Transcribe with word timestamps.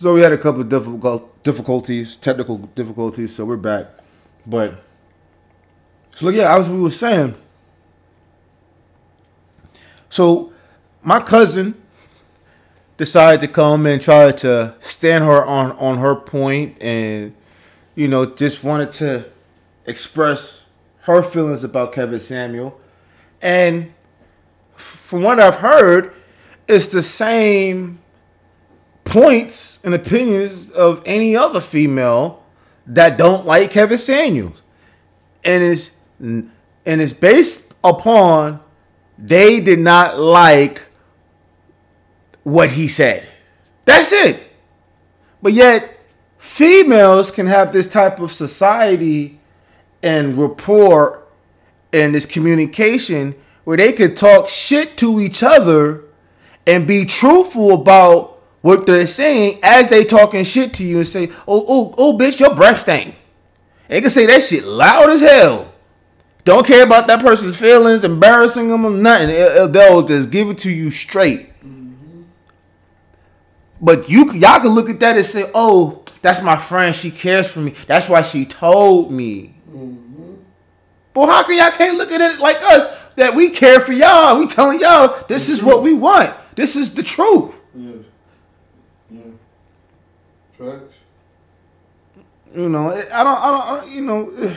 So 0.00 0.14
we 0.14 0.20
had 0.20 0.32
a 0.32 0.38
couple 0.38 0.60
of 0.60 0.68
difficult 0.68 1.42
difficulties, 1.42 2.14
technical 2.14 2.58
difficulties. 2.58 3.34
So 3.34 3.44
we're 3.44 3.56
back, 3.56 3.86
but 4.46 4.84
so 6.14 6.26
look, 6.26 6.36
yeah, 6.36 6.56
as 6.56 6.70
we 6.70 6.78
were 6.80 6.90
saying. 6.90 7.34
So 10.08 10.52
my 11.02 11.20
cousin 11.20 11.74
decided 12.96 13.40
to 13.40 13.48
come 13.48 13.86
and 13.86 14.00
try 14.00 14.30
to 14.30 14.76
stand 14.78 15.24
her 15.24 15.44
on 15.44 15.72
on 15.72 15.98
her 15.98 16.14
point, 16.14 16.80
and 16.80 17.34
you 17.96 18.06
know 18.06 18.24
just 18.24 18.62
wanted 18.62 18.92
to 18.92 19.24
express 19.84 20.66
her 21.02 21.24
feelings 21.24 21.64
about 21.64 21.92
Kevin 21.92 22.20
Samuel, 22.20 22.80
and 23.42 23.92
from 24.76 25.22
what 25.22 25.40
I've 25.40 25.56
heard, 25.56 26.14
it's 26.68 26.86
the 26.86 27.02
same 27.02 27.98
points 29.08 29.80
and 29.84 29.94
opinions 29.94 30.70
of 30.70 31.02
any 31.06 31.34
other 31.34 31.60
female 31.60 32.44
that 32.86 33.16
don't 33.16 33.46
like 33.46 33.70
Kevin 33.70 33.98
Samuels, 33.98 34.62
and 35.44 35.62
it's 35.62 35.96
and 36.20 36.50
it's 36.84 37.12
based 37.12 37.74
upon 37.82 38.60
they 39.18 39.60
did 39.60 39.78
not 39.78 40.18
like 40.18 40.86
what 42.42 42.70
he 42.70 42.86
said. 42.86 43.26
That's 43.84 44.12
it. 44.12 44.42
But 45.42 45.52
yet, 45.52 45.98
females 46.38 47.30
can 47.30 47.46
have 47.46 47.72
this 47.72 47.90
type 47.90 48.20
of 48.20 48.32
society 48.32 49.40
and 50.02 50.38
rapport 50.38 51.24
and 51.92 52.14
this 52.14 52.26
communication 52.26 53.34
where 53.64 53.76
they 53.76 53.92
could 53.92 54.16
talk 54.16 54.48
shit 54.48 54.96
to 54.98 55.20
each 55.20 55.42
other 55.42 56.04
and 56.66 56.86
be 56.86 57.04
truthful 57.04 57.72
about 57.72 58.37
what 58.60 58.86
they're 58.86 59.06
saying 59.06 59.58
as 59.62 59.88
they 59.88 60.04
talking 60.04 60.44
shit 60.44 60.74
to 60.74 60.84
you 60.84 60.98
and 60.98 61.06
say, 61.06 61.30
"Oh, 61.46 61.64
oh, 61.68 61.94
oh, 61.96 62.18
bitch, 62.18 62.40
your 62.40 62.54
breath 62.54 62.80
stank." 62.80 63.14
They 63.88 64.00
can 64.00 64.10
say 64.10 64.26
that 64.26 64.42
shit 64.42 64.64
loud 64.64 65.10
as 65.10 65.20
hell. 65.20 65.72
Don't 66.44 66.66
care 66.66 66.84
about 66.84 67.06
that 67.08 67.20
person's 67.20 67.56
feelings, 67.56 68.04
embarrassing 68.04 68.68
them 68.68 68.84
or 68.84 68.90
nothing. 68.90 69.28
They'll 69.72 70.02
just 70.02 70.30
give 70.30 70.48
it 70.48 70.58
to 70.58 70.70
you 70.70 70.90
straight. 70.90 71.52
But 73.80 74.08
you, 74.08 74.32
y'all 74.32 74.60
can 74.60 74.70
look 74.70 74.90
at 74.90 75.00
that 75.00 75.16
and 75.16 75.24
say, 75.24 75.50
"Oh, 75.54 76.02
that's 76.22 76.42
my 76.42 76.56
friend. 76.56 76.94
She 76.94 77.10
cares 77.10 77.48
for 77.48 77.60
me. 77.60 77.74
That's 77.86 78.08
why 78.08 78.22
she 78.22 78.44
told 78.44 79.12
me." 79.12 79.54
Mm-hmm. 79.70 80.34
But 81.14 81.26
how 81.26 81.42
can 81.44 81.56
y'all 81.56 81.70
can't 81.70 81.96
look 81.96 82.10
at 82.10 82.20
it 82.20 82.40
like 82.40 82.62
us 82.62 82.86
that 83.16 83.34
we 83.34 83.50
care 83.50 83.80
for 83.80 83.92
y'all? 83.92 84.38
We 84.38 84.46
telling 84.46 84.80
y'all 84.80 85.24
this 85.28 85.48
is 85.48 85.62
what 85.62 85.82
we 85.82 85.94
want. 85.94 86.34
This 86.56 86.76
is 86.76 86.94
the 86.94 87.02
truth. 87.02 87.54
Yeah. 87.74 87.92
Yeah. 89.10 89.20
Facts. 90.58 90.94
You 92.54 92.68
know, 92.68 92.90
I 92.90 93.00
don't, 93.00 93.12
I 93.12 93.22
don't, 93.22 93.62
I 93.62 93.80
don't 93.80 93.90
you 93.90 94.02
know, 94.02 94.32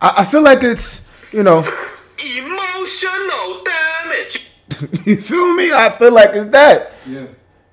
I, 0.00 0.14
I 0.18 0.24
feel 0.24 0.42
like 0.42 0.64
it's, 0.64 1.08
you 1.32 1.44
know, 1.44 1.58
emotional 1.58 3.64
damage. 3.64 4.50
you 5.06 5.20
feel 5.20 5.54
me? 5.54 5.72
I 5.72 5.90
feel 5.90 6.12
like 6.12 6.34
it's 6.34 6.50
that. 6.50 6.92
Yeah. 7.06 7.26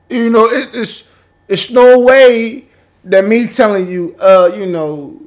You 0.09 0.29
know, 0.29 0.45
it's 0.45 0.73
it's 0.75 1.11
it's 1.47 1.71
no 1.71 1.99
way 1.99 2.67
that 3.05 3.25
me 3.25 3.47
telling 3.47 3.89
you, 3.89 4.15
uh, 4.19 4.51
you 4.53 4.67
know, 4.67 5.19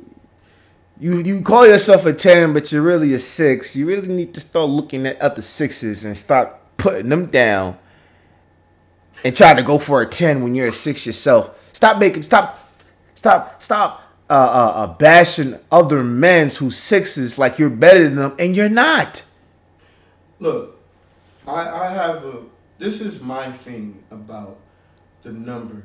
you 1.01 1.19
you 1.19 1.43
call 1.43 1.67
yourself 1.67 2.07
a 2.07 2.13
ten, 2.13 2.53
but 2.53 2.71
you're 2.71 2.83
really 2.83 3.13
a 3.15 3.19
six. 3.19 3.75
You 3.75 3.87
really 3.87 4.09
need 4.09 4.35
to 4.35 4.41
start 4.41 4.69
looking 4.69 5.05
at 5.07 5.21
other 5.21 5.43
sixes 5.43 6.05
and 6.05 6.17
stop 6.17 6.77
putting 6.77 7.09
them 7.09 7.27
down 7.27 7.77
and 9.25 9.37
try 9.37 9.55
to 9.55 9.63
go 9.63 9.79
for 9.79 10.03
a 10.03 10.07
ten 10.07 10.43
when 10.43 10.55
you're 10.55 10.69
a 10.69 10.73
six 10.73 11.07
yourself. 11.07 11.57
Stop 11.73 11.99
making 11.99 12.23
stop 12.23 12.71
stop 13.15 13.61
stop 13.63 14.03
uh, 14.29 14.33
uh, 14.33 14.73
uh 14.77 14.87
bashing 14.95 15.59
other 15.71 16.05
men's 16.05 16.57
who 16.57 16.71
sixes 16.71 17.39
like 17.39 17.59
you're 17.59 17.71
better 17.71 18.05
than 18.05 18.17
them 18.17 18.35
and 18.39 18.57
you're 18.57 18.69
not. 18.69 19.23
Look, 20.39 20.81
I 21.47 21.69
I 21.69 21.91
have 21.91 22.25
a 22.25 22.43
this 22.79 23.01
is 23.01 23.23
my 23.23 23.53
thing 23.53 24.03
about 24.11 24.59
the 25.23 25.33
number, 25.33 25.85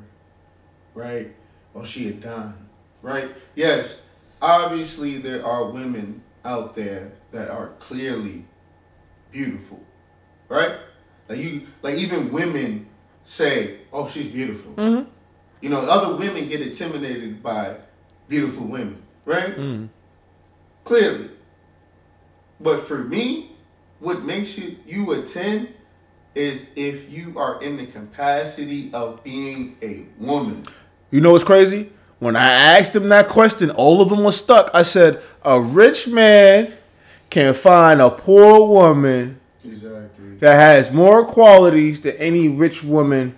right? 0.94 1.34
Or 1.74 1.84
she 1.84 2.06
had 2.06 2.22
done, 2.22 2.68
right? 3.02 3.30
Yes, 3.54 4.02
obviously 4.40 5.18
there 5.18 5.44
are 5.44 5.70
women 5.70 6.22
out 6.44 6.74
there 6.74 7.12
that 7.32 7.50
are 7.50 7.68
clearly 7.78 8.44
beautiful, 9.30 9.84
right? 10.48 10.76
Like 11.28 11.38
you, 11.38 11.66
like 11.82 11.96
even 11.96 12.32
women 12.32 12.88
say, 13.26 13.80
"Oh, 13.92 14.06
she's 14.06 14.28
beautiful." 14.28 14.72
Mm-hmm. 14.72 15.10
You 15.60 15.68
know, 15.68 15.80
other 15.80 16.16
women 16.16 16.48
get 16.48 16.62
intimidated 16.62 17.42
by 17.42 17.76
beautiful 18.28 18.66
women, 18.66 19.02
right? 19.26 19.56
Mm-hmm. 19.56 19.86
Clearly, 20.84 21.30
but 22.60 22.80
for 22.80 22.98
me, 22.98 23.52
what 24.00 24.24
makes 24.24 24.56
you 24.56 24.78
you 24.86 25.12
a 25.12 25.22
ten 25.22 25.74
is 26.34 26.72
if 26.76 27.10
you 27.10 27.38
are 27.38 27.60
in 27.62 27.76
the 27.76 27.86
capacity 27.86 28.90
of 28.92 29.22
being 29.24 29.76
a 29.82 30.04
woman. 30.18 30.64
You 31.10 31.20
know 31.20 31.32
what's 31.32 31.44
crazy? 31.44 31.90
When 32.18 32.36
I 32.36 32.50
asked 32.78 32.92
them 32.92 33.08
that 33.08 33.28
question, 33.28 33.70
all 33.70 34.00
of 34.00 34.10
them 34.10 34.24
were 34.24 34.32
stuck. 34.32 34.70
I 34.72 34.82
said, 34.82 35.22
a 35.42 35.60
rich 35.60 36.08
man 36.08 36.74
can 37.30 37.54
find 37.54 38.00
a 38.00 38.10
poor 38.10 38.66
woman 38.66 39.40
exactly. 39.64 40.15
That 40.40 40.54
has 40.54 40.90
more 40.90 41.24
qualities 41.24 42.00
than 42.02 42.16
any 42.16 42.48
rich 42.48 42.82
woman 42.82 43.36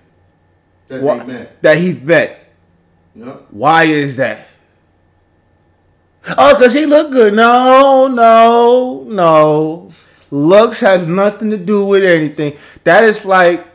that, 0.89 1.01
wh- 1.01 1.27
met. 1.27 1.63
that 1.63 1.77
he's 1.79 2.01
met. 2.01 2.53
Yep. 3.15 3.47
Why 3.51 3.85
is 3.85 4.17
that? 4.17 4.47
Oh, 6.37 6.55
because 6.57 6.75
he 6.75 6.87
looked 6.87 7.13
good. 7.13 7.35
No, 7.35 8.07
no, 8.09 9.05
no. 9.09 9.91
Looks 10.31 10.81
has 10.81 11.07
nothing 11.07 11.51
to 11.51 11.57
do 11.57 11.85
with 11.85 12.05
anything. 12.05 12.57
That 12.85 13.05
is 13.05 13.25
like 13.25 13.67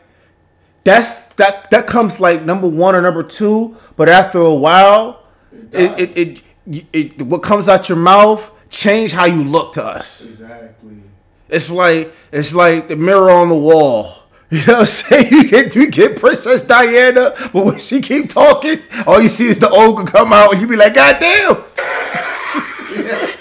that's 0.84 1.34
that 1.34 1.70
that 1.70 1.86
comes 1.86 2.20
like 2.20 2.42
number 2.42 2.68
one 2.68 2.94
or 2.94 3.02
number 3.02 3.22
two. 3.24 3.76
But 3.96 4.08
after 4.08 4.38
a 4.38 4.54
while, 4.54 5.24
it 5.72 5.98
it, 5.98 6.16
it, 6.16 6.42
it, 6.66 6.86
it 6.92 7.22
what 7.22 7.42
comes 7.42 7.68
out 7.68 7.88
your 7.88 7.98
mouth 7.98 8.50
change 8.70 9.12
how 9.12 9.24
you 9.24 9.42
look 9.42 9.72
to 9.74 9.84
us. 9.84 10.24
Exactly. 10.24 11.02
It's 11.48 11.70
like 11.70 12.12
it's 12.32 12.54
like 12.54 12.88
the 12.88 12.96
mirror 12.96 13.30
on 13.30 13.48
the 13.48 13.54
wall. 13.56 14.12
You 14.50 14.60
know 14.66 14.74
what 14.74 14.80
I'm 14.80 14.86
saying? 14.86 15.32
You 15.32 15.48
get 15.48 15.74
you 15.74 15.90
get 15.90 16.16
Princess 16.16 16.62
Diana, 16.62 17.34
but 17.52 17.64
when 17.64 17.78
she 17.78 18.00
keep 18.00 18.28
talking, 18.28 18.78
all 19.04 19.20
you 19.20 19.26
see 19.26 19.48
is 19.48 19.58
the 19.58 19.68
ogre 19.68 20.04
come 20.04 20.32
out, 20.32 20.52
and 20.52 20.60
you 20.62 20.68
be 20.68 20.76
like, 20.76 20.94
God 20.94 21.18
damn. 21.18 21.56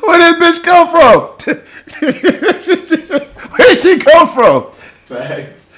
Where 0.00 0.18
did 0.18 0.40
this 0.40 0.58
bitch 0.58 0.64
come 0.64 0.88
from? 0.90 1.20
Where 3.50 3.68
did 3.68 3.78
she 3.78 3.98
come 3.98 4.28
from? 4.28 4.72
Facts. 4.72 5.76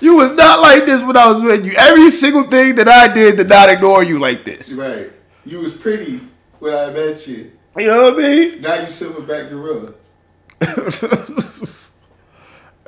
You 0.00 0.16
was 0.16 0.32
not 0.32 0.60
like 0.60 0.86
this 0.86 1.02
when 1.02 1.16
I 1.16 1.30
was 1.30 1.42
with 1.42 1.64
you. 1.64 1.72
Every 1.76 2.10
single 2.10 2.44
thing 2.44 2.74
that 2.76 2.88
I 2.88 3.12
did 3.12 3.36
did 3.36 3.48
not 3.48 3.68
ignore 3.68 4.02
you 4.02 4.18
like 4.18 4.44
this. 4.44 4.72
Right. 4.72 5.12
You 5.44 5.60
was 5.60 5.72
pretty 5.72 6.20
when 6.58 6.74
I 6.74 6.90
met 6.90 7.26
you. 7.28 7.52
You 7.76 7.86
know 7.86 8.04
what 8.04 8.14
I 8.14 8.28
mean? 8.28 8.60
Now 8.62 8.74
you 8.74 8.86
silverback 8.86 9.50
gorilla. 9.50 9.92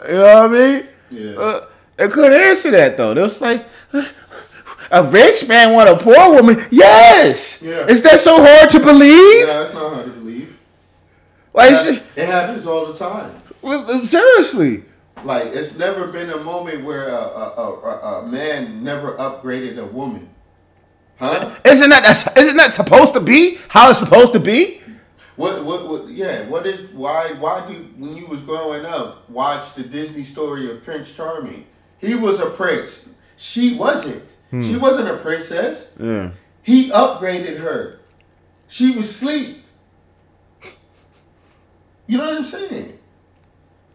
you 0.09 0.15
know 0.15 0.23
what 0.23 0.37
I 0.37 0.49
mean? 0.49 0.87
Yeah. 1.11 1.39
Uh, 1.39 1.67
they 1.97 2.09
couldn't 2.09 2.41
answer 2.41 2.71
that 2.71 2.97
though. 2.97 3.13
They 3.13 3.23
was 3.23 3.41
like, 3.41 3.67
a 4.91 5.05
rich 5.05 5.49
man 5.49 5.75
want 5.75 5.89
a 5.89 5.97
poor 5.97 6.33
woman? 6.33 6.65
Yes. 6.71 7.63
Yeah. 7.63 7.87
Is 7.87 8.03
that 8.03 8.19
so 8.19 8.43
hard 8.43 8.71
to 8.71 8.81
believe? 8.81 9.47
Yeah, 9.47 9.63
it's 9.63 9.75
not 9.75 9.93
hard 9.93 10.07
to 10.07 10.13
believe. 10.13 10.59
Like 11.53 11.73
it, 11.73 12.03
it 12.17 12.27
happens 12.27 12.67
all 12.67 12.87
the 12.87 12.95
time. 12.95 14.07
Seriously. 14.07 14.85
Like 15.25 15.47
it's 15.47 15.77
never 15.77 16.07
been 16.07 16.31
a 16.31 16.39
moment 16.39 16.85
where 16.85 17.09
a, 17.09 17.13
a, 17.13 17.51
a, 17.57 18.23
a 18.23 18.27
man 18.27 18.85
never 18.85 19.17
upgraded 19.17 19.79
a 19.79 19.85
woman. 19.85 20.31
Huh? 21.19 21.53
Isn't 21.65 21.91
that 21.91 22.37
isn't 22.39 22.57
that 22.57 22.71
supposed 22.71 23.13
to 23.15 23.21
be 23.21 23.59
how 23.69 23.91
it's 23.91 23.99
supposed 23.99 24.33
to 24.35 24.41
be? 24.41 24.78
What, 25.39 25.65
what 25.65 25.89
what 25.89 26.09
yeah, 26.09 26.49
what 26.49 26.67
is 26.67 26.91
why 26.91 27.33
why 27.35 27.65
do 27.69 27.75
when 27.97 28.17
you 28.17 28.27
was 28.27 28.41
growing 28.41 28.85
up 28.85 29.31
watch 29.31 29.75
the 29.75 29.85
Disney 29.85 30.25
story 30.25 30.69
of 30.69 30.83
Prince 30.83 31.15
Charming? 31.15 31.65
He 31.99 32.17
was 32.17 32.41
a 32.41 32.51
prince. 32.51 33.11
She 33.37 33.77
wasn't. 33.77 34.25
Hmm. 34.51 34.63
She 34.63 34.77
wasn't 34.77 35.09
a 35.09 35.17
princess. 35.17 35.95
Yeah. 35.97 36.33
He 36.63 36.91
upgraded 36.91 37.59
her. 37.59 38.01
She 38.67 38.97
was 38.97 39.09
asleep. 39.11 39.59
You 42.09 42.19
know 42.19 42.25
what 42.25 42.35
I'm 42.35 42.43
saying? 42.43 42.99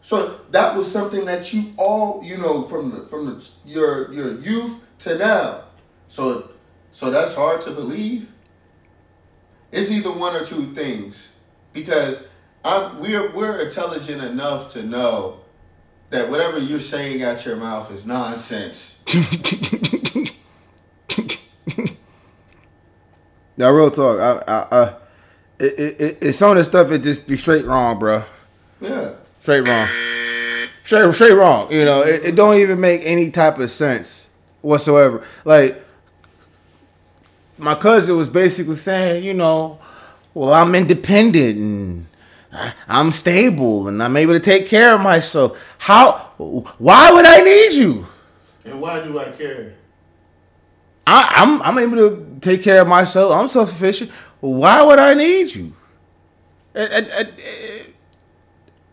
So 0.02 0.40
that 0.52 0.78
was 0.78 0.90
something 0.90 1.26
that 1.26 1.54
you 1.54 1.74
all, 1.76 2.24
you 2.24 2.38
know, 2.38 2.64
from 2.70 2.92
the 2.92 3.02
from 3.08 3.26
the 3.26 3.50
your 3.66 4.14
your 4.14 4.40
youth 4.40 4.80
to 5.00 5.18
now. 5.18 5.66
So 6.08 6.52
so 6.94 7.12
that's 7.12 7.34
hard 7.34 7.60
to 7.62 7.72
believe. 7.72 8.30
It's 9.74 9.92
either 9.92 10.12
one 10.12 10.36
or 10.38 10.46
two 10.46 10.74
things, 10.74 11.30
because 11.74 12.28
I'm 12.64 13.00
we're 13.00 13.32
we're 13.32 13.60
intelligent 13.60 14.24
enough 14.24 14.72
to 14.74 14.84
know 14.84 15.42
that 16.10 16.30
whatever 16.30 16.60
you're 16.60 16.80
saying 16.80 17.24
out 17.24 17.46
your 17.46 17.58
mouth 17.58 17.92
is 17.92 18.06
nonsense. 18.06 19.00
Now, 23.58 23.72
real 23.72 23.92
talk. 23.92 24.20
I, 24.20 24.52
I, 24.52 24.68
I 24.72 24.96
it, 25.60 25.80
it, 25.80 26.02
it, 26.02 26.18
it's 26.22 26.38
some 26.38 26.52
of 26.52 26.58
the 26.58 26.64
stuff. 26.64 26.92
It 26.92 27.00
just 27.00 27.28
be 27.28 27.36
straight 27.36 27.66
wrong, 27.66 28.00
bro. 28.00 28.24
Yeah. 28.82 29.14
Straight 29.42 29.62
wrong. 29.62 29.88
Straight, 30.84 31.14
straight 31.14 31.34
wrong. 31.34 31.72
You 31.72 31.86
know, 31.86 32.02
it, 32.02 32.26
it 32.26 32.36
don't 32.36 32.58
even 32.58 32.80
make 32.80 33.02
any 33.06 33.30
type 33.30 33.60
of 33.60 33.70
sense 33.70 34.28
whatsoever. 34.62 35.26
Like 35.46 35.84
my 37.58 37.76
cousin 37.76 38.18
was 38.18 38.30
basically 38.30 38.76
saying, 38.76 39.24
you 39.24 39.34
know, 39.34 39.80
well, 40.34 40.54
I'm 40.54 40.74
independent 40.76 41.58
and 41.58 42.06
I- 42.52 42.74
I'm 42.88 43.12
stable 43.12 43.88
and 43.88 44.02
I'm 44.02 44.16
able 44.18 44.34
to 44.34 44.40
take 44.40 44.68
care 44.68 44.94
of 44.96 45.02
myself. 45.02 45.58
How? 45.80 46.32
Why 46.38 47.12
would 47.12 47.26
I 47.26 47.42
need 47.42 47.74
you? 47.74 48.08
And 48.66 48.80
why 48.82 49.02
do 49.04 49.20
I 49.20 49.26
care? 49.32 49.74
I, 51.06 51.34
I'm 51.36 51.62
I'm 51.62 51.78
able 51.80 51.98
to 51.98 52.38
take 52.42 52.64
care 52.64 52.82
of 52.82 52.88
myself. 52.88 53.34
I'm 53.34 53.48
self 53.48 53.70
sufficient. 53.70 54.10
Why 54.40 54.82
would 54.84 55.00
I 55.00 55.14
need 55.14 55.54
you? 55.54 55.74
I, 56.76 56.82
I, 56.82 56.98
I- 57.20 57.86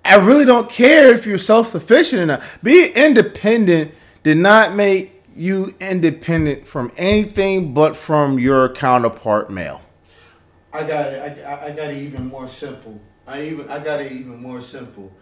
I 0.03 0.17
really 0.17 0.47
don't 0.47 0.69
care 0.69 1.15
if 1.15 1.27
you're 1.27 1.39
self 1.39 1.69
sufficient 1.69 2.23
or 2.23 2.27
not. 2.27 2.43
Being 2.63 2.93
independent 2.95 3.93
did 4.23 4.39
not 4.39 4.75
make 4.75 5.23
you 5.37 5.75
independent 5.79 6.67
from 6.67 6.91
anything 6.97 7.75
but 7.75 7.95
from 7.95 8.39
your 8.39 8.71
counterpart 8.71 9.51
male. 9.51 9.83
I 10.73 10.83
got 10.85 11.13
it. 11.13 11.45
I, 11.45 11.67
I- 11.67 11.71
got 11.71 11.91
it 11.91 11.99
even 11.99 12.27
more 12.27 12.49
simple. 12.49 13.01
I 13.27 13.43
even 13.43 13.69
I 13.69 13.79
got 13.79 14.01
it 14.01 14.13
even 14.13 14.41
more 14.41 14.61
simple. 14.61 15.13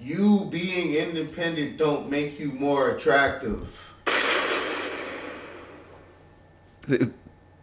You 0.00 0.46
being 0.50 0.94
independent 0.94 1.76
don't 1.76 2.08
make 2.08 2.38
you 2.38 2.52
more 2.52 2.90
attractive. 2.90 3.94
The, 6.86 7.10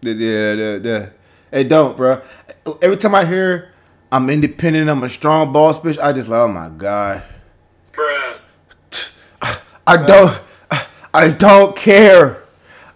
the, 0.01 0.13
the, 0.13 1.12
it 1.51 1.69
don't, 1.69 1.95
bro. 1.97 2.21
Every 2.81 2.97
time 2.97 3.15
I 3.15 3.25
hear 3.25 3.71
I'm 4.12 4.30
independent, 4.30 4.89
I'm 4.89 5.03
a 5.03 5.09
strong 5.09 5.51
boss, 5.51 5.80
bitch, 5.80 5.97
I 5.97 6.13
just 6.13 6.27
like, 6.27 6.39
oh 6.42 6.47
my 6.47 6.69
god. 6.69 7.24
I 9.88 9.97
don't. 10.06 10.39
I 11.13 11.31
don't 11.31 11.75
care. 11.75 12.44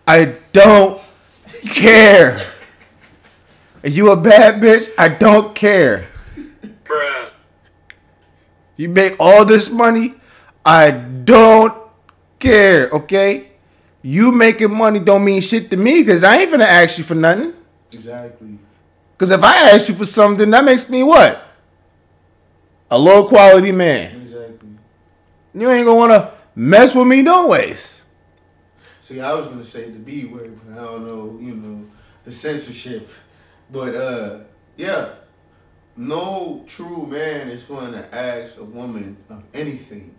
I 0.07 0.35
don't 0.51 1.01
care. 1.69 2.39
Are 3.83 3.89
you 3.89 4.11
a 4.11 4.15
bad 4.17 4.61
bitch? 4.61 4.89
I 4.97 5.09
don't 5.09 5.55
care. 5.55 6.07
Bruh. 6.83 7.33
You 8.75 8.89
make 8.89 9.15
all 9.19 9.45
this 9.45 9.71
money. 9.71 10.15
I 10.65 10.91
don't 10.91 11.73
care. 12.39 12.89
Okay. 12.89 13.51
You 14.01 14.31
making 14.31 14.73
money 14.73 14.99
don't 14.99 15.23
mean 15.23 15.41
shit 15.41 15.69
to 15.71 15.77
me 15.77 16.01
because 16.01 16.23
I 16.23 16.37
ain't 16.37 16.51
gonna 16.51 16.65
ask 16.65 16.97
you 16.97 17.03
for 17.03 17.15
nothing. 17.15 17.53
Exactly. 17.91 18.57
Because 19.13 19.31
if 19.31 19.43
I 19.43 19.71
ask 19.71 19.89
you 19.89 19.95
for 19.95 20.05
something, 20.05 20.49
that 20.51 20.63
makes 20.63 20.89
me 20.89 21.03
what? 21.03 21.43
A 22.91 22.97
low 22.97 23.27
quality 23.27 23.71
man. 23.71 24.21
Exactly. 24.21 24.69
You 25.53 25.69
ain't 25.69 25.85
gonna 25.85 25.97
wanna 25.97 26.31
mess 26.55 26.95
with 26.95 27.07
me 27.07 27.21
no 27.21 27.47
ways. 27.47 28.03
See, 29.01 29.19
I 29.19 29.33
was 29.33 29.47
gonna 29.47 29.65
say 29.65 29.89
the 29.89 29.99
B 29.99 30.25
word, 30.25 30.57
but 30.63 30.79
I 30.79 30.85
don't 30.85 31.05
know, 31.05 31.37
you 31.41 31.55
know, 31.55 31.85
the 32.23 32.31
censorship. 32.31 33.09
But 33.71 33.95
uh, 33.95 34.39
yeah, 34.77 35.09
no 35.95 36.63
true 36.65 37.05
man 37.05 37.49
is 37.49 37.63
going 37.63 37.91
to 37.91 38.15
ask 38.15 38.57
a 38.59 38.63
woman 38.63 39.17
of 39.29 39.43
anything 39.53 40.15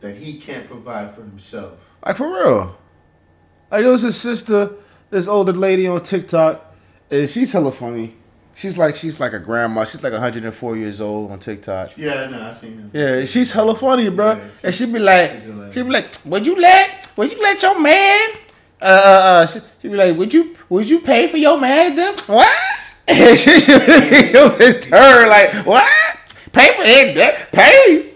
that 0.00 0.16
he 0.16 0.38
can't 0.38 0.66
provide 0.66 1.14
for 1.14 1.22
himself. 1.22 1.96
Like 2.06 2.16
for 2.16 2.28
real. 2.28 2.78
Like 3.70 3.82
there 3.82 3.90
was 3.90 4.04
a 4.04 4.12
sister, 4.12 4.70
this 5.10 5.26
older 5.26 5.52
lady 5.52 5.86
on 5.86 6.02
TikTok, 6.02 6.74
and 7.10 7.28
she's 7.28 7.52
hella 7.52 7.72
funny. 7.72 8.14
She's 8.54 8.78
like 8.78 8.96
she's 8.96 9.20
like 9.20 9.32
a 9.32 9.38
grandma. 9.38 9.84
She's 9.84 10.02
like 10.02 10.12
104 10.12 10.76
years 10.76 11.00
old 11.00 11.30
on 11.30 11.38
TikTok. 11.38 11.96
Yeah, 11.96 12.28
no, 12.28 12.42
I 12.42 12.50
seen 12.52 12.78
him. 12.78 12.90
Yeah, 12.92 13.24
she's 13.24 13.52
hella 13.52 13.76
funny, 13.76 14.08
bro. 14.08 14.34
Yeah, 14.34 14.44
and 14.64 14.74
she'd 14.74 14.92
be 14.92 14.98
like, 14.98 15.32
she's 15.32 15.44
hilarious. 15.44 15.74
she 15.74 15.82
be 15.82 15.90
like, 15.90 16.18
would 16.24 16.46
you 16.46 16.56
let, 16.56 17.10
would 17.16 17.32
you 17.32 17.40
let 17.42 17.62
your 17.62 17.80
man, 17.80 18.30
uh, 18.80 18.84
uh, 18.84 18.88
uh 18.88 19.46
she, 19.46 19.60
she 19.82 19.88
be 19.88 19.96
like, 19.96 20.16
would 20.16 20.32
you, 20.32 20.56
would 20.68 20.88
you 20.88 21.00
pay 21.00 21.28
for 21.28 21.36
your 21.36 21.58
man 21.58 21.94
then? 21.94 22.16
What? 22.26 22.77
she, 23.36 23.52
was 23.52 24.58
just 24.58 24.84
her 24.86 25.28
like, 25.28 25.64
what? 25.64 25.88
Pay 26.52 26.68
for 26.68 26.82
it? 26.84 27.52
Pay? 27.52 28.12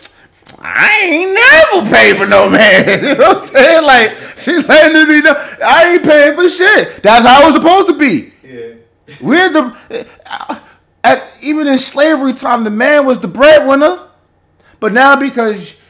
I 0.59 1.01
ain't 1.05 1.35
never 1.35 1.91
paid 1.91 2.17
for 2.17 2.27
no 2.27 2.49
man. 2.49 2.87
you 3.03 3.15
know 3.15 3.19
what 3.19 3.37
I'm 3.37 3.39
saying? 3.39 3.85
Like 3.85 4.17
she's 4.39 4.69
letting 4.69 5.09
me 5.09 5.21
know 5.23 5.35
I 5.65 5.95
ain't 5.95 6.05
paying 6.05 6.35
for 6.37 6.49
shit. 6.49 7.03
That's 7.03 7.27
how 7.27 7.43
it 7.43 7.47
was 7.47 7.55
supposed 7.55 7.89
to 7.89 7.99
be. 7.99 8.33
Yeah. 8.45 8.75
We're 9.21 9.49
the 9.49 10.07
uh, 10.27 10.61
at 11.03 11.25
even 11.43 11.67
in 11.67 11.79
slavery 11.79 12.35
time, 12.35 12.65
the 12.65 12.71
man 12.71 13.07
was 13.07 13.19
the 13.19 13.29
breadwinner, 13.29 14.09
but 14.79 14.93
now 14.93 15.17
because 15.17 15.81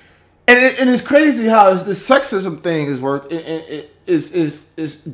and 0.48 0.58
it, 0.58 0.80
and 0.80 0.88
it's 0.88 1.02
crazy 1.02 1.46
how 1.46 1.74
the 1.74 1.92
sexism 1.92 2.62
thing 2.62 2.86
is 2.86 3.00
work 3.00 3.30
it, 3.30 3.46
it, 3.46 3.68
it 3.68 3.96
is 4.06 4.32
is 4.32 4.72
is 4.76 5.08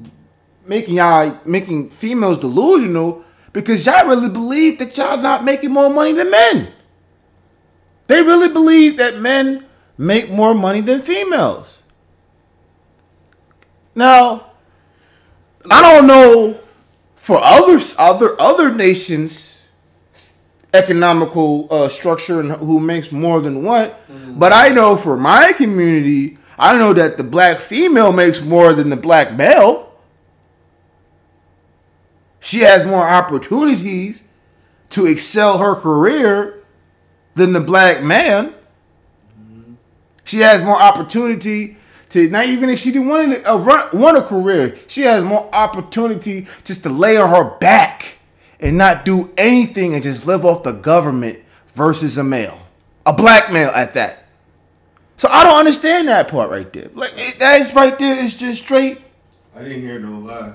making 0.67 0.97
y'all 0.97 1.39
making 1.45 1.91
females 1.91 2.39
delusional 2.39 3.25
because 3.59 3.85
y'all 3.87 4.07
really 4.07 4.29
believe 4.29 4.79
that 4.79 4.97
y'all 4.97 5.17
not 5.17 5.43
making 5.43 5.73
more 5.73 5.91
money 5.91 6.13
than 6.13 6.31
men. 6.31 6.69
They 8.07 8.23
really 8.23 8.49
believe 8.49 8.99
that 8.99 9.19
men 9.19 9.67
make 9.97 10.31
more 10.31 10.55
money 10.55 10.81
than 10.81 11.03
females. 11.03 11.83
Now, 13.97 14.53
I 15.69 15.83
don't 15.83 16.07
know 16.07 16.61
for 17.17 17.41
others 17.43 17.97
other 17.99 18.41
other 18.41 18.73
nations 18.73 19.69
economical 20.73 21.67
uh, 21.71 21.89
structure 21.89 22.39
and 22.41 22.53
who 22.53 22.79
makes 22.79 23.11
more 23.11 23.41
than 23.41 23.63
what 23.65 24.01
but 24.39 24.51
i 24.53 24.69
know 24.69 24.97
for 24.97 25.15
my 25.17 25.53
community 25.53 26.39
i 26.59 26.79
know 26.79 26.95
that 26.95 27.19
the 27.19 27.23
black 27.23 27.59
female 27.59 28.13
makes 28.13 28.43
more 28.43 28.73
than 28.73 28.89
the 28.89 28.97
black 28.97 29.35
male 29.35 29.88
she 32.49 32.61
has 32.61 32.85
more 32.85 33.09
opportunities 33.09 34.25
to 34.91 35.07
excel 35.07 35.59
her 35.59 35.75
career 35.75 36.63
than 37.35 37.53
the 37.53 37.61
black 37.61 38.03
man 38.03 38.55
she 40.29 40.41
has 40.41 40.63
more 40.63 40.81
opportunity 40.81 41.77
to 42.11 42.29
not 42.29 42.47
even 42.47 42.69
if 42.69 42.79
she 42.79 42.93
didn't 42.93 43.09
want 43.09 43.33
a, 43.45 43.97
want 43.97 44.17
a 44.17 44.23
career, 44.23 44.79
she 44.87 45.03
has 45.03 45.25
more 45.25 45.49
opportunity 45.55 46.47
just 46.65 46.83
to 46.83 46.89
lay 46.91 47.17
on 47.17 47.31
her 47.31 47.57
back 47.59 48.19
and 48.61 48.77
not 48.77 49.05
do 49.05 49.33
anything 49.37 49.95
and 49.95 50.03
just 50.03 50.27
live 50.27 50.45
off 50.45 50.63
the 50.63 50.73
government 50.73 51.39
versus 51.75 52.19
a 52.19 52.25
male, 52.25 52.59
a 53.07 53.13
black 53.13 53.53
male 53.53 53.71
at 53.71 53.95
that. 53.95 54.27
So 55.17 55.29
I 55.31 55.45
don't 55.45 55.59
understand 55.59 56.09
that 56.09 56.29
part 56.29 56.51
right 56.51 56.71
there. 56.73 56.91
Like 56.93 57.13
that's 57.39 57.75
right 57.75 57.99
there. 57.99 58.23
It's 58.23 58.37
just 58.37 58.63
straight. 58.63 59.01
I 59.57 59.63
didn't 59.63 59.81
hear 59.81 59.99
no 59.99 60.19
lie. 60.19 60.53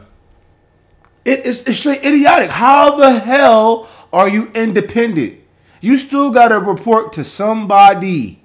It, 1.25 1.45
it's, 1.45 1.63
it's 1.63 1.79
straight 1.79 2.03
idiotic. 2.03 2.49
How 2.49 2.97
the 2.97 3.19
hell 3.19 3.87
are 4.11 4.27
you 4.27 4.51
independent? 4.53 5.39
You 5.81 5.97
still 5.97 6.31
got 6.31 6.49
to 6.49 6.59
report 6.59 7.13
to 7.13 7.23
somebody. 7.23 8.41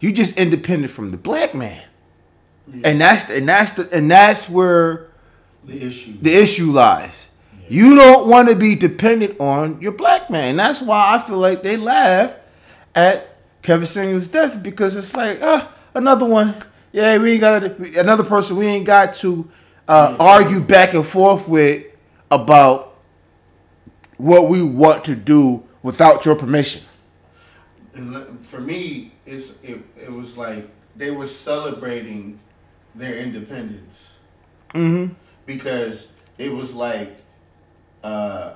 You 0.00 0.12
just 0.12 0.36
independent 0.36 0.92
from 0.92 1.10
the 1.10 1.16
black 1.16 1.54
man. 1.54 1.82
And 2.84 3.00
that's 3.00 3.28
and 3.28 3.48
that's 3.48 3.72
the, 3.72 3.88
and 3.92 4.10
that's 4.10 4.48
where 4.48 5.08
The 5.64 5.86
issue. 5.86 6.14
the 6.20 6.34
issue 6.34 6.70
lies. 6.72 7.28
You 7.68 7.94
don't 7.94 8.28
want 8.28 8.48
to 8.48 8.54
be 8.56 8.74
dependent 8.74 9.38
on 9.40 9.80
your 9.80 9.92
black 9.92 10.30
man. 10.30 10.50
And 10.50 10.58
that's 10.58 10.80
why 10.82 11.14
I 11.14 11.18
feel 11.18 11.38
like 11.38 11.62
they 11.62 11.76
laugh 11.76 12.36
at 12.94 13.36
Kevin 13.62 13.86
Samuel's 13.86 14.28
death 14.28 14.62
because 14.62 14.96
it's 14.96 15.14
like, 15.14 15.38
ah, 15.42 15.72
another 15.94 16.26
one. 16.26 16.54
Yeah, 16.92 17.16
we 17.18 17.32
ain't 17.32 17.40
got 17.40 17.62
another 17.96 18.24
person 18.24 18.56
we 18.56 18.66
ain't 18.66 18.86
got 18.86 19.14
to 19.16 19.50
uh, 19.88 20.16
argue 20.18 20.60
back 20.60 20.94
and 20.94 21.06
forth 21.06 21.46
with 21.48 21.84
about 22.32 22.94
what 24.16 24.48
we 24.48 24.62
want 24.62 25.04
to 25.04 25.14
do 25.14 25.62
without 25.82 26.24
your 26.24 26.34
permission. 26.34 26.82
For 28.42 28.58
me, 28.60 29.12
it's 29.26 29.52
it, 29.62 29.78
it 30.00 30.10
was 30.10 30.38
like 30.38 30.68
they 30.96 31.10
were 31.10 31.26
celebrating 31.26 32.40
their 32.94 33.16
independence 33.18 34.08
Mm-hmm. 34.74 35.12
because 35.44 36.12
it 36.38 36.50
was 36.50 36.74
like, 36.74 37.14
uh, 38.02 38.54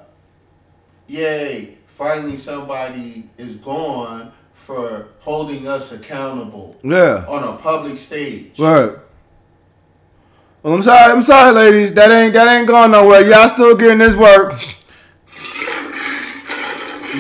yay! 1.07 1.77
Finally, 1.87 2.39
somebody 2.39 3.29
is 3.37 3.57
gone 3.57 4.33
for 4.55 5.09
holding 5.21 5.69
us 5.69 5.93
accountable 5.93 6.75
Yeah. 6.83 7.27
on 7.29 7.45
a 7.45 7.59
public 7.59 7.99
stage. 7.99 8.59
Right. 8.59 8.93
Well, 10.67 10.75
I'm 10.75 10.83
sorry. 10.83 11.13
I'm 11.13 11.23
sorry, 11.23 11.53
ladies. 11.53 11.95
That 11.95 12.11
ain't 12.11 12.35
that 12.35 12.49
ain't 12.49 12.67
going 12.67 12.91
nowhere. 12.91 13.21
Y'all 13.25 13.49
still 13.49 13.77
getting 13.77 13.99
this 13.99 14.17
work. 14.17 14.55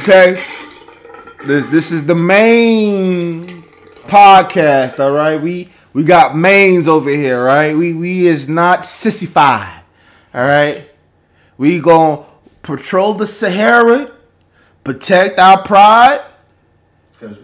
Okay. 0.00 0.32
This 1.44 1.64
this 1.70 1.92
is 1.92 2.06
the 2.06 2.16
main 2.16 3.62
podcast. 4.08 4.98
All 4.98 5.12
right, 5.12 5.40
we 5.40 5.68
we 5.92 6.02
got 6.02 6.36
mains 6.36 6.88
over 6.88 7.08
here. 7.08 7.44
Right, 7.44 7.76
we 7.76 7.94
we 7.94 8.26
is 8.26 8.48
not 8.48 8.84
sissified. 8.84 9.80
All 10.34 10.44
right, 10.44 10.90
we 11.56 11.78
gonna 11.78 12.24
patrol 12.62 13.14
the 13.14 13.28
Sahara, 13.28 14.10
protect 14.82 15.38
our 15.38 15.62
pride, 15.62 16.20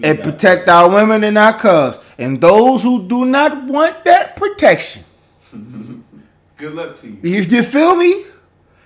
and 0.02 0.18
protect 0.18 0.68
our 0.68 0.90
women 0.90 1.22
and 1.22 1.38
our 1.38 1.56
cubs. 1.56 2.00
And 2.18 2.40
those 2.40 2.82
who 2.82 3.06
do 3.06 3.24
not 3.24 3.66
want 3.66 4.04
that 4.04 4.34
protection, 4.34 5.04
Good 6.56 6.74
luck 6.74 6.96
to 6.98 7.08
you. 7.08 7.18
you, 7.22 7.42
you 7.42 7.62
feel 7.62 7.96
me? 7.96 8.24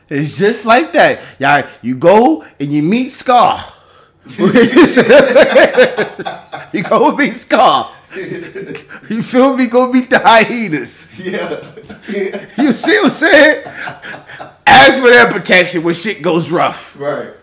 It's 0.08 0.36
just 0.36 0.64
like 0.64 0.92
that. 0.92 1.20
Y'all, 1.38 1.64
you 1.82 1.96
go 1.96 2.44
and 2.60 2.72
you 2.72 2.82
meet 2.82 3.10
Scar. 3.10 3.64
you 4.38 4.52
go 6.82 7.14
meet 7.16 7.34
Scar. 7.34 7.92
You 8.14 9.22
feel 9.22 9.56
me? 9.56 9.66
Go 9.66 9.92
meet 9.92 10.10
the 10.10 10.18
hyenas. 10.18 11.20
Yeah. 11.24 11.60
You 12.56 12.72
see 12.72 12.96
what 12.98 13.06
I'm 13.06 13.10
saying? 13.10 13.64
Ask 14.66 14.98
for 14.98 15.08
their 15.08 15.30
protection 15.30 15.82
when 15.82 15.94
shit 15.94 16.22
goes 16.22 16.50
rough. 16.50 16.98
right. 16.98 17.34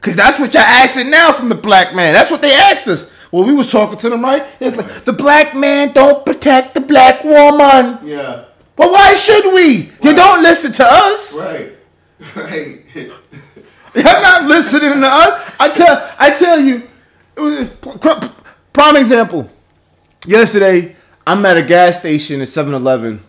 Cause 0.00 0.16
that's 0.16 0.38
what 0.40 0.52
y'all 0.52 0.62
asking 0.64 1.10
now 1.10 1.30
from 1.30 1.48
the 1.48 1.54
black 1.54 1.94
man. 1.94 2.12
That's 2.12 2.30
what 2.30 2.42
they 2.42 2.52
asked 2.52 2.88
us. 2.88 3.12
Well, 3.32 3.44
we 3.44 3.54
was 3.54 3.70
talking 3.72 3.98
to 3.98 4.10
them, 4.10 4.22
right? 4.22 4.44
It's 4.60 4.76
like 4.76 5.04
the 5.04 5.12
black 5.14 5.54
man 5.56 5.92
don't 5.92 6.24
protect 6.24 6.74
the 6.74 6.80
black 6.82 7.24
woman. 7.24 7.98
Yeah. 8.06 8.44
Well, 8.76 8.92
why 8.92 9.14
should 9.14 9.54
we? 9.54 9.90
You 10.02 10.14
don't 10.14 10.42
listen 10.42 10.70
to 10.72 10.84
us. 10.86 11.36
Right. 11.36 11.72
Right. 12.36 12.78
You're 13.94 14.04
not 14.04 14.44
listening 14.44 15.00
to 15.00 15.06
us. 15.06 15.54
I 15.58 15.68
tell, 15.70 16.10
I 16.18 16.30
tell 16.30 16.60
you. 16.60 16.88
It 17.36 17.40
was 17.40 17.68
pr- 17.68 18.26
prime 18.72 18.96
example. 18.96 19.50
Yesterday, 20.24 20.96
I'm 21.26 21.44
at 21.44 21.56
a 21.56 21.62
gas 21.62 21.98
station 21.98 22.40
at 22.40 22.48
7-Eleven, 22.48 23.20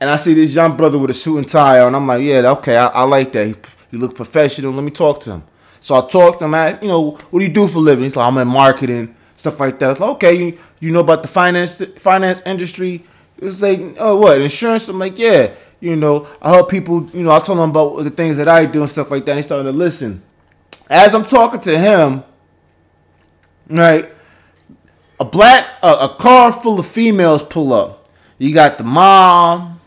and 0.00 0.10
I 0.10 0.16
see 0.16 0.34
this 0.34 0.54
young 0.54 0.76
brother 0.76 0.98
with 0.98 1.10
a 1.10 1.14
suit 1.14 1.36
and 1.38 1.48
tie 1.48 1.80
on. 1.80 1.94
I'm 1.94 2.06
like, 2.06 2.22
yeah, 2.22 2.50
okay, 2.52 2.76
I, 2.76 2.86
I 2.86 3.02
like 3.04 3.32
that. 3.32 3.46
He, 3.46 3.54
he 3.90 3.96
look 3.98 4.16
professional. 4.16 4.72
Let 4.72 4.82
me 4.84 4.90
talk 4.90 5.20
to 5.20 5.32
him. 5.32 5.42
So 5.80 5.94
I 5.94 6.08
talked 6.08 6.38
to 6.40 6.46
him. 6.46 6.54
I, 6.54 6.80
you 6.80 6.88
know, 6.88 7.10
what 7.30 7.40
do 7.40 7.44
you 7.46 7.52
do 7.52 7.68
for 7.68 7.78
a 7.78 7.80
living? 7.80 8.04
He's 8.04 8.16
like, 8.16 8.26
I'm 8.26 8.38
in 8.38 8.48
marketing, 8.48 9.14
stuff 9.40 9.58
like 9.58 9.78
that. 9.78 9.98
Like, 9.98 10.10
okay, 10.16 10.34
you, 10.34 10.58
you 10.78 10.92
know 10.92 11.00
about 11.00 11.22
the 11.22 11.28
finance 11.28 11.82
finance 11.98 12.42
industry? 12.44 13.04
It 13.38 13.44
was 13.44 13.60
like, 13.60 13.80
oh, 13.98 14.18
what 14.18 14.40
insurance? 14.40 14.88
I'm 14.88 14.98
like, 14.98 15.18
yeah. 15.18 15.52
You 15.80 15.96
know, 15.96 16.28
I 16.42 16.50
help 16.50 16.70
people. 16.70 17.08
You 17.14 17.22
know, 17.22 17.32
I 17.32 17.40
told 17.40 17.58
them 17.58 17.70
about 17.70 18.04
the 18.04 18.10
things 18.10 18.36
that 18.36 18.48
I 18.48 18.66
do 18.66 18.82
and 18.82 18.90
stuff 18.90 19.10
like 19.10 19.24
that. 19.24 19.32
And 19.32 19.38
he 19.38 19.42
started 19.42 19.64
to 19.64 19.72
listen. 19.72 20.22
As 20.90 21.14
I'm 21.14 21.24
talking 21.24 21.60
to 21.60 21.78
him, 21.78 22.22
right, 23.68 24.10
a 25.18 25.24
black 25.24 25.66
a, 25.82 25.88
a 25.88 26.16
car 26.18 26.52
full 26.52 26.78
of 26.78 26.86
females 26.86 27.42
pull 27.42 27.72
up. 27.72 28.08
You 28.36 28.52
got 28.52 28.76
the 28.76 28.84
mom, 28.84 29.80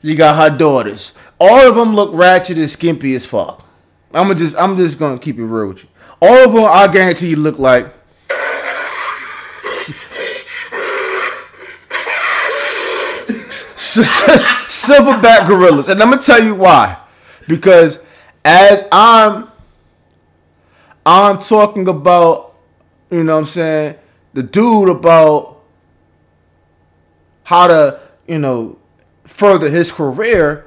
you 0.00 0.16
got 0.16 0.36
her 0.36 0.56
daughters. 0.56 1.14
All 1.38 1.68
of 1.68 1.74
them 1.74 1.94
look 1.94 2.10
ratchet 2.14 2.56
and 2.56 2.70
skimpy 2.70 3.14
as 3.14 3.26
fuck. 3.26 3.66
I'm 4.14 4.34
just 4.34 4.56
I'm 4.56 4.76
just 4.78 4.98
gonna 4.98 5.18
keep 5.18 5.38
it 5.38 5.44
real 5.44 5.68
with 5.68 5.82
you. 5.82 5.88
All 6.22 6.46
of 6.46 6.52
them, 6.52 6.64
I 6.64 6.90
guarantee 6.90 7.30
you, 7.30 7.36
look 7.36 7.58
like. 7.58 7.86
silverback 14.68 15.46
gorillas, 15.46 15.88
and 15.88 16.02
I'm 16.02 16.10
gonna 16.10 16.22
tell 16.22 16.42
you 16.42 16.54
why. 16.54 16.98
Because 17.46 18.04
as 18.44 18.88
I'm 18.90 19.48
I'm 21.06 21.38
talking 21.38 21.86
about, 21.86 22.54
you 23.10 23.24
know 23.24 23.34
what 23.34 23.40
I'm 23.40 23.46
saying, 23.46 23.96
the 24.32 24.42
dude 24.42 24.88
about 24.88 25.62
how 27.44 27.66
to, 27.66 28.00
you 28.26 28.38
know, 28.38 28.78
further 29.24 29.68
his 29.68 29.92
career, 29.92 30.64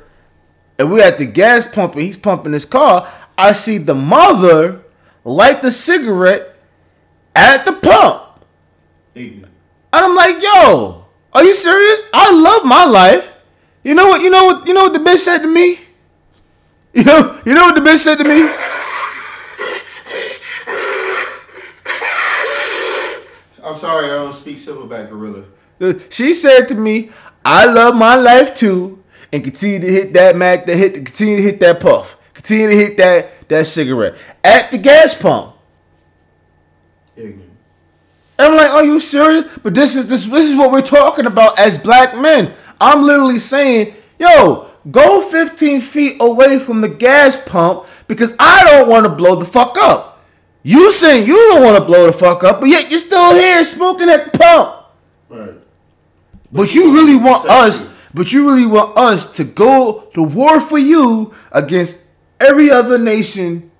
and 0.77 0.91
we're 0.91 1.03
at 1.03 1.17
the 1.17 1.25
gas 1.25 1.67
pump 1.69 1.93
and 1.93 2.03
he's 2.03 2.17
pumping 2.17 2.53
his 2.53 2.65
car, 2.65 3.11
I 3.37 3.53
see 3.53 3.79
the 3.79 3.95
mother 3.95 4.83
light 5.23 5.61
the 5.61 5.71
cigarette 5.71 6.55
at 7.35 7.65
the 7.65 7.73
pump. 7.73 8.45
Ignorant. 9.15 9.53
And 9.91 10.05
I'm 10.05 10.15
like, 10.15 10.41
yo, 10.41 11.06
are 11.33 11.43
you 11.43 11.53
serious? 11.53 12.01
I 12.13 12.31
love 12.33 12.65
my 12.65 12.85
life. 12.85 13.29
You 13.83 13.93
know 13.93 14.07
what? 14.07 14.21
You 14.21 14.29
know 14.29 14.45
what? 14.45 14.67
You 14.67 14.73
know 14.73 14.83
what 14.83 14.93
the 14.93 14.99
bitch 14.99 15.17
said 15.17 15.39
to 15.39 15.47
me? 15.47 15.79
You 16.93 17.03
know, 17.03 17.39
you 17.45 17.53
know 17.53 17.65
what 17.65 17.75
the 17.75 17.81
bitch 17.81 17.97
said 17.97 18.15
to 18.15 18.23
me? 18.23 18.49
I'm 23.63 23.75
sorry, 23.75 24.05
I 24.05 24.15
don't 24.15 24.33
speak 24.33 24.57
silverback 24.57 25.09
gorilla. 25.09 25.43
She 26.09 26.33
said 26.33 26.67
to 26.69 26.73
me, 26.75 27.11
"I 27.45 27.65
love 27.65 27.95
my 27.95 28.15
life 28.15 28.55
too, 28.55 29.03
and 29.31 29.43
continue 29.43 29.79
to 29.79 29.87
hit 29.87 30.13
that 30.13 30.35
mac, 30.35 30.65
that 30.65 30.75
hit, 30.77 30.93
continue 30.95 31.35
to 31.35 31.41
hit 31.43 31.59
that 31.59 31.79
puff, 31.79 32.17
continue 32.33 32.69
to 32.69 32.75
hit 32.75 32.97
that 32.97 33.49
that 33.49 33.67
cigarette 33.67 34.15
at 34.43 34.71
the 34.71 34.77
gas 34.77 35.13
pump." 35.13 35.53
Ignorant. 37.15 37.46
And 38.39 38.49
I'm 38.49 38.55
like, 38.55 38.71
"Are 38.71 38.85
you 38.85 38.99
serious?" 38.99 39.45
But 39.63 39.73
this 39.75 39.95
is 39.95 40.07
this 40.07 40.25
this 40.25 40.49
is 40.49 40.55
what 40.55 40.71
we're 40.71 40.81
talking 40.81 41.25
about 41.25 41.57
as 41.59 41.77
black 41.77 42.15
men. 42.15 42.53
I'm 42.79 43.01
literally 43.03 43.39
saying, 43.39 43.95
"Yo, 44.19 44.67
go 44.91 45.21
15 45.21 45.81
feet 45.81 46.17
away 46.19 46.59
from 46.59 46.81
the 46.81 46.89
gas 46.89 47.41
pump 47.45 47.85
because 48.07 48.35
I 48.39 48.63
don't 48.65 48.87
want 48.87 49.05
to 49.05 49.09
blow 49.09 49.35
the 49.35 49.45
fuck 49.45 49.77
up." 49.77 50.23
You 50.63 50.91
saying 50.91 51.27
you 51.27 51.35
don't 51.49 51.63
want 51.63 51.77
to 51.77 51.83
blow 51.83 52.07
the 52.07 52.13
fuck 52.13 52.43
up, 52.43 52.59
but 52.59 52.69
yet 52.69 52.89
you're 52.89 52.99
still 52.99 53.33
here 53.33 53.63
smoking 53.63 54.09
at 54.09 54.31
the 54.31 54.37
pump. 54.37 54.85
Right. 55.29 55.53
But 56.51 56.75
you 56.75 56.93
really 56.93 57.15
want 57.15 57.49
us, 57.49 57.89
but 58.13 58.33
you 58.33 58.49
really 58.49 58.65
want 58.65 58.97
us 58.97 59.31
to 59.33 59.43
go 59.43 60.09
to 60.13 60.23
war 60.23 60.59
for 60.59 60.77
you 60.77 61.33
against 61.51 61.99
every 62.39 62.69
other 62.69 62.97
nation, 62.97 63.71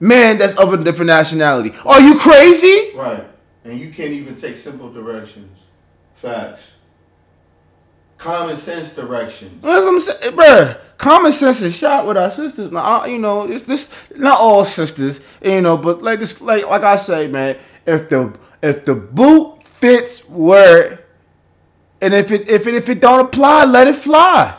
man 0.00 0.38
that's 0.38 0.54
of 0.56 0.72
a 0.72 0.76
different 0.76 1.08
nationality. 1.08 1.72
Are 1.84 2.00
you 2.00 2.18
crazy? 2.18 2.92
Right. 2.94 3.24
And 3.66 3.80
you 3.80 3.90
can't 3.90 4.12
even 4.12 4.36
take 4.36 4.56
simple 4.56 4.92
directions. 4.92 5.66
Facts. 6.14 6.76
Common 8.16 8.54
sense 8.54 8.94
directions. 8.94 9.60
That's 9.62 9.84
what 9.84 9.92
I'm 9.94 10.00
saying, 10.00 10.18
eh, 10.22 10.30
bruh. 10.36 10.78
Common 10.98 11.32
sense 11.32 11.60
is 11.62 11.74
shot 11.76 12.06
with 12.06 12.16
our 12.16 12.30
sisters. 12.30 12.70
Now, 12.70 12.80
I- 13.02 13.06
you 13.08 13.18
know, 13.18 13.42
it's 13.42 13.64
this 13.64 13.92
not 14.14 14.38
all 14.40 14.64
sisters, 14.64 15.20
you 15.42 15.60
know, 15.60 15.76
but 15.76 16.00
like 16.02 16.20
this, 16.20 16.40
like 16.40 16.64
like 16.66 16.82
I 16.84 16.94
say, 16.96 17.26
man, 17.26 17.56
if 17.84 18.08
the 18.08 18.32
if 18.62 18.84
the 18.84 18.94
boot 18.94 19.64
fits 19.64 20.26
where, 20.28 21.00
and 22.00 22.14
if 22.14 22.30
it 22.30 22.48
if 22.48 22.66
it 22.68 22.74
if 22.74 22.88
it 22.88 23.00
don't 23.00 23.20
apply, 23.26 23.64
let 23.64 23.88
it 23.88 23.96
fly. 23.96 24.56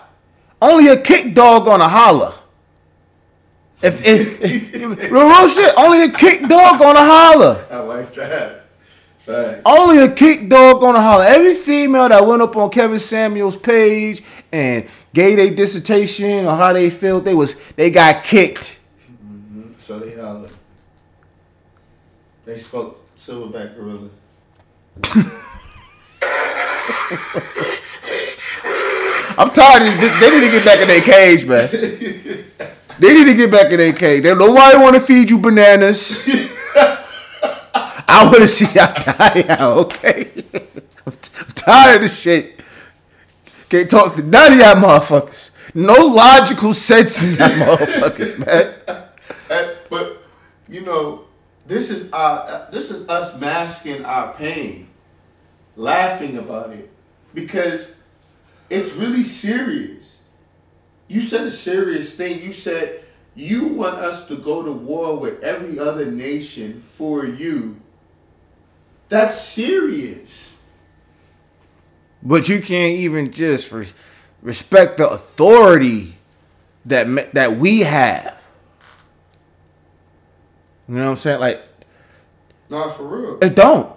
Only 0.62 0.90
a 0.90 1.02
kick 1.02 1.34
dog 1.34 1.66
gonna 1.66 1.88
holler. 1.88 2.34
If 3.82 4.06
if, 4.06 4.42
if, 4.44 4.74
real, 5.12 5.28
real 5.28 5.50
shit, 5.50 5.74
only 5.78 6.04
a 6.04 6.10
kick 6.10 6.42
dog 6.48 6.78
gonna 6.80 7.04
holler. 7.04 7.66
I 7.72 7.78
like 7.80 8.14
that. 8.16 8.67
Facts. 9.28 9.62
Only 9.66 9.98
a 10.00 10.10
kick 10.10 10.48
dog 10.48 10.80
gonna 10.80 11.02
holler. 11.02 11.26
Every 11.26 11.54
female 11.54 12.08
that 12.08 12.26
went 12.26 12.42
up 12.42 12.56
on 12.56 12.70
Kevin 12.70 12.98
Samuel's 12.98 13.58
page 13.58 14.24
and 14.54 14.88
gave 15.14 15.36
their 15.36 15.54
dissertation 15.54 16.46
on 16.46 16.58
how 16.58 16.72
they 16.72 16.90
felt, 16.90 17.26
they 17.26 17.34
was 17.34 17.62
they 17.72 17.92
got 17.92 18.24
kicked. 18.24 18.78
Mm-hmm. 19.22 19.74
So 19.80 20.00
they 20.00 20.16
hollered. 20.16 20.52
They 22.46 22.58
spoke 22.58 23.06
silverback 23.18 23.76
gorilla. 23.76 24.10
I'm 29.40 29.52
tired 29.52 29.84
of 29.84 29.90
bitches. 29.90 30.20
They 30.22 30.30
need 30.32 30.46
to 30.46 30.52
get 30.52 30.66
back 30.66 30.80
in 30.80 30.88
their 30.88 31.02
cage, 31.02 31.46
man. 31.46 31.70
They 33.00 33.14
need 33.14 33.26
to 33.26 33.36
get 33.36 33.52
back 33.52 33.72
in 33.72 33.78
their 33.78 33.94
cage. 33.94 34.24
They 34.24 34.34
nobody 34.34 34.76
want 34.76 34.96
to 34.96 35.02
feed 35.02 35.30
you 35.30 35.38
bananas. 35.38 36.28
I 38.08 38.24
want 38.26 38.38
to 38.38 38.48
see 38.48 38.66
y'all 38.76 38.94
die 38.94 39.46
out, 39.50 39.78
okay? 39.78 40.32
I'm, 41.06 41.14
tired 41.56 42.04
of 42.04 42.12
shit. 42.12 42.62
Can't 43.70 43.90
talk 43.90 44.16
to 44.16 44.24
none 44.24 44.54
of 44.54 44.58
y'all 44.58 44.76
motherfuckers. 44.76 45.56
No 45.74 45.94
logical 45.94 46.74
sense 46.74 47.22
in 47.22 47.36
y'all 47.36 47.50
motherfuckers, 47.50 48.46
man. 48.46 49.08
But 49.90 50.24
you 50.70 50.82
know, 50.82 51.26
this 51.66 51.90
is 51.90 52.12
our 52.12 52.68
this 52.72 52.92
is 52.92 53.08
us 53.10 53.40
masking 53.40 54.06
our 54.06 54.34
pain, 54.34 54.90
laughing 55.76 56.38
about 56.38 56.72
it, 56.72 56.90
because 57.34 57.94
it's 58.70 58.94
really 58.94 59.24
serious. 59.24 60.22
You 61.08 61.22
said 61.22 61.48
a 61.48 61.52
serious 61.52 62.16
thing. 62.16 62.42
You 62.42 62.54
said 62.54 63.04
you 63.36 63.68
want 63.68 63.96
us 63.96 64.28
to 64.28 64.38
go 64.38 64.64
to 64.64 64.72
war 64.72 65.18
with 65.18 65.42
every 65.44 65.78
other 65.78 66.10
nation 66.10 66.82
for 66.82 67.26
you. 67.26 67.82
That's 69.10 69.42
serious. 69.42 70.58
But 72.24 72.50
you 72.50 72.62
can't 72.62 72.94
even 73.00 73.32
just 73.32 73.72
res- 73.72 73.94
respect 74.42 74.98
the 74.98 75.10
authority 75.10 76.18
that 76.86 77.08
ma- 77.08 77.22
that 77.34 77.58
we 77.58 77.82
have. 77.82 78.38
You 80.88 80.96
know 80.96 81.04
what 81.06 81.10
I'm 81.12 81.16
saying? 81.18 81.40
Like 81.40 81.64
Not 82.70 82.96
for 82.96 83.04
real. 83.04 83.38
it 83.42 83.56
don't. 83.56 83.94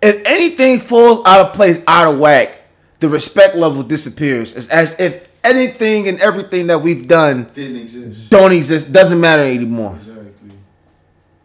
if 0.00 0.22
anything 0.24 0.78
falls 0.80 1.24
out 1.26 1.40
of 1.46 1.52
place, 1.54 1.80
out 1.86 2.12
of 2.12 2.18
whack, 2.20 2.56
the 3.00 3.08
respect 3.08 3.54
level 3.56 3.82
disappears. 3.82 4.54
It's 4.54 4.68
as 4.68 4.98
if 4.98 5.28
anything 5.44 6.08
and 6.08 6.20
everything 6.20 6.68
that 6.68 6.82
we've 6.82 7.06
done 7.06 7.50
Didn't 7.54 7.76
exist. 7.76 8.30
don't 8.30 8.52
exist, 8.52 8.92
doesn't 8.92 9.20
matter 9.20 9.42
anymore. 9.44 9.94
Exactly. 9.96 10.24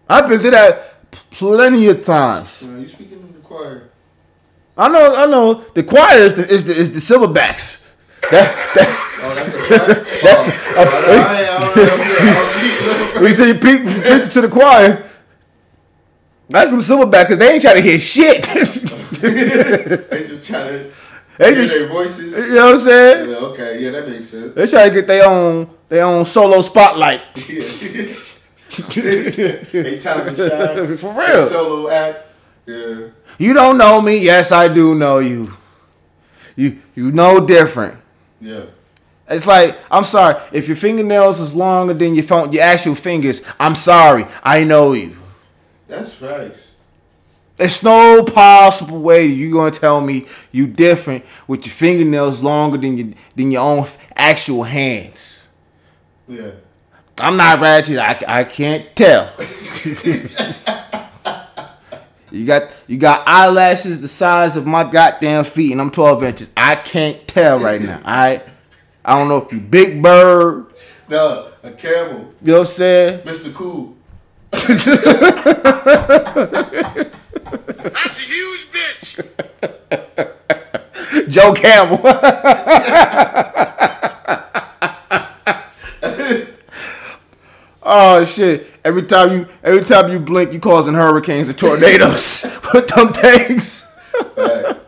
I've 0.09 0.29
been 0.29 0.39
through 0.39 0.51
that 0.51 0.92
plenty 1.33 1.87
of 1.89 2.03
times. 2.05 2.61
Now 2.63 2.79
you 2.79 2.87
speaking 2.87 3.19
in 3.19 3.33
the 3.33 3.39
choir. 3.39 3.89
I 4.77 4.87
know, 4.89 5.15
I 5.15 5.25
know. 5.25 5.65
The 5.75 5.83
choir 5.83 6.19
is 6.19 6.35
the 6.35 6.47
is 6.47 6.63
the, 6.65 6.73
is 6.75 6.93
the 6.93 6.99
silverbacks. 6.99 7.85
That, 8.31 8.49
that, 8.75 8.99
Oh, 9.25 9.33
that's 9.35 9.45
the. 10.45 10.53
Oh, 10.75 10.85
oh 11.07 11.13
I, 13.17 13.21
we 13.21 13.33
say 13.33 13.53
peek 13.53 13.81
peek 13.85 14.29
to 14.31 14.41
the 14.41 14.49
choir. 14.49 15.03
That's 16.49 16.69
them 16.69 16.79
silverbacks 16.79 17.23
because 17.23 17.37
they 17.37 17.51
ain't 17.53 17.61
trying 17.61 17.75
to 17.75 17.81
hear 17.81 17.99
shit. 17.99 18.43
they 19.21 20.25
just 20.27 20.45
trying 20.45 20.67
to 20.73 20.91
They 21.37 21.53
hear 21.55 21.63
just- 21.63 21.73
their 21.75 21.87
voices. 21.87 22.35
you 22.35 22.55
know 22.55 22.65
what 22.65 22.71
I'm 22.73 22.79
saying? 22.79 23.29
Yeah, 23.29 23.35
okay, 23.37 23.81
yeah, 23.81 23.91
that 23.91 24.09
makes 24.09 24.27
sense. 24.29 24.53
They 24.53 24.67
try 24.67 24.89
to 24.89 24.93
get 24.93 25.07
their 25.07 25.25
own 25.27 25.69
their 25.89 26.03
own 26.03 26.25
solo 26.25 26.61
spotlight. 26.61 27.21
Yeah. 27.47 28.15
They 28.75 29.99
time 29.99 30.35
to 30.35 30.49
shine. 30.49 30.97
For 30.97 31.13
real. 31.13 31.45
Solo 31.45 31.89
act. 31.89 32.25
Yeah. 32.65 33.09
You 33.37 33.53
don't 33.53 33.77
know 33.77 34.01
me. 34.01 34.17
Yes, 34.17 34.51
I 34.51 34.67
do 34.67 34.95
know 34.95 35.19
you. 35.19 35.53
You 36.55 36.79
you 36.95 37.11
know 37.11 37.45
different. 37.45 37.97
Yeah. 38.39 38.65
It's 39.29 39.47
like 39.47 39.77
I'm 39.89 40.05
sorry 40.05 40.41
if 40.51 40.67
your 40.67 40.77
fingernails 40.77 41.39
is 41.39 41.55
longer 41.55 41.93
than 41.93 42.15
your 42.15 42.23
phone, 42.23 42.51
your 42.51 42.63
actual 42.63 42.95
fingers. 42.95 43.41
I'm 43.59 43.75
sorry. 43.75 44.25
I 44.43 44.63
know 44.63 44.93
you. 44.93 45.17
That's 45.87 46.13
facts. 46.13 46.71
There's 47.55 47.83
no 47.83 48.23
possible 48.23 49.01
way 49.01 49.25
you're 49.25 49.51
gonna 49.51 49.71
tell 49.71 50.01
me 50.01 50.25
you 50.51 50.67
different 50.67 51.23
with 51.47 51.65
your 51.65 51.73
fingernails 51.73 52.41
longer 52.41 52.77
than 52.77 52.97
your 52.97 53.07
than 53.35 53.51
your 53.51 53.61
own 53.61 53.87
actual 54.15 54.63
hands. 54.63 55.47
Yeah. 56.27 56.51
I'm 57.23 57.37
not 57.37 57.61
ratchet. 57.61 57.97
I, 57.99 58.21
I 58.27 58.43
can't 58.43 58.93
tell. 58.97 59.31
you 62.31 62.45
got 62.45 62.69
you 62.85 62.97
got 62.97 63.25
eyelashes 63.25 64.01
the 64.01 64.09
size 64.09 64.57
of 64.57 64.67
my 64.67 64.83
goddamn 64.83 65.45
feet, 65.45 65.71
and 65.71 65.79
I'm 65.79 65.89
12 65.89 66.23
inches. 66.23 66.49
I 66.57 66.75
can't 66.75 67.25
tell 67.25 67.59
right 67.59 67.81
now. 67.81 68.01
I 68.03 68.41
I 69.05 69.17
don't 69.17 69.29
know 69.29 69.37
if 69.37 69.53
you 69.53 69.61
Big 69.61 70.03
Bird. 70.03 70.65
No, 71.07 71.47
a 71.63 71.71
camel. 71.71 72.33
You 72.41 72.51
know 72.51 72.59
what 72.59 72.67
I'm 72.67 72.73
saying? 72.73 73.21
Mr. 73.21 73.53
Cool. 73.53 73.95
That's 74.51 74.85
a 78.19 78.21
huge 78.21 78.67
bitch. 78.73 79.21
Joe 81.29 81.53
Camel. 81.53 82.01
oh 87.85 88.25
shit! 88.25 88.67
Every 88.83 89.03
time 89.03 89.31
you 89.31 89.47
every 89.63 89.83
time 89.83 90.11
you 90.11 90.19
blink, 90.19 90.53
you 90.53 90.59
causing 90.59 90.93
hurricanes 90.93 91.49
and 91.49 91.57
tornadoes 91.57 92.43
with 92.73 92.87
them 92.87 93.13
things. 93.13 93.81
Fact. 94.35 94.79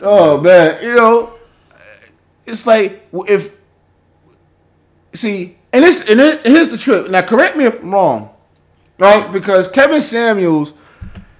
Oh 0.00 0.40
man, 0.40 0.82
you 0.82 0.94
know, 0.94 1.34
it's 2.44 2.66
like 2.66 3.06
if 3.28 3.52
see, 5.14 5.56
and 5.72 5.84
this 5.84 6.08
and 6.10 6.20
it, 6.20 6.44
here's 6.44 6.68
the 6.68 6.78
trick. 6.78 7.10
Now, 7.10 7.22
correct 7.22 7.56
me 7.56 7.64
if 7.64 7.80
I'm 7.80 7.92
wrong, 7.92 8.30
right? 8.98 9.30
Because 9.32 9.68
Kevin 9.68 10.00
Samuels 10.00 10.74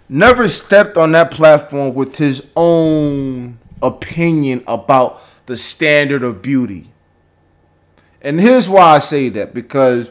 never 0.09 0.49
stepped 0.49 0.97
on 0.97 1.13
that 1.13 1.31
platform 1.31 1.95
with 1.95 2.17
his 2.17 2.47
own 2.55 3.59
opinion 3.83 4.63
about 4.67 5.21
the 5.47 5.57
standard 5.57 6.23
of 6.23 6.41
beauty. 6.41 6.89
And 8.27 8.41
here's 8.41 8.69
why 8.69 8.97
I 8.97 8.99
say 8.99 9.29
that 9.31 9.55
because 9.55 10.11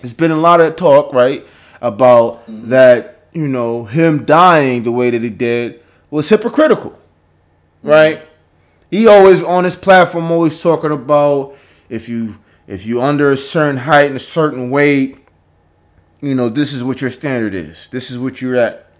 there's 0.00 0.12
been 0.12 0.30
a 0.30 0.36
lot 0.36 0.60
of 0.60 0.76
talk, 0.76 1.14
right, 1.14 1.46
about 1.80 2.46
mm-hmm. 2.46 2.68
that, 2.68 3.26
you 3.32 3.48
know, 3.48 3.86
him 3.86 4.26
dying 4.26 4.82
the 4.82 4.92
way 4.92 5.08
that 5.08 5.22
he 5.22 5.30
did 5.30 5.82
was 6.10 6.28
hypocritical 6.28 6.90
mm-hmm. 6.90 7.88
right? 7.88 8.28
He 8.90 9.06
always 9.06 9.42
on 9.42 9.64
his 9.64 9.76
platform 9.76 10.30
always 10.30 10.60
talking 10.60 10.92
about 10.92 11.56
if 11.88 12.06
you 12.08 12.38
if 12.66 12.84
you 12.84 13.00
under 13.00 13.30
a 13.32 13.36
certain 13.36 13.78
height 13.78 14.08
and 14.08 14.16
a 14.16 14.20
certain 14.20 14.70
weight, 14.70 15.16
you 16.20 16.34
know, 16.34 16.50
this 16.50 16.74
is 16.74 16.84
what 16.84 17.00
your 17.00 17.10
standard 17.10 17.54
is. 17.54 17.88
This 17.88 18.10
is 18.10 18.18
what 18.18 18.42
you're 18.42 18.56
at 18.56 18.90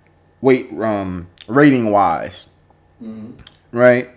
weight 0.40 0.72
um 0.72 1.28
rating 1.46 1.90
wise. 1.90 2.50
Mm-hmm. 3.02 3.32
Right? 3.76 4.08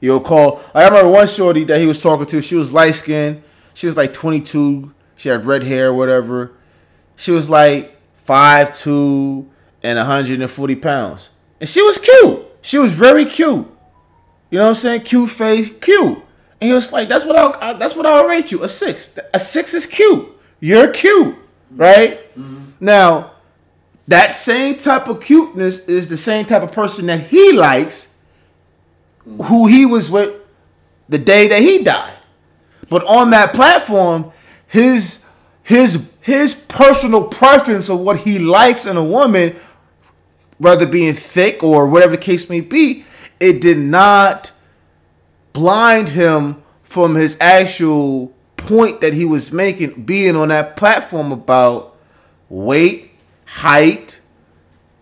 You'll 0.00 0.20
call 0.20 0.60
I 0.74 0.84
remember 0.84 1.08
one 1.08 1.28
shorty 1.28 1.62
that 1.64 1.80
he 1.80 1.86
was 1.86 2.02
talking 2.02 2.26
to, 2.26 2.42
she 2.42 2.56
was 2.56 2.72
light 2.72 2.96
skinned, 2.96 3.44
she 3.74 3.86
was 3.86 3.96
like 3.96 4.12
22, 4.12 4.92
she 5.16 5.28
had 5.28 5.46
red 5.46 5.64
hair, 5.64 5.92
whatever. 5.92 6.52
She 7.16 7.30
was 7.30 7.48
like 7.48 7.96
5'2 8.26 9.46
and 9.82 9.98
140 9.98 10.76
pounds. 10.76 11.30
And 11.60 11.68
she 11.68 11.82
was 11.82 11.98
cute. 11.98 12.46
She 12.60 12.78
was 12.78 12.92
very 12.92 13.24
cute. 13.24 13.68
You 14.50 14.58
know 14.58 14.64
what 14.64 14.70
I'm 14.70 14.74
saying? 14.74 15.02
Cute 15.02 15.30
face, 15.30 15.70
cute. 15.78 16.18
And 16.60 16.68
he 16.68 16.72
was 16.72 16.92
like, 16.92 17.08
"That's 17.08 17.24
what 17.24 17.36
I'll, 17.36 17.56
I, 17.60 17.72
that's 17.72 17.96
what 17.96 18.06
I'll 18.06 18.26
rate 18.26 18.52
you. 18.52 18.62
A 18.62 18.68
six. 18.68 19.18
A 19.34 19.40
six 19.40 19.74
is 19.74 19.86
cute. 19.86 20.28
You're 20.60 20.92
cute, 20.92 21.34
right? 21.72 22.20
Mm-hmm. 22.38 22.70
Now, 22.78 23.32
that 24.06 24.34
same 24.36 24.76
type 24.76 25.08
of 25.08 25.20
cuteness 25.20 25.88
is 25.88 26.08
the 26.08 26.16
same 26.16 26.44
type 26.44 26.62
of 26.62 26.70
person 26.70 27.06
that 27.06 27.20
he 27.20 27.52
likes, 27.52 28.16
who 29.24 29.66
he 29.66 29.86
was 29.86 30.10
with 30.10 30.34
the 31.08 31.18
day 31.18 31.48
that 31.48 31.60
he 31.60 31.82
died. 31.82 32.11
But 32.92 33.04
on 33.06 33.30
that 33.30 33.54
platform, 33.54 34.32
his 34.66 35.24
his 35.62 36.12
his 36.20 36.54
personal 36.54 37.26
preference 37.26 37.88
of 37.88 38.00
what 38.00 38.18
he 38.18 38.38
likes 38.38 38.84
in 38.84 38.98
a 38.98 39.02
woman 39.02 39.56
whether 40.58 40.86
being 40.86 41.14
thick 41.14 41.62
or 41.64 41.86
whatever 41.88 42.16
the 42.16 42.22
case 42.22 42.50
may 42.50 42.60
be, 42.60 43.06
it 43.40 43.62
did 43.62 43.78
not 43.78 44.52
blind 45.54 46.10
him 46.10 46.62
from 46.82 47.14
his 47.14 47.38
actual 47.40 48.30
point 48.58 49.00
that 49.00 49.14
he 49.14 49.24
was 49.24 49.50
making, 49.50 50.04
being 50.04 50.36
on 50.36 50.48
that 50.48 50.76
platform 50.76 51.32
about 51.32 51.96
weight, 52.50 53.10
height, 53.46 54.20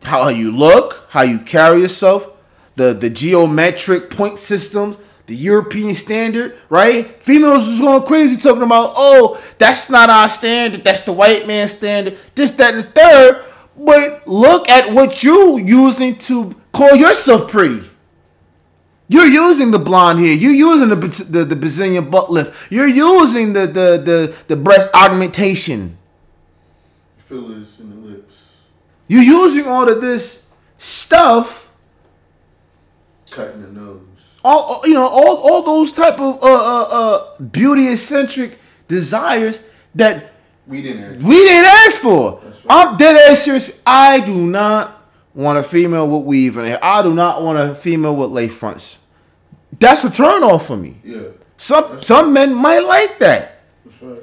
how 0.05 0.29
you 0.29 0.53
look, 0.53 1.09
how 1.11 1.23
you 1.23 1.41
carry 1.41 1.81
yourself, 1.81 2.31
the 2.77 2.93
the 2.95 3.11
geometric 3.11 4.11
point 4.11 4.39
systems, 4.39 4.97
the 5.31 5.37
European 5.37 5.95
standard, 5.95 6.59
right? 6.69 7.23
Females 7.23 7.69
was 7.69 7.79
going 7.79 8.03
crazy 8.03 8.37
talking 8.37 8.65
about, 8.65 8.95
oh, 8.97 9.41
that's 9.59 9.89
not 9.89 10.11
our 10.11 10.29
standard, 10.29 10.83
that's 10.83 11.03
the 11.03 11.13
white 11.13 11.47
man 11.47 11.69
standard, 11.69 12.19
this, 12.35 12.51
that, 12.53 12.75
and 12.75 12.83
the 12.83 12.91
third. 12.91 13.45
But 13.77 14.27
look 14.27 14.69
at 14.69 14.93
what 14.93 15.23
you 15.23 15.59
using 15.59 16.19
to 16.27 16.57
call 16.73 16.97
yourself 16.97 17.49
pretty. 17.49 17.89
You're 19.07 19.27
using 19.27 19.71
the 19.71 19.79
blonde 19.79 20.19
hair. 20.19 20.35
You're 20.35 20.53
using 20.53 20.89
the 20.89 20.97
the, 20.97 21.45
the 21.45 21.57
Brazilian 21.57 22.11
butt 22.11 22.31
lift. 22.31 22.53
You're 22.69 22.89
using 22.89 23.53
the 23.53 23.67
the 23.67 24.03
the, 24.05 24.35
the 24.49 24.57
breast 24.57 24.91
augmentation. 24.95 25.97
Fillers 27.19 27.79
in 27.79 27.91
the 27.91 28.09
lips. 28.09 28.57
You're 29.07 29.23
using 29.23 29.67
all 29.67 29.89
of 29.89 30.01
this 30.01 30.53
stuff. 30.79 31.69
Cutting 33.31 33.63
the 33.63 33.69
nose. 33.81 34.10
All 34.43 34.81
you 34.85 34.95
know, 34.95 35.07
all 35.07 35.37
all 35.37 35.63
those 35.63 35.93
type 35.93 36.19
of 36.19 36.43
uh 36.43 36.47
uh, 36.47 36.83
uh 36.83 37.39
beauty 37.39 37.89
eccentric 37.89 38.59
desires 38.89 39.63
that 39.95 40.33
We 40.67 40.83
didn't 40.83 41.17
ask. 41.17 41.27
we 41.27 41.37
didn't 41.37 41.67
ask 41.67 42.01
for. 42.01 42.41
Right. 42.41 42.55
I'm 42.69 42.97
dead 42.97 43.17
ass 43.31 43.45
serious. 43.45 43.79
I 43.87 44.21
do 44.21 44.35
not 44.35 45.03
want 45.35 45.59
a 45.59 45.63
female 45.63 46.09
with 46.09 46.25
weave 46.27 46.57
in 46.57 46.65
hair. 46.65 46.79
I 46.83 47.03
do 47.03 47.13
not 47.15 47.43
want 47.43 47.59
a 47.59 47.75
female 47.75 48.17
with 48.17 48.31
lace 48.31 48.55
fronts. 48.55 48.99
That's 49.79 50.05
a 50.05 50.11
turn 50.11 50.43
off 50.43 50.67
for 50.67 50.77
me. 50.77 51.01
Yeah. 51.05 51.23
Some 51.57 52.03
some 52.03 52.33
men 52.33 52.55
might 52.55 52.81
like 52.81 53.19
that. 53.19 53.61
That's 53.85 54.03
right. 54.03 54.23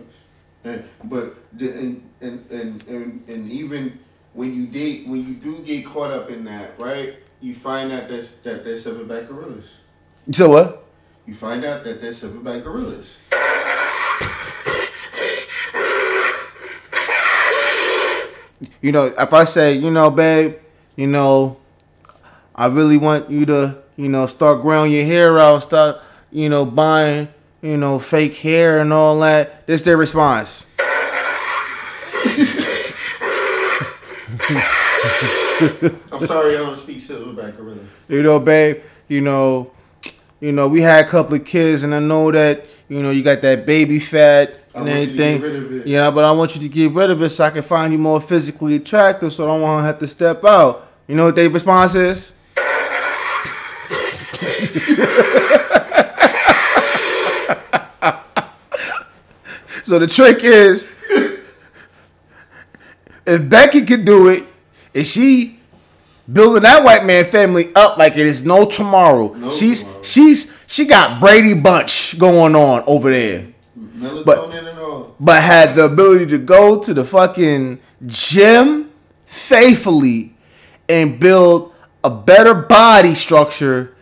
And, 0.63 0.84
but 1.03 1.36
the, 1.58 1.69
and, 1.69 2.10
and 2.21 2.51
and 2.51 2.88
and 2.88 3.30
and 3.30 3.51
even 3.51 3.99
when 4.34 4.53
you 4.56 4.67
date, 4.67 5.08
when 5.08 5.25
you 5.27 5.36
do 5.36 5.60
get 5.63 5.86
caught 5.86 6.12
up 6.12 6.30
in 6.30 6.43
that, 6.45 6.80
right? 6.80 7.15
You 7.41 7.53
find 7.53 7.91
out 7.91 8.10
that's, 8.10 8.32
that 8.43 8.63
they're 8.63 8.75
silverback 8.75 9.27
gorillas. 9.27 9.69
So 10.31 10.49
what? 10.49 10.83
You 11.25 11.33
find 11.33 11.63
out 11.63 11.83
that 11.85 12.01
they're 12.01 12.11
silverback 12.11 12.63
gorillas. 12.63 13.17
You 18.81 18.91
know, 18.91 19.05
if 19.05 19.33
I 19.33 19.43
say, 19.45 19.73
you 19.73 19.89
know, 19.89 20.11
babe, 20.11 20.55
you 20.95 21.07
know, 21.07 21.57
I 22.55 22.67
really 22.67 22.97
want 22.97 23.29
you 23.29 23.45
to, 23.45 23.77
you 23.95 24.09
know, 24.09 24.25
start 24.25 24.61
growing 24.61 24.91
your 24.91 25.05
hair 25.05 25.39
out, 25.39 25.59
start, 25.59 25.99
you 26.31 26.49
know, 26.49 26.65
buying, 26.65 27.29
you 27.61 27.77
know, 27.77 27.99
fake 27.99 28.35
hair 28.35 28.79
and 28.79 28.91
all 28.91 29.19
that. 29.19 29.65
This 29.65 29.83
their 29.83 29.97
response. 29.97 30.65
I'm 36.11 36.25
sorry, 36.25 36.55
I 36.55 36.59
don't 36.59 36.75
speak 36.75 36.97
silverback 36.97 37.57
gorilla. 37.57 37.79
You 38.09 38.23
know, 38.23 38.39
babe. 38.39 38.81
You 39.07 39.21
know, 39.21 39.71
you 40.39 40.52
know, 40.52 40.67
we 40.67 40.82
had 40.82 41.06
a 41.06 41.08
couple 41.08 41.36
of 41.36 41.45
kids, 41.45 41.84
and 41.84 41.93
I 41.95 42.00
know 42.00 42.32
that 42.32 42.65
you 42.89 43.02
know 43.02 43.12
you 43.12 43.23
got 43.23 43.41
that 43.41 43.65
baby 43.65 44.00
fat 44.00 44.56
I 44.76 44.80
and 44.80 44.88
want 44.88 44.89
you 44.89 44.95
to 44.95 45.02
everything. 45.23 45.41
get 45.41 45.47
rid 45.47 45.56
of 45.56 45.71
it. 45.82 45.88
Yeah, 45.88 46.12
but 46.12 46.23
I 46.23 46.32
want 46.32 46.56
you 46.56 46.62
to 46.62 46.69
get 46.69 46.91
rid 46.91 47.10
of 47.10 47.21
it 47.21 47.30
so 47.30 47.45
I 47.45 47.50
can 47.50 47.63
find 47.63 47.91
you 47.91 48.00
more 48.00 48.21
physically 48.21 48.76
attractive, 48.76 49.34
so 49.34 49.45
I 49.45 49.47
don't 49.47 49.62
want 49.62 49.82
to 49.82 49.88
have 49.88 50.00
to 50.00 50.08
step 50.08 50.43
out. 50.45 50.88
You 51.08 51.15
know 51.15 51.26
what 51.26 51.36
their 51.36 51.50
response 51.50 51.95
is? 51.95 52.36
so 59.84 60.00
the 60.00 60.08
trick 60.08 60.43
is, 60.43 60.84
if 63.26 63.50
Becky 63.50 63.86
could 63.86 64.06
do 64.06 64.28
it, 64.30 64.43
if 64.93 65.08
she 65.08 65.56
building 66.31 66.63
that 66.63 66.83
white 66.83 67.05
man 67.05 67.25
family 67.25 67.73
up 67.75 67.97
like 67.97 68.13
it 68.13 68.27
is 68.27 68.45
no 68.45 68.65
tomorrow. 68.65 69.33
No 69.33 69.49
she's 69.49 69.83
tomorrow. 69.83 70.03
she's 70.03 70.63
she 70.67 70.85
got 70.85 71.19
Brady 71.21 71.53
Bunch 71.53 72.17
going 72.19 72.55
on 72.55 72.83
over 72.87 73.09
there, 73.09 73.47
Melatonin 73.77 74.69
and 74.69 74.79
all. 74.79 75.15
but 75.19 75.41
had 75.41 75.75
the 75.75 75.85
ability 75.85 76.27
to 76.27 76.37
go 76.37 76.79
to 76.81 76.93
the 76.93 77.05
fucking 77.05 77.79
gym 78.05 78.91
faithfully 79.25 80.35
and 80.89 81.19
build 81.19 81.73
a 82.03 82.09
better 82.09 82.53
body 82.53 83.15
structure 83.15 83.95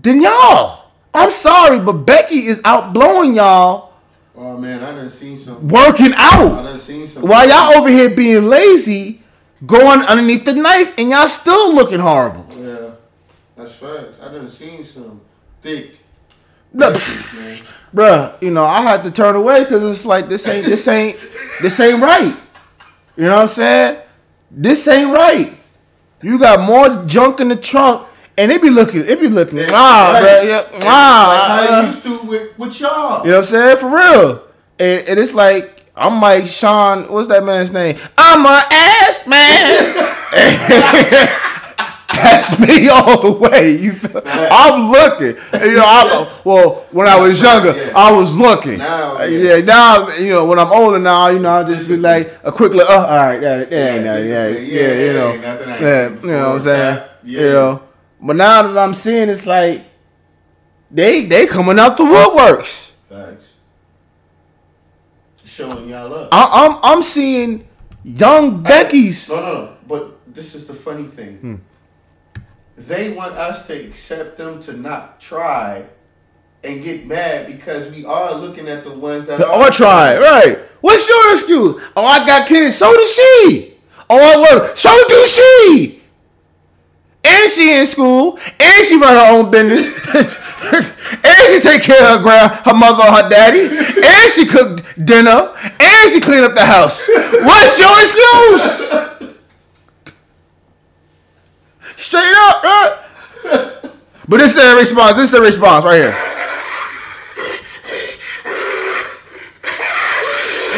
than 0.00 0.22
y'all. 0.22 0.90
I'm 1.14 1.30
sorry, 1.30 1.78
but 1.78 1.92
Becky 1.92 2.46
is 2.46 2.60
outblowing 2.62 3.36
y'all 3.36 3.92
Oh 4.34 4.56
man, 4.56 4.82
I 4.82 4.92
done 4.92 5.10
seen 5.10 5.36
some. 5.36 5.68
working 5.68 6.12
I 6.16 6.32
out. 6.34 6.62
done 6.64 6.78
seen 6.78 7.06
some. 7.06 7.22
While 7.28 7.46
y'all 7.48 7.76
over 7.78 7.88
here 7.90 8.08
being 8.10 8.44
lazy, 8.46 9.21
going 9.66 10.00
underneath 10.02 10.44
the 10.44 10.54
knife, 10.54 10.94
and 10.98 11.10
y'all 11.10 11.28
still 11.28 11.74
looking 11.74 12.00
horrible. 12.00 12.46
Yeah, 12.58 12.90
that's 13.56 13.74
facts. 13.74 14.20
I 14.20 14.32
done 14.32 14.48
seen 14.48 14.84
some 14.84 15.20
thick. 15.60 15.98
Look, 16.74 16.94
bitches, 16.96 17.66
bruh, 17.94 18.40
you 18.42 18.50
know, 18.50 18.64
I 18.64 18.80
had 18.80 19.04
to 19.04 19.10
turn 19.10 19.36
away 19.36 19.60
because 19.64 19.84
it's 19.84 20.06
like 20.06 20.28
this 20.28 20.46
ain't 20.48 20.64
this 20.64 20.88
ain't 20.88 21.18
this 21.60 21.78
ain't 21.80 22.00
right. 22.02 22.34
You 23.16 23.24
know 23.24 23.36
what 23.36 23.42
I'm 23.42 23.48
saying? 23.48 24.00
This 24.50 24.88
ain't 24.88 25.10
right. 25.12 25.54
You 26.22 26.38
got 26.38 26.66
more 26.66 27.04
junk 27.06 27.40
in 27.40 27.48
the 27.48 27.56
trunk, 27.56 28.06
and 28.38 28.50
it 28.50 28.62
be 28.62 28.70
looking, 28.70 29.04
it 29.04 29.20
be 29.20 29.28
looking, 29.28 29.60
ah, 29.70 30.12
Right. 30.14 30.22
bruh, 30.22 30.48
yeah, 30.48 30.56
like 30.72 30.86
ah, 30.86 31.66
how 31.68 31.76
uh, 31.76 31.80
you 31.80 31.86
used 31.86 32.02
to 32.04 32.18
with, 32.20 32.58
with 32.58 32.80
y'all. 32.80 33.24
You 33.24 33.32
know 33.32 33.38
what 33.38 33.38
I'm 33.38 33.44
saying? 33.44 33.76
For 33.78 33.94
real. 33.94 34.42
And, 34.78 35.08
and 35.08 35.20
it's 35.20 35.32
like, 35.34 35.81
I'm 35.94 36.20
like 36.22 36.46
Sean, 36.46 37.10
what's 37.12 37.28
that 37.28 37.44
man's 37.44 37.70
name? 37.72 37.98
I'm 38.16 38.44
a 38.46 38.62
ass 38.70 39.26
man. 39.28 39.94
That's 42.14 42.58
me 42.60 42.88
all 42.88 43.20
the 43.20 43.32
way. 43.32 43.72
You 43.76 43.92
feel, 43.92 44.20
I'm 44.24 44.90
looking. 44.90 45.34
You 45.66 45.74
know, 45.76 45.82
I, 45.84 46.40
well, 46.44 46.86
when 46.92 47.08
I 47.08 47.18
was 47.20 47.42
younger, 47.42 47.74
Yeah. 47.76 47.92
I 47.96 48.12
was 48.12 48.34
looking. 48.36 48.78
Now, 48.78 49.18
Uh, 49.18 49.24
yeah. 49.24 49.56
yeah. 49.56 49.64
now, 49.64 50.08
you 50.16 50.28
know, 50.30 50.44
when 50.46 50.58
I'm 50.58 50.70
older 50.72 50.98
now, 50.98 51.28
you 51.28 51.38
know, 51.40 51.50
I 51.50 51.64
just 51.64 51.88
be 51.88 51.96
like 51.96 52.32
a 52.44 52.52
quick 52.52 52.72
look, 52.74 52.86
oh, 52.88 53.00
all 53.04 53.16
right, 53.16 53.38
that, 53.40 53.70
that 53.70 53.72
ain't 53.72 54.04
Yeah, 54.04 54.12
nothing. 54.12 54.30
Yeah, 54.30 54.48
yeah, 54.48 54.92
Yeah, 54.94 55.04
you 55.06 55.12
know. 55.14 55.36
nothing 55.36 55.68
I 55.68 55.72
ain't 55.74 55.82
Yeah, 55.82 56.08
you 56.10 56.26
know 56.28 56.46
what 56.48 56.54
I'm 56.54 56.60
saying? 56.60 56.96
Tap, 56.98 57.10
You 57.24 57.38
yeah. 57.40 57.52
know. 57.52 57.82
But 58.20 58.36
now 58.36 58.62
that 58.62 58.78
I'm 58.78 58.94
seeing, 58.94 59.28
it's 59.28 59.46
like, 59.46 59.82
they 60.90 61.24
they 61.24 61.46
coming 61.46 61.78
out 61.78 61.96
the 61.96 62.04
woodworks. 62.04 62.92
Facts. 63.08 63.51
Showing 65.52 65.90
y'all 65.90 66.14
up. 66.14 66.28
I, 66.32 66.48
I'm 66.64 66.78
I'm 66.82 67.02
seeing 67.02 67.68
young 68.02 68.62
Becky's. 68.62 69.28
No, 69.28 69.36
no, 69.36 69.52
no. 69.52 69.76
But 69.86 70.34
this 70.34 70.54
is 70.54 70.66
the 70.66 70.72
funny 70.72 71.04
thing. 71.04 71.36
Hmm. 71.36 71.56
They 72.74 73.12
want 73.12 73.34
us 73.34 73.66
to 73.66 73.74
accept 73.74 74.38
them 74.38 74.60
to 74.60 74.72
not 74.72 75.20
try 75.20 75.84
and 76.64 76.82
get 76.82 77.06
mad 77.06 77.48
because 77.48 77.90
we 77.90 78.02
are 78.06 78.34
looking 78.34 78.66
at 78.66 78.82
the 78.82 78.96
ones 78.96 79.26
that 79.26 79.36
The 79.36 79.46
are 79.46 79.68
or 79.68 79.70
try, 79.70 80.16
right? 80.16 80.58
What's 80.80 81.06
your 81.06 81.34
excuse? 81.34 81.82
Oh, 81.94 82.06
I 82.06 82.26
got 82.26 82.48
kids. 82.48 82.76
So 82.76 82.90
does 82.90 83.12
she. 83.12 83.74
Oh, 84.08 84.18
I 84.18 84.56
work. 84.56 84.78
So 84.78 84.88
do 85.06 85.26
she. 85.26 86.02
And 87.24 87.50
she 87.50 87.78
in 87.78 87.86
school. 87.86 88.38
And 88.58 88.86
she 88.86 88.96
run 88.96 89.16
her 89.16 89.36
own 89.36 89.50
business. 89.50 90.34
and 90.72 91.34
she 91.48 91.60
take 91.60 91.82
care 91.82 92.02
of 92.02 92.18
her 92.18 92.22
grand, 92.22 92.52
her 92.64 92.74
mother, 92.74 93.02
her 93.02 93.28
daddy. 93.28 93.66
And 93.66 94.32
she 94.32 94.46
cook 94.46 94.84
dinner. 95.04 95.54
And 95.80 96.10
she 96.10 96.20
clean 96.20 96.44
up 96.44 96.54
the 96.54 96.64
house. 96.64 97.08
What's 97.08 97.78
your 97.78 97.98
excuse? 98.00 98.94
Straight 101.96 102.34
up, 102.36 102.62
right? 102.62 102.98
But 104.28 104.38
this 104.38 104.56
is 104.56 104.62
the 104.62 104.76
response. 104.78 105.16
This 105.16 105.26
is 105.26 105.32
the 105.32 105.40
response 105.40 105.84
right 105.84 106.02
here. 106.02 106.16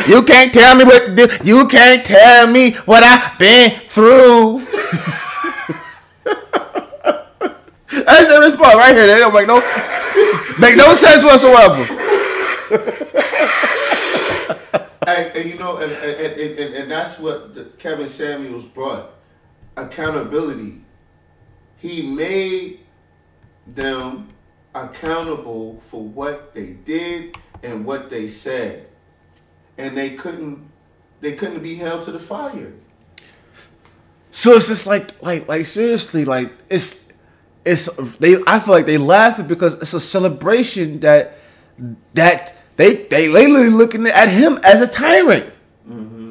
You 0.07 0.23
can't 0.23 0.53
tell 0.53 0.77
me 0.77 0.85
what 0.85 1.07
to 1.07 1.15
do. 1.15 1.29
You 1.45 1.67
can't 1.67 2.05
tell 2.05 2.47
me 2.47 2.73
what 2.85 3.03
I've 3.03 3.39
been 3.39 3.81
through. 3.89 4.67
That's 8.03 8.29
the 8.29 8.41
response 8.41 8.75
right 8.75 8.95
here. 8.95 9.07
They 9.07 9.21
don't 9.21 9.35
make 9.35 9.47
no 9.47 9.61
make 10.59 10.77
no 10.77 10.95
sense 10.95 11.23
whatsoever. 11.23 12.01
And, 15.07 15.37
and 15.37 15.51
you 15.51 15.59
know, 15.59 15.77
and, 15.77 15.93
and, 15.93 16.41
and, 16.41 16.59
and, 16.59 16.75
and 16.75 16.91
that's 16.91 17.19
what 17.19 17.55
the, 17.55 17.65
Kevin 17.79 18.09
Samuels 18.09 18.65
brought 18.65 19.11
accountability. 19.77 20.81
He 21.77 22.03
made 22.03 22.81
them 23.67 24.31
accountable 24.75 25.81
for 25.81 26.03
what 26.03 26.55
they 26.55 26.69
did 26.69 27.37
and 27.63 27.85
what 27.85 28.09
they 28.11 28.29
said, 28.29 28.87
and 29.77 29.97
they 29.97 30.11
couldn't 30.11 30.71
they 31.21 31.33
couldn't 31.33 31.63
be 31.63 31.77
held 31.77 32.05
to 32.05 32.13
the 32.13 32.19
fire. 32.19 32.73
So 34.31 34.53
it's 34.53 34.69
just 34.69 34.87
like 34.87 35.23
like 35.23 35.47
like 35.49 35.67
seriously 35.67 36.25
like 36.25 36.53
it's 36.69 37.04
it's 37.65 37.87
they 38.19 38.37
I 38.47 38.61
feel 38.61 38.75
like 38.75 38.87
they 38.87 38.99
laugh 38.99 39.39
it 39.39 39.49
because 39.49 39.75
it's 39.75 39.95
a 39.95 40.01
celebration 40.01 41.01
that 41.01 41.39
that 42.15 42.57
they 42.77 42.95
they 42.97 43.29
literally 43.29 43.71
looking 43.71 44.07
at 44.07 44.29
him 44.29 44.59
as 44.63 44.81
a 44.81 44.87
tyrant. 44.87 45.53
Mm-hmm. 45.89 46.31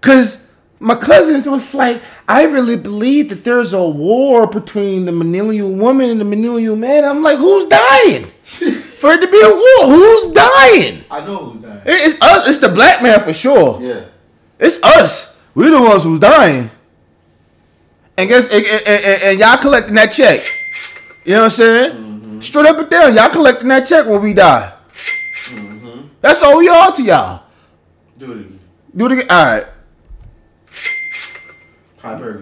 Cause 0.00 0.46
my 0.80 0.94
cousin 0.94 1.42
was 1.50 1.74
like, 1.74 2.00
I 2.28 2.44
really 2.44 2.76
believe 2.76 3.30
that 3.30 3.42
there's 3.42 3.72
a 3.72 3.82
war 3.88 4.46
between 4.46 5.06
the 5.06 5.12
millennial 5.12 5.72
woman 5.72 6.08
and 6.10 6.20
the 6.20 6.24
millennial 6.24 6.76
man. 6.76 7.04
I'm 7.04 7.20
like, 7.22 7.38
who's 7.38 7.64
dying? 7.66 8.26
For 8.98 9.10
it 9.12 9.20
to 9.20 9.26
be 9.28 9.40
a 9.42 9.48
war, 9.50 9.96
who's 9.96 10.32
dying? 10.32 11.04
I 11.10 11.24
know 11.26 11.50
who's. 11.50 11.64
It- 11.64 11.82
It's 12.06 12.22
us. 12.22 12.48
It's 12.48 12.58
the 12.60 12.68
black 12.68 13.02
man 13.02 13.20
for 13.20 13.32
sure. 13.34 13.80
Yeah. 13.82 14.04
It's 14.60 14.80
us. 14.82 15.36
We're 15.54 15.70
the 15.70 15.80
ones 15.80 16.02
who's 16.04 16.20
dying. 16.20 16.70
And 18.16 18.28
guess 18.28 18.52
and, 18.52 18.64
and- 18.64 18.86
and- 19.04 19.22
and 19.22 19.40
y'all 19.40 19.56
collecting 19.58 19.94
that 19.96 20.10
check. 20.12 20.40
You 21.28 21.34
know 21.34 21.40
what 21.40 21.44
I'm 21.44 21.50
saying? 21.50 21.92
Mm-hmm. 21.92 22.40
Straight 22.40 22.64
up 22.64 22.78
and 22.78 22.88
down, 22.88 23.14
y'all 23.14 23.28
collecting 23.28 23.68
that 23.68 23.86
check 23.86 24.06
when 24.06 24.22
we 24.22 24.32
die. 24.32 24.72
Mm-hmm. 24.88 26.06
That's 26.22 26.42
all 26.42 26.56
we 26.56 26.70
are 26.70 26.90
to 26.90 27.02
y'all. 27.02 27.42
Do 28.16 28.32
it 28.32 28.38
again. 28.38 28.60
Do 28.96 29.04
it 29.04 29.12
again. 29.12 29.26
All 29.28 29.44
right. 29.44 29.66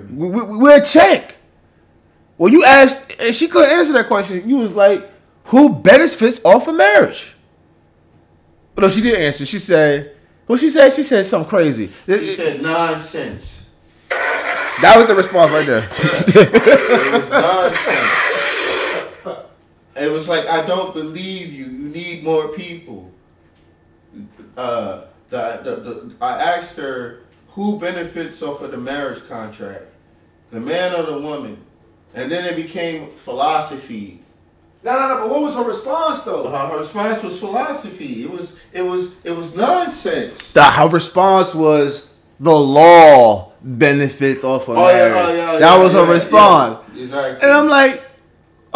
We, 0.09 0.29
we, 0.29 0.41
we're 0.59 0.81
a 0.81 0.85
check. 0.85 1.35
Well, 2.39 2.53
you 2.53 2.63
asked, 2.63 3.17
and 3.19 3.35
she 3.35 3.49
couldn't 3.49 3.77
answer 3.77 3.93
that 3.95 4.07
question. 4.07 4.49
You 4.49 4.59
was 4.59 4.73
like, 4.73 5.11
who 5.47 5.69
benefits 5.69 6.41
off 6.45 6.69
of 6.69 6.77
marriage? 6.77 7.35
No, 8.79 8.89
she 8.89 9.01
didn't 9.01 9.23
answer. 9.23 9.45
She 9.45 9.59
said, 9.59 10.15
what 10.47 10.61
she 10.61 10.71
said? 10.71 10.93
She 10.93 11.03
said 11.03 11.27
something 11.27 11.51
crazy. 11.51 11.91
He 12.07 12.35
said 12.35 12.63
nonsense. 12.63 13.69
That 14.11 14.95
was 14.97 15.09
the 15.09 15.17
response 15.17 15.51
right 15.51 15.67
there. 15.67 15.89
It 16.29 17.13
was 17.13 17.31
nonsense. 17.31 18.56
It 19.99 20.11
was 20.13 20.29
like 20.29 20.47
I 20.47 20.65
don't 20.67 20.93
believe 20.95 21.53
you. 21.53 21.65
You 21.67 21.89
need 21.89 22.23
more 22.25 22.49
people. 22.49 23.11
Uh, 24.57 25.03
the, 25.31 25.61
the, 25.63 25.77
the 25.77 26.15
I 26.21 26.33
asked 26.57 26.77
her 26.77 27.21
who 27.49 27.79
benefits 27.79 28.43
off 28.43 28.61
of 28.63 28.71
the 28.71 28.77
marriage 28.77 29.27
contract, 29.29 29.85
the 30.51 30.61
man 30.61 30.95
or 30.95 31.03
the 31.05 31.19
woman, 31.19 31.59
and 32.15 32.31
then 32.31 32.45
it 32.45 32.57
became 32.57 33.13
philosophy. 33.17 34.23
No, 34.83 34.93
no, 34.93 35.09
no. 35.09 35.19
But 35.23 35.31
what 35.31 35.43
was 35.43 35.55
her 35.57 35.65
response 35.65 36.23
though? 36.23 36.49
Her, 36.49 36.57
her 36.69 36.79
response 36.79 37.23
was 37.23 37.39
philosophy. 37.41 38.23
It 38.23 38.31
was 38.31 38.59
it 38.73 38.83
was 38.83 39.25
it 39.25 39.33
was 39.33 39.57
nonsense. 39.57 40.53
The 40.53 40.63
her 40.65 40.89
response 40.89 41.55
was 41.55 42.15
the 42.39 42.55
law 42.55 43.53
benefits 43.63 44.45
off 44.45 44.69
of 44.69 44.77
Oh 44.79 44.89
yeah, 44.89 44.95
marriage. 45.09 45.17
oh 45.17 45.35
yeah. 45.35 45.53
that 45.59 45.61
yeah, 45.77 45.83
was 45.83 45.93
her 45.95 46.05
response. 46.07 46.79
yeah, 46.95 47.03
exactly. 47.03 47.43
And 47.43 47.51
I'm 47.51 47.69
like, 47.69 48.03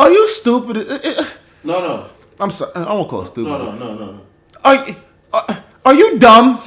are 0.01 0.11
you 0.11 0.29
stupid? 0.29 0.77
Uh, 0.79 0.99
uh, 1.05 1.25
no, 1.65 1.81
no, 1.81 2.07
I'm 2.41 2.51
sorry. 2.51 2.73
I 2.75 2.93
won't 2.93 3.09
call 3.09 3.23
it 3.23 3.27
stupid. 3.27 3.49
no, 3.51 3.59
no, 3.59 3.73
no, 3.73 3.95
no, 3.95 4.13
no. 4.13 4.21
Are, 4.65 4.89
you- 4.89 4.97
are, 5.33 5.65
are 5.85 5.95
you 5.95 6.19
dumb? 6.19 6.61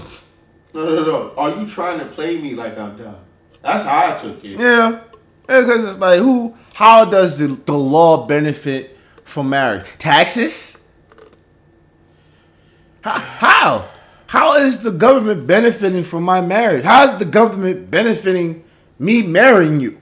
No, 0.74 0.86
no, 0.86 1.04
no. 1.06 1.34
Are 1.38 1.50
you 1.60 1.68
trying 1.68 2.00
to 2.00 2.06
play 2.06 2.40
me 2.40 2.54
like 2.56 2.78
I'm 2.78 2.98
dumb? 2.98 3.18
That's 3.62 3.84
how 3.84 4.12
I 4.12 4.16
took 4.16 4.44
it. 4.44 4.60
Yeah, 4.60 5.02
because 5.48 5.86
it's 5.86 6.00
like 6.00 6.20
who? 6.20 6.56
How 6.74 7.06
does 7.06 7.38
the, 7.40 7.48
the 7.48 7.74
law 7.74 8.26
benefit 8.28 8.98
from 9.24 9.50
marriage? 9.50 9.86
Taxes? 10.00 10.90
How? 13.02 13.20
How? 13.20 13.90
How 14.28 14.56
is 14.56 14.82
the 14.82 14.92
government 14.92 15.46
benefiting 15.46 16.04
from 16.04 16.24
my 16.24 16.42
marriage? 16.42 16.84
How 16.84 17.12
is 17.14 17.20
the 17.20 17.26
government 17.26 17.92
benefiting 17.92 18.64
me 18.98 19.22
marrying 19.22 19.80
you? 19.80 20.02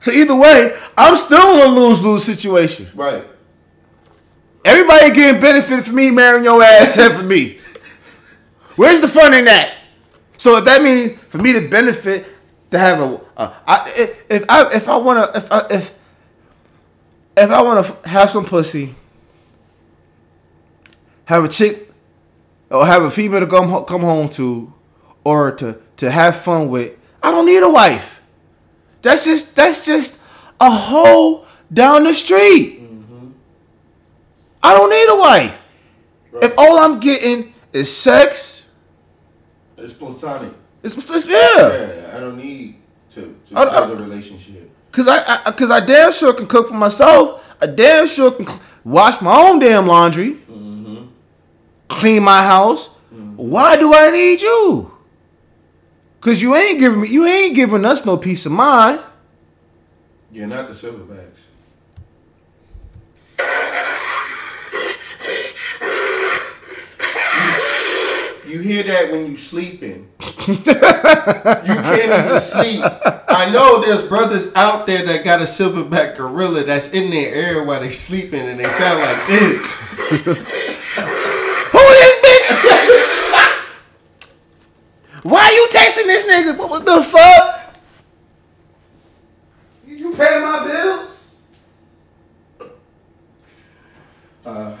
So 0.00 0.10
either 0.12 0.34
way, 0.36 0.76
I'm 0.96 1.16
still 1.16 1.54
in 1.54 1.60
a 1.60 1.66
lose 1.72 2.02
lose 2.02 2.24
situation. 2.24 2.88
Right. 2.94 3.24
Everybody 4.64 5.12
getting 5.12 5.40
benefit 5.40 5.84
from 5.84 5.94
me 5.96 6.10
marrying 6.10 6.44
your 6.44 6.62
ass 6.62 6.82
except 6.96 7.14
for 7.16 7.22
me. 7.22 7.58
Where's 8.76 9.00
the 9.00 9.08
fun 9.08 9.34
in 9.34 9.44
that? 9.46 9.74
So 10.36 10.56
if 10.58 10.64
that 10.66 10.82
means 10.82 11.18
for 11.28 11.38
me 11.38 11.52
to 11.54 11.68
benefit 11.68 12.26
to 12.70 12.78
have 12.78 13.00
a, 13.00 13.20
a 13.36 13.54
I, 13.66 13.92
if- 13.96 14.24
if 14.30 14.44
I 14.48 14.68
if 14.74 14.88
I 14.88 14.96
wanna 14.96 15.30
if 15.34 15.50
I 15.50 15.66
if 15.70 15.94
if 17.36 17.50
I 17.50 17.62
wanna 17.62 17.96
have 18.04 18.30
some 18.30 18.44
pussy, 18.44 18.94
have 21.24 21.44
a 21.44 21.48
chick 21.48 21.90
or 22.70 22.86
have 22.86 23.02
a 23.02 23.10
female 23.10 23.40
to 23.40 23.46
come 23.46 23.84
come 23.84 24.02
home 24.02 24.28
to, 24.30 24.72
or 25.24 25.52
to 25.52 25.78
to 25.96 26.10
have 26.10 26.36
fun 26.36 26.68
with, 26.68 26.92
I 27.22 27.30
don't 27.30 27.46
need 27.46 27.62
a 27.62 27.68
wife. 27.70 28.17
That's 29.02 29.24
just 29.24 29.54
that's 29.54 29.84
just 29.84 30.18
a 30.60 30.70
hole 30.70 31.46
down 31.72 32.04
the 32.04 32.14
street. 32.14 32.82
I 34.62 34.74
don't 34.74 34.90
need 34.90 35.06
a 35.08 35.18
wife. 35.18 35.60
If 36.42 36.54
all 36.58 36.78
I'm 36.78 36.98
getting 37.00 37.54
is 37.72 37.94
sex, 37.94 38.68
It's 39.76 39.92
platonic. 39.92 40.52
it's, 40.82 40.96
it's 40.96 41.26
yeah. 41.26 41.36
Yeah, 41.58 42.16
I 42.16 42.20
don't 42.20 42.36
need 42.36 42.76
to, 43.12 43.36
to 43.48 43.56
I- 43.56 43.82
I- 43.82 43.86
build 43.86 44.00
a 44.00 44.02
relationship. 44.04 44.70
Cause 44.90 45.06
I, 45.06 45.18
I, 45.46 45.52
cause 45.52 45.70
I 45.70 45.80
damn 45.84 46.12
sure 46.12 46.32
can 46.32 46.46
cook 46.46 46.68
for 46.68 46.74
myself. 46.74 47.44
I 47.60 47.66
damn 47.66 48.08
sure 48.08 48.32
can 48.32 48.46
wash 48.84 49.20
my 49.20 49.36
own 49.48 49.58
damn 49.60 49.86
laundry, 49.86 50.32
mm-hmm. 50.50 51.04
clean 51.88 52.22
my 52.22 52.42
house. 52.42 52.88
Mm-hmm. 53.14 53.34
Why 53.36 53.76
do 53.76 53.94
I 53.94 54.10
need 54.10 54.40
you? 54.40 54.90
Cause 56.20 56.42
you 56.42 56.56
ain't 56.56 56.80
giving 56.80 57.00
me, 57.00 57.08
you 57.08 57.24
ain't 57.26 57.54
giving 57.54 57.84
us 57.84 58.04
no 58.04 58.16
peace 58.16 58.44
of 58.44 58.52
mind. 58.52 59.00
Yeah, 60.32 60.46
not 60.46 60.66
the 60.68 60.74
silverbacks. 60.74 61.44
You 68.48 68.60
hear 68.60 68.82
that 68.82 69.12
when 69.12 69.30
you 69.30 69.36
sleeping. 69.36 70.08
you 70.48 70.56
can't 70.64 72.26
even 72.26 72.40
sleep. 72.40 72.82
I 72.82 73.50
know 73.52 73.82
there's 73.82 74.02
brothers 74.08 74.54
out 74.54 74.86
there 74.86 75.04
that 75.04 75.22
got 75.22 75.40
a 75.40 75.44
silverback 75.44 76.16
gorilla 76.16 76.64
that's 76.64 76.88
in 76.90 77.10
their 77.10 77.34
ear 77.34 77.62
while 77.64 77.80
they 77.80 77.90
sleeping 77.90 78.40
and 78.40 78.58
they 78.58 78.68
sound 78.70 79.00
like 79.00 79.26
this. 79.26 79.60
Who 81.72 81.78
this 81.78 82.14
bitch? 82.22 82.78
Why 85.28 85.50
you 85.50 85.68
texting 85.78 86.06
this 86.06 86.24
nigga? 86.26 86.56
What 86.56 86.70
was 86.70 86.84
the 86.84 87.02
fuck? 87.04 87.74
You 89.86 90.12
paying 90.14 90.42
my 90.42 90.66
bills? 90.66 91.42
Uh, 94.46 94.74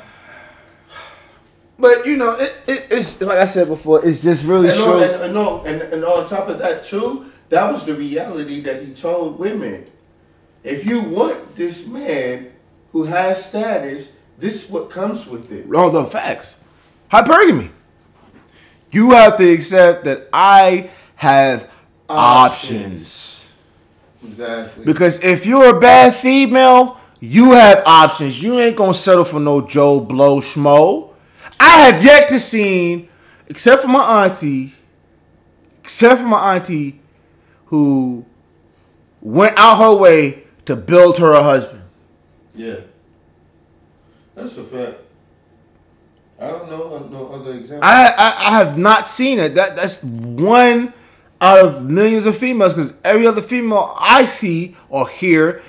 But 1.78 2.06
you 2.06 2.16
know, 2.16 2.32
it, 2.34 2.56
it, 2.66 2.86
it's 2.90 3.20
like 3.20 3.38
I 3.38 3.44
said 3.44 3.68
before. 3.68 4.04
It's 4.04 4.22
just 4.22 4.44
really 4.44 4.70
And, 4.70 4.78
on, 4.80 4.84
shows. 4.84 5.12
and, 5.12 5.22
and, 5.24 5.34
no, 5.34 5.62
and, 5.64 5.82
and 5.82 6.04
on 6.04 6.24
top 6.26 6.48
of 6.48 6.58
that 6.58 6.82
too, 6.82 7.26
that 7.50 7.70
was 7.70 7.84
the 7.84 7.94
reality 7.94 8.60
that 8.62 8.82
he 8.82 8.92
told 8.94 9.38
women. 9.38 9.86
If 10.64 10.84
you 10.86 11.00
want 11.02 11.56
this 11.56 11.86
man 11.86 12.52
who 12.92 13.04
has 13.04 13.44
status, 13.44 14.16
this 14.38 14.64
is 14.64 14.70
what 14.70 14.90
comes 14.90 15.26
with 15.26 15.52
it. 15.52 15.72
all 15.74 15.90
the 15.90 16.04
facts. 16.06 16.56
Hypergamy. 17.12 17.70
You 18.90 19.12
have 19.12 19.36
to 19.36 19.52
accept 19.52 20.04
that 20.04 20.28
I 20.32 20.90
have 21.16 21.68
options. 22.08 23.02
Options. 23.02 23.52
Exactly. 24.24 24.84
Because 24.84 25.22
if 25.22 25.46
you're 25.46 25.76
a 25.76 25.80
bad 25.80 26.14
female, 26.14 26.98
you 27.20 27.52
have 27.52 27.82
options. 27.86 28.42
You 28.42 28.58
ain't 28.58 28.76
gonna 28.76 28.94
settle 28.94 29.24
for 29.24 29.40
no 29.40 29.60
Joe 29.60 30.00
Blow 30.00 30.40
schmo. 30.40 31.14
I 31.60 31.90
have 31.90 32.04
yet 32.04 32.28
to 32.30 32.40
see, 32.40 33.08
except 33.48 33.82
for 33.82 33.88
my 33.88 34.24
auntie, 34.24 34.74
except 35.82 36.20
for 36.20 36.26
my 36.26 36.54
auntie, 36.56 37.00
who 37.66 38.24
went 39.20 39.58
out 39.58 39.78
her 39.78 39.94
way 39.94 40.44
to 40.66 40.76
build 40.76 41.18
her 41.18 41.32
a 41.32 41.42
husband. 41.42 41.82
yeah. 42.54 42.76
That's 44.34 44.56
a 44.56 44.62
fact. 44.62 44.98
I 46.40 46.46
don't 46.48 46.70
know 46.70 46.98
no 47.10 47.28
other 47.32 47.52
example. 47.54 47.84
I, 47.84 48.06
I 48.16 48.46
I 48.48 48.50
have 48.58 48.78
not 48.78 49.08
seen 49.08 49.38
it. 49.38 49.54
That 49.56 49.74
that's 49.76 50.02
one 50.04 50.92
out 51.40 51.58
of 51.64 51.84
millions 51.84 52.26
of 52.26 52.36
females 52.38 52.74
because 52.74 52.94
every 53.04 53.26
other 53.26 53.42
female 53.42 53.94
I 53.98 54.24
see 54.24 54.76
or 54.88 55.08
hear, 55.08 55.62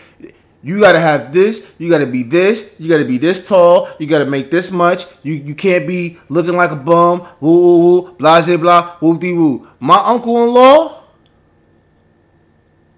you 0.62 0.80
gotta 0.80 1.00
have 1.00 1.32
this, 1.34 1.72
you 1.80 1.90
gotta 1.90 2.06
be 2.06 2.22
this, 2.24 2.76
you 2.80 2.88
gotta 2.90 3.06
be 3.06 3.18
this 3.18 3.48
tall, 3.48 3.90
you 3.98 4.06
gotta 4.08 4.26
make 4.26 4.52
this 4.52 4.72
much, 4.72 5.06
you 5.24 5.34
you 5.34 5.56
can't 5.56 5.88
be 5.88 6.20
looking 6.30 6.56
like 6.56 6.70
a 6.72 6.76
bum, 6.76 7.28
woo 7.40 7.52
woo 7.60 7.78
woo, 7.80 8.12
blah 8.14 8.42
blah 8.42 8.58
blah, 8.58 8.96
woo 9.02 9.18
dee 9.18 9.34
woo. 9.34 9.68
My 9.80 9.98
uncle 10.06 10.44
in 10.44 10.54
law 10.54 11.04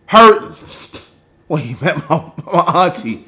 hurt 0.07 0.51
when 1.47 1.61
he 1.61 1.75
met 1.81 1.97
my, 2.09 2.31
my 2.51 2.85
auntie. 2.85 3.25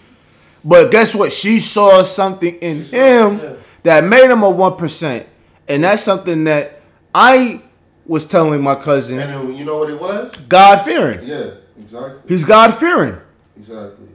But 0.65 0.91
guess 0.91 1.13
what? 1.13 1.33
She 1.33 1.59
saw 1.59 2.01
something 2.03 2.55
in 2.55 2.77
She 2.77 2.83
saw- 2.83 2.97
him 3.29 3.39
yeah. 3.39 3.53
That 3.83 4.03
made 4.03 4.29
him 4.29 4.43
a 4.43 4.49
one 4.49 4.75
percent, 4.75 5.27
and 5.67 5.83
that's 5.83 6.03
something 6.03 6.45
that 6.45 6.81
I 7.13 7.61
was 8.05 8.25
telling 8.25 8.61
my 8.61 8.75
cousin. 8.75 9.19
and 9.19 9.57
you 9.57 9.65
know 9.65 9.77
what 9.77 9.89
it 9.89 9.99
was? 9.99 10.35
God 10.35 10.83
fearing. 10.83 11.25
Yeah, 11.27 11.51
exactly. 11.79 12.21
He's 12.27 12.43
God 12.45 12.71
fearing. 12.75 13.17
Exactly. 13.57 14.07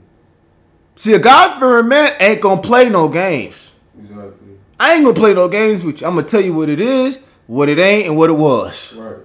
See, 0.95 1.13
a 1.13 1.19
God 1.19 1.59
fearing 1.59 1.87
man 1.87 2.13
ain't 2.19 2.41
gonna 2.41 2.61
play 2.61 2.89
no 2.89 3.07
games. 3.07 3.73
Exactly. 3.97 4.57
I 4.79 4.95
ain't 4.95 5.03
gonna 5.05 5.15
play 5.15 5.33
no 5.33 5.47
games 5.47 5.83
with 5.83 6.01
you. 6.01 6.07
I'm 6.07 6.15
gonna 6.15 6.27
tell 6.27 6.41
you 6.41 6.53
what 6.53 6.69
it 6.69 6.81
is, 6.81 7.19
what 7.47 7.69
it 7.69 7.79
ain't, 7.79 8.07
and 8.07 8.17
what 8.17 8.29
it 8.29 8.33
was. 8.33 8.93
Right. 8.93 9.15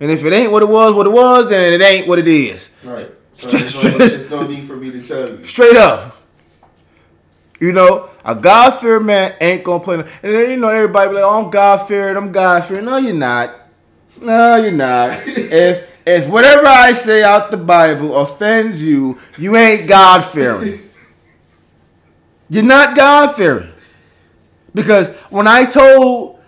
And 0.00 0.10
if 0.10 0.24
it 0.24 0.32
ain't 0.32 0.50
what 0.50 0.62
it 0.62 0.68
was, 0.68 0.94
what 0.94 1.06
it 1.06 1.10
was, 1.10 1.50
then 1.50 1.74
it 1.74 1.84
ain't 1.84 2.08
what 2.08 2.18
it 2.18 2.28
is. 2.28 2.70
Right. 2.82 3.10
So 3.40 3.48
there's 3.48 3.82
no, 3.84 3.90
there's 3.96 4.30
no 4.30 4.46
need 4.46 4.64
for 4.64 4.76
me 4.76 4.90
to 4.90 5.02
tell 5.02 5.30
you. 5.30 5.42
Straight 5.44 5.76
up. 5.76 6.14
You 7.58 7.72
know, 7.72 8.09
a 8.24 8.34
God 8.34 8.70
fearing 8.72 9.06
man 9.06 9.34
ain't 9.40 9.64
gonna 9.64 9.82
play. 9.82 9.96
No, 9.96 10.02
and 10.02 10.34
then 10.34 10.50
you 10.50 10.56
know 10.56 10.68
everybody 10.68 11.08
be 11.08 11.14
like, 11.14 11.24
"Oh, 11.24 11.42
I'm 11.42 11.50
God 11.50 11.88
fearing. 11.88 12.16
I'm 12.16 12.32
God 12.32 12.64
fearing." 12.64 12.84
No, 12.84 12.96
you're 12.96 13.14
not. 13.14 13.50
No, 14.20 14.56
you're 14.56 14.72
not. 14.72 15.18
if 15.26 15.88
if 16.06 16.28
whatever 16.28 16.66
I 16.66 16.92
say 16.92 17.22
out 17.22 17.50
the 17.50 17.56
Bible 17.56 18.16
offends 18.16 18.82
you, 18.82 19.18
you 19.38 19.56
ain't 19.56 19.88
God 19.88 20.22
fearing. 20.22 20.80
You're 22.48 22.64
not 22.64 22.96
God 22.96 23.36
fearing. 23.36 23.72
Because 24.74 25.08
when 25.30 25.46
I 25.46 25.64
told 25.64 26.40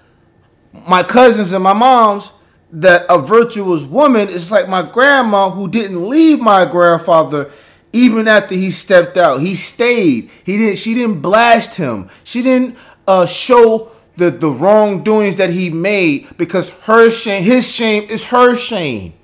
my 0.87 1.03
cousins 1.03 1.53
and 1.53 1.63
my 1.63 1.73
moms 1.73 2.33
that 2.73 3.05
a 3.09 3.19
virtuous 3.19 3.83
woman 3.85 4.29
is 4.29 4.51
like 4.51 4.69
my 4.69 4.83
grandma 4.83 5.51
who 5.51 5.69
didn't 5.69 6.09
leave 6.09 6.41
my 6.41 6.65
grandfather 6.65 7.51
even 7.93 8.29
after 8.29 8.55
he 8.55 8.71
stepped 8.71 9.17
out. 9.17 9.41
He 9.41 9.55
stayed. 9.55 10.31
He 10.45 10.57
didn't 10.57 10.79
she 10.79 10.95
didn't 10.95 11.21
blast 11.21 11.77
him. 11.77 12.09
She 12.25 12.43
didn't 12.43 12.77
uh, 13.07 13.27
show 13.27 13.91
the, 14.17 14.31
the 14.31 14.49
wrongdoings 14.51 15.37
that 15.37 15.51
he 15.51 15.71
made 15.71 16.37
because 16.37 16.71
her 16.81 17.11
shame 17.11 17.43
his 17.43 17.73
shame 17.75 18.05
is 18.05 18.25
her 18.25 18.55
shame. 18.55 19.15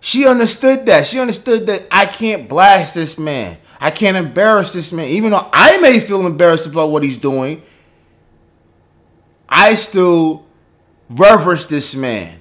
She 0.00 0.26
understood 0.26 0.86
that. 0.86 1.06
She 1.06 1.18
understood 1.18 1.66
that 1.66 1.84
I 1.90 2.06
can't 2.06 2.48
blast 2.48 2.94
this 2.94 3.18
man. 3.18 3.58
I 3.80 3.90
can't 3.90 4.16
embarrass 4.16 4.72
this 4.72 4.92
man. 4.92 5.08
Even 5.08 5.32
though 5.32 5.48
I 5.52 5.78
may 5.78 6.00
feel 6.00 6.24
embarrassed 6.26 6.66
about 6.66 6.90
what 6.90 7.02
he's 7.02 7.18
doing, 7.18 7.62
I 9.48 9.74
still 9.74 10.46
reverence 11.08 11.66
this 11.66 11.94
man 11.94 12.40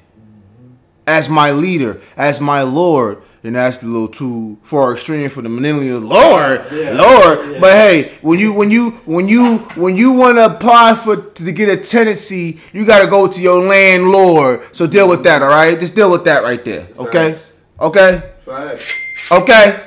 as 1.08 1.30
my 1.30 1.52
leader, 1.52 2.02
as 2.18 2.42
my 2.42 2.62
Lord. 2.62 3.22
And 3.46 3.56
that's 3.56 3.84
a 3.84 3.86
little 3.86 4.08
too 4.08 4.58
far 4.64 4.94
extreme 4.94 5.30
for 5.30 5.44
the 5.44 5.50
millennial 5.50 6.00
Lord, 6.00 6.66
Yeah. 6.72 6.94
Lord. 6.94 7.52
Yeah. 7.52 7.60
But 7.60 7.74
hey, 7.74 8.12
when 8.24 8.40
you 8.40 8.52
when 8.52 8.72
you 8.72 8.90
when 9.06 9.28
you 9.28 9.60
when 9.76 9.96
you 9.96 10.14
want 10.14 10.38
to 10.40 10.46
apply 10.48 10.96
for 10.96 11.16
to 11.18 11.52
get 11.52 11.70
a 11.70 11.78
tenancy, 11.78 12.60
you 12.74 12.86
got 12.88 13.04
to 13.04 13.08
go 13.08 13.28
to 13.28 13.40
your 13.40 13.64
landlord. 13.64 14.76
So 14.76 14.88
deal 14.88 15.08
with 15.08 15.24
that, 15.26 15.44
all 15.44 15.50
right? 15.50 15.80
Just 15.80 15.94
deal 15.94 16.10
with 16.10 16.26
that 16.26 16.42
right 16.42 16.66
there, 16.66 16.88
okay? 16.98 17.34
Facts. 17.34 17.52
Okay. 17.82 18.34
Facts. 18.40 19.32
Okay. 19.32 19.80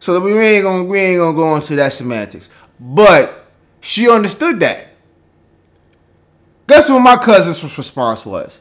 So 0.00 0.18
we 0.20 0.38
ain't 0.38 0.64
gonna 0.64 0.84
we 0.84 0.98
ain't 0.98 1.18
gonna 1.18 1.36
go 1.36 1.54
into 1.56 1.76
that 1.76 1.92
semantics. 1.92 2.48
But 2.80 3.46
she 3.82 4.08
understood 4.08 4.60
that. 4.60 4.88
Guess 6.66 6.88
what 6.88 7.00
my 7.00 7.18
cousin's 7.18 7.62
response 7.76 8.24
was? 8.24 8.60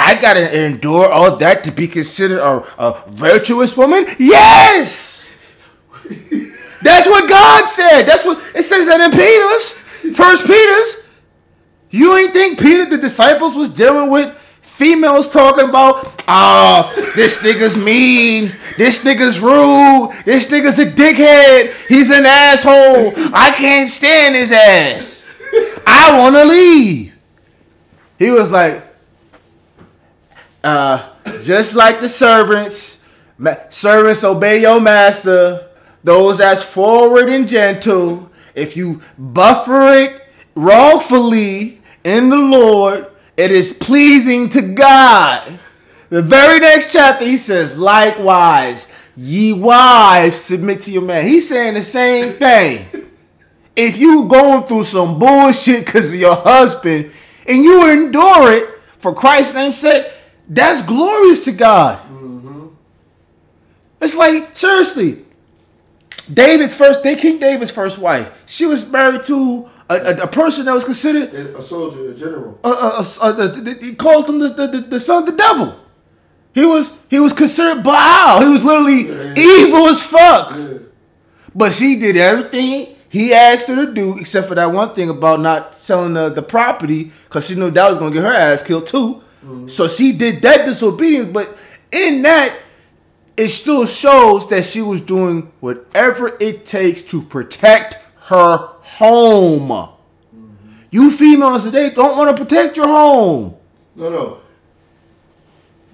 I 0.00 0.20
gotta 0.20 0.64
endure 0.64 1.10
all 1.10 1.36
that 1.36 1.64
to 1.64 1.70
be 1.70 1.86
considered 1.86 2.40
a, 2.40 2.64
a 2.78 3.04
virtuous 3.10 3.76
woman? 3.76 4.06
Yes! 4.18 5.30
That's 6.82 7.06
what 7.06 7.28
God 7.28 7.68
said. 7.68 8.04
That's 8.04 8.24
what 8.24 8.42
it 8.54 8.62
says 8.62 8.86
that 8.86 9.00
in 9.00 9.10
Peter's, 9.10 10.16
First 10.16 10.46
Peter's. 10.46 11.08
You 11.90 12.16
ain't 12.16 12.32
think 12.32 12.58
Peter, 12.58 12.86
the 12.86 12.96
disciples, 12.96 13.54
was 13.56 13.68
dealing 13.68 14.10
with 14.10 14.34
females 14.62 15.30
talking 15.30 15.68
about, 15.68 16.22
oh, 16.26 17.12
this 17.14 17.42
nigga's 17.42 17.76
mean, 17.76 18.50
this 18.78 19.04
nigga's 19.04 19.38
rude, 19.38 20.10
this 20.24 20.50
nigga's 20.50 20.78
a 20.78 20.86
dickhead, 20.86 21.74
he's 21.86 22.10
an 22.10 22.24
asshole, 22.24 23.12
I 23.34 23.52
can't 23.54 23.90
stand 23.90 24.36
his 24.36 24.52
ass. 24.52 25.28
I 25.86 26.18
wanna 26.18 26.44
leave. 26.44 27.12
He 28.18 28.30
was 28.30 28.50
like, 28.50 28.82
uh, 30.62 31.10
just 31.42 31.74
like 31.74 32.00
the 32.00 32.08
servants, 32.08 33.04
ma- 33.38 33.56
servants 33.70 34.24
obey 34.24 34.60
your 34.60 34.80
master. 34.80 35.68
Those 36.02 36.38
that's 36.38 36.62
forward 36.62 37.28
and 37.28 37.48
gentle. 37.48 38.30
If 38.54 38.76
you 38.76 39.02
buffer 39.18 39.92
it 39.92 40.22
wrongfully 40.54 41.80
in 42.04 42.30
the 42.30 42.36
Lord, 42.36 43.06
it 43.36 43.50
is 43.50 43.72
pleasing 43.72 44.48
to 44.50 44.62
God. 44.62 45.58
The 46.08 46.22
very 46.22 46.58
next 46.58 46.92
chapter, 46.92 47.24
he 47.24 47.36
says, 47.36 47.78
likewise, 47.78 48.88
ye 49.16 49.52
wives 49.52 50.38
submit 50.38 50.82
to 50.82 50.90
your 50.90 51.02
man. 51.02 51.26
He's 51.26 51.48
saying 51.48 51.74
the 51.74 51.82
same 51.82 52.32
thing. 52.32 52.86
If 53.76 53.98
you 53.98 54.26
going 54.26 54.64
through 54.64 54.84
some 54.84 55.18
bullshit 55.18 55.86
because 55.86 56.12
of 56.12 56.20
your 56.20 56.34
husband 56.34 57.12
and 57.46 57.62
you 57.64 57.88
endure 57.88 58.52
it 58.52 58.68
for 58.98 59.14
Christ's 59.14 59.54
name's 59.54 59.78
sake, 59.78 60.06
that's 60.50 60.82
glorious 60.82 61.44
to 61.44 61.52
God. 61.52 62.00
It's 64.00 64.16
like 64.16 64.56
seriously, 64.56 65.24
David's 66.32 66.74
first, 66.74 67.02
they 67.02 67.16
King 67.16 67.38
David's 67.38 67.70
first 67.70 67.98
wife. 67.98 68.30
She 68.46 68.66
was 68.66 68.90
married 68.90 69.24
to 69.24 69.68
a, 69.88 69.94
a, 69.94 70.16
a 70.22 70.26
person 70.26 70.64
that 70.66 70.74
was 70.74 70.84
considered. 70.84 71.32
A 71.34 71.62
soldier, 71.62 72.10
a 72.10 72.14
general. 72.14 72.58
Uh, 72.64 73.02
the, 73.32 73.48
the, 73.48 73.86
he 73.86 73.94
called 73.94 74.28
him 74.28 74.40
the, 74.40 74.48
the, 74.48 74.80
the, 74.80 75.00
son 75.00 75.22
of 75.22 75.30
the 75.30 75.36
devil. 75.36 75.76
He 76.52 76.64
was 76.66 77.06
he 77.08 77.20
was 77.20 77.32
considered 77.32 77.84
Baal. 77.84 78.40
He 78.40 78.48
was 78.48 78.64
literally 78.64 79.02
evil 79.38 79.86
as 79.86 80.02
fuck. 80.02 80.56
Yeah. 80.56 80.78
But 81.54 81.72
she 81.72 81.96
did 81.96 82.16
everything 82.16 82.96
he 83.08 83.34
asked 83.34 83.66
her 83.68 83.86
to 83.86 83.92
do, 83.92 84.18
except 84.18 84.48
for 84.48 84.54
that 84.54 84.70
one 84.70 84.94
thing 84.94 85.10
about 85.10 85.40
not 85.40 85.74
selling 85.74 86.14
the, 86.14 86.28
the 86.28 86.42
property, 86.42 87.10
because 87.24 87.46
she 87.46 87.56
knew 87.56 87.70
that 87.70 87.90
was 87.90 87.98
gonna 87.98 88.12
get 88.14 88.22
her 88.22 88.32
ass 88.32 88.62
killed 88.62 88.86
too. 88.86 89.22
Mm-hmm. 89.44 89.68
So 89.68 89.88
she 89.88 90.12
did 90.12 90.42
that 90.42 90.66
disobedience, 90.66 91.30
but 91.32 91.56
in 91.90 92.22
that, 92.22 92.56
it 93.36 93.48
still 93.48 93.86
shows 93.86 94.48
that 94.50 94.64
she 94.64 94.82
was 94.82 95.00
doing 95.00 95.50
whatever 95.60 96.36
it 96.40 96.66
takes 96.66 97.02
to 97.04 97.22
protect 97.22 97.94
her 98.26 98.56
home. 98.82 99.68
Mm-hmm. 99.70 100.44
You 100.90 101.10
females 101.10 101.64
today 101.64 101.90
don't 101.90 102.18
want 102.18 102.36
to 102.36 102.44
protect 102.44 102.76
your 102.76 102.86
home. 102.88 103.56
No, 103.96 104.10
no. 104.10 104.40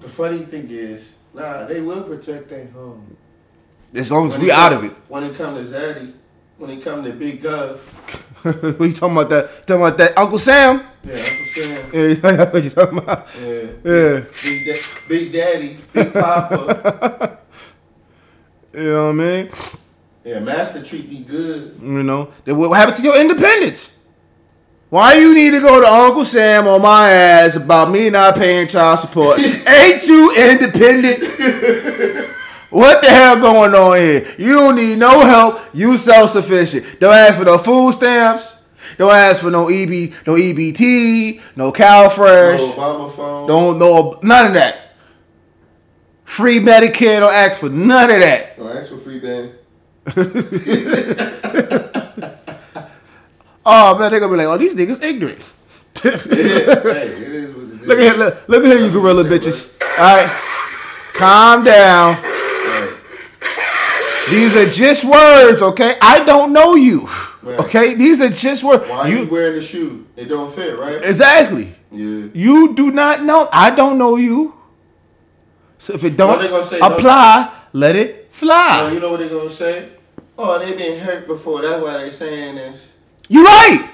The 0.00 0.09
funny 0.09 0.38
thing 0.40 0.66
is, 0.70 1.14
nah, 1.35 1.64
they 1.66 1.80
will 1.80 2.02
protect 2.02 2.48
their 2.48 2.66
home. 2.68 3.16
As 3.94 4.11
long 4.11 4.28
as 4.28 4.35
When 4.35 4.42
we 4.46 4.50
out 4.50 4.72
come- 4.72 4.85
of 4.85 4.90
it. 4.90 4.96
When 5.09 5.22
it 5.24 5.35
come 5.37 5.54
to 5.54 5.61
Zaddy, 5.61 6.12
when 6.59 6.70
it 6.70 6.82
come 6.82 7.04
to 7.04 7.12
Big 7.12 7.42
Gov, 7.42 7.78
what 8.78 8.87
you 8.87 8.92
talking 8.92 9.16
about 9.16 9.28
that? 9.30 9.66
Talking 9.66 9.76
about 9.82 9.98
that 9.98 10.18
Uncle 10.18 10.38
Sam? 10.38 10.85
Yeah, 11.07 11.12
Uncle 11.12 11.47
Sam, 11.47 11.90
Yeah, 11.95 12.45
what 12.53 12.64
you 12.64 12.71
talking 12.71 12.99
about? 12.99 13.27
yeah, 13.40 13.62
Yeah. 13.85 14.21
Big, 14.42 14.64
da- 14.66 15.09
Big 15.09 15.33
Daddy, 15.33 15.77
Big 15.92 16.12
Papa, 16.12 17.38
You 18.75 18.83
know 18.83 19.05
what 19.07 19.11
I 19.11 19.12
mean? 19.12 19.51
yeah, 20.25 20.38
Master 20.40 20.83
treat 20.83 21.09
me 21.09 21.21
good. 21.21 21.79
You 21.81 22.03
know, 22.03 22.33
then 22.45 22.57
what 22.59 22.71
happened 22.77 22.97
to 22.99 23.03
your 23.03 23.19
independence? 23.21 23.99
Why 24.90 25.14
you 25.14 25.35
need 25.35 25.51
to 25.51 25.61
go 25.61 25.81
to 25.81 25.87
Uncle 25.87 26.25
Sam 26.25 26.69
on 26.69 26.81
my 26.83 27.11
ass 27.11 27.57
about 27.57 27.90
me 27.90 28.09
not 28.11 28.37
paying 28.37 28.69
child 28.69 28.99
support? 29.01 29.38
Ain't 29.69 30.07
you 30.07 30.31
independent? 30.37 31.25
what 32.71 33.03
the 33.03 33.11
hell 33.11 33.40
going 33.40 33.75
on 33.75 33.97
here? 33.99 34.35
You 34.38 34.55
don't 34.55 34.77
need 34.77 34.99
no 34.99 35.23
help. 35.23 35.61
You 35.73 35.97
self 35.99 36.31
sufficient. 36.31 37.01
Don't 37.01 37.12
ask 37.14 37.37
for 37.38 37.45
no 37.45 37.59
food 37.59 37.95
stamps. 37.95 38.56
Don't 38.98 39.12
ask 39.12 39.40
for 39.42 39.50
no 39.50 39.68
EB, 39.68 40.12
no 40.26 40.35
EBT, 40.35 41.40
no 41.56 41.72
CalFresh. 41.72 42.59
No 42.59 42.72
Obama 42.72 43.12
phone. 43.14 43.46
Don't 43.48 43.78
know 43.78 44.18
none 44.22 44.46
of 44.46 44.54
that. 44.54 44.94
Free 46.24 46.59
Medicare. 46.61 47.20
Don't 47.20 47.32
ask 47.32 47.61
for 47.61 47.68
none 47.68 48.11
of 48.11 48.20
that. 48.20 48.56
Don't 48.59 48.76
ask 48.76 48.90
for 48.90 48.96
free 48.98 49.20
band. 49.20 49.52
Oh 53.68 53.98
man, 53.98 54.12
they're 54.12 54.20
gonna 54.20 54.30
be 54.32 54.37
like, 54.38 54.46
oh 54.46 54.56
these 54.56 54.74
niggas 54.76 55.02
ignorant. 55.02 55.40
Yeah, 56.04 56.11
hey, 56.12 57.09
it 57.09 57.22
is 57.22 57.52
what. 57.56 57.66
Look 57.87 57.98
at 57.98 58.04
here, 58.04 58.14
look, 58.14 58.48
look 58.48 58.64
at 58.64 58.70
here, 58.70 58.78
you 58.87 58.92
gorilla 58.92 59.24
bitches. 59.24 59.74
All 59.98 60.16
right, 60.16 60.30
calm 61.14 61.64
down. 61.64 62.14
These 64.30 64.54
are 64.56 64.66
just 64.70 65.04
words, 65.04 65.62
okay? 65.62 65.96
I 66.00 66.22
don't 66.24 66.52
know 66.52 66.76
you, 66.76 67.09
Right. 67.46 67.61
okay? 67.61 67.94
These 67.94 68.20
are 68.20 68.28
just 68.28 68.64
words. 68.64 68.88
Why 68.90 69.06
you, 69.09 69.18
You 69.20 69.28
wearing 69.28 69.54
the 69.54 69.61
shoe? 69.62 70.06
It 70.16 70.24
don't 70.24 70.52
fit, 70.52 70.76
right? 70.78 71.02
exactly. 71.04 71.74
Yeah. 71.92 72.26
You 72.35 72.74
do 72.74 72.90
not 72.90 73.22
know. 73.22 73.48
I 73.52 73.70
don't 73.70 73.98
know 73.98 74.16
you. 74.16 74.54
So 75.78 75.94
if 75.94 76.02
it 76.04 76.16
don't 76.16 76.30
What 76.30 76.40
they 76.42 76.48
gonna 76.48 76.88
no? 76.88 76.96
apply, 76.96 77.52
let 77.72 77.94
it 77.94 78.28
fly. 78.32 78.78
Oh, 78.80 78.92
you 78.92 78.98
know 79.00 79.11
what 79.12 79.20
they're 79.20 79.28
gonna 79.28 79.48
say? 79.48 79.90
Oh, 80.37 80.59
they 80.59 80.74
been 80.76 80.98
hurt 80.98 81.26
before. 81.28 81.62
That's 81.62 81.82
why 81.82 81.98
they 81.98 82.11
saying 82.11 82.56
this. 82.56 82.88
You 83.28 83.44
right. 83.44 83.90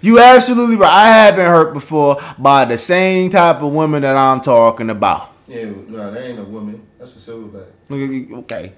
You 0.00 0.18
absolutely 0.18 0.76
right. 0.76 0.90
I 0.92 1.06
have 1.06 1.36
been 1.36 1.46
hurt 1.46 1.72
before 1.72 2.20
by 2.38 2.64
the 2.64 2.78
same 2.78 3.30
type 3.30 3.62
of 3.62 3.72
women 3.72 4.02
that 4.02 4.16
I'm 4.16 4.40
talking 4.40 4.90
about. 4.90 5.32
Yeah, 5.46 5.64
no, 5.86 6.10
that 6.12 6.22
ain't 6.22 6.38
a 6.38 6.44
woman. 6.44 6.86
That's 6.98 7.14
a 7.14 7.30
silverback. 7.30 7.66
Okay. 7.90 8.72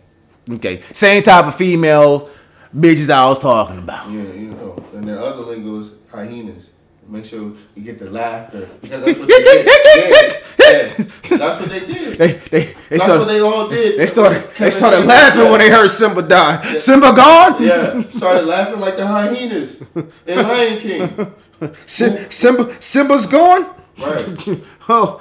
Okay. 0.50 0.82
Same 0.92 1.22
type 1.22 1.46
of 1.46 1.54
female 1.54 2.28
bitches 2.76 3.10
I 3.10 3.28
was 3.28 3.38
talking 3.38 3.78
about. 3.78 4.10
Yeah, 4.10 4.22
you 4.22 4.50
know. 4.50 4.82
And 4.94 5.08
the 5.08 5.18
other 5.20 5.42
lingo 5.42 5.78
is 5.78 5.92
hyenas. 6.10 6.70
Make 7.08 7.24
sure 7.24 7.52
you 7.74 7.82
get 7.82 7.98
the 7.98 8.08
laughter 8.10 8.68
because 8.80 9.04
that's 9.04 9.18
what 9.18 9.28
they 9.28 9.42
did. 9.42 10.36
Yeah, 10.60 10.82
yeah. 10.98 11.36
That's 11.38 11.60
what 11.60 11.68
they 11.70 11.80
did. 11.80 12.18
They 12.18 12.32
they 12.34 12.64
they 12.66 12.74
That's 12.90 13.02
started 13.02 13.18
what 13.20 13.28
they 13.28 13.40
all 13.40 13.68
did. 13.68 13.98
they 13.98 14.06
started 14.06 14.48
they 14.56 14.70
started 14.70 15.04
laughing 15.04 15.40
yeah. 15.42 15.50
when 15.50 15.58
they 15.58 15.68
heard 15.70 15.90
Simba 15.90 16.22
die. 16.22 16.76
Simba 16.76 17.12
gone? 17.12 17.60
Yeah, 17.60 18.08
started 18.10 18.44
laughing 18.46 18.78
like 18.78 18.96
the 18.96 19.04
hyenas 19.06 19.82
in 20.26 20.36
Lion 20.36 20.78
King. 20.78 21.34
Sim- 21.86 22.30
Simba 22.30 22.76
Simba's 22.80 23.26
gone? 23.26 23.66
Right. 23.98 24.60
Oh, 24.88 25.18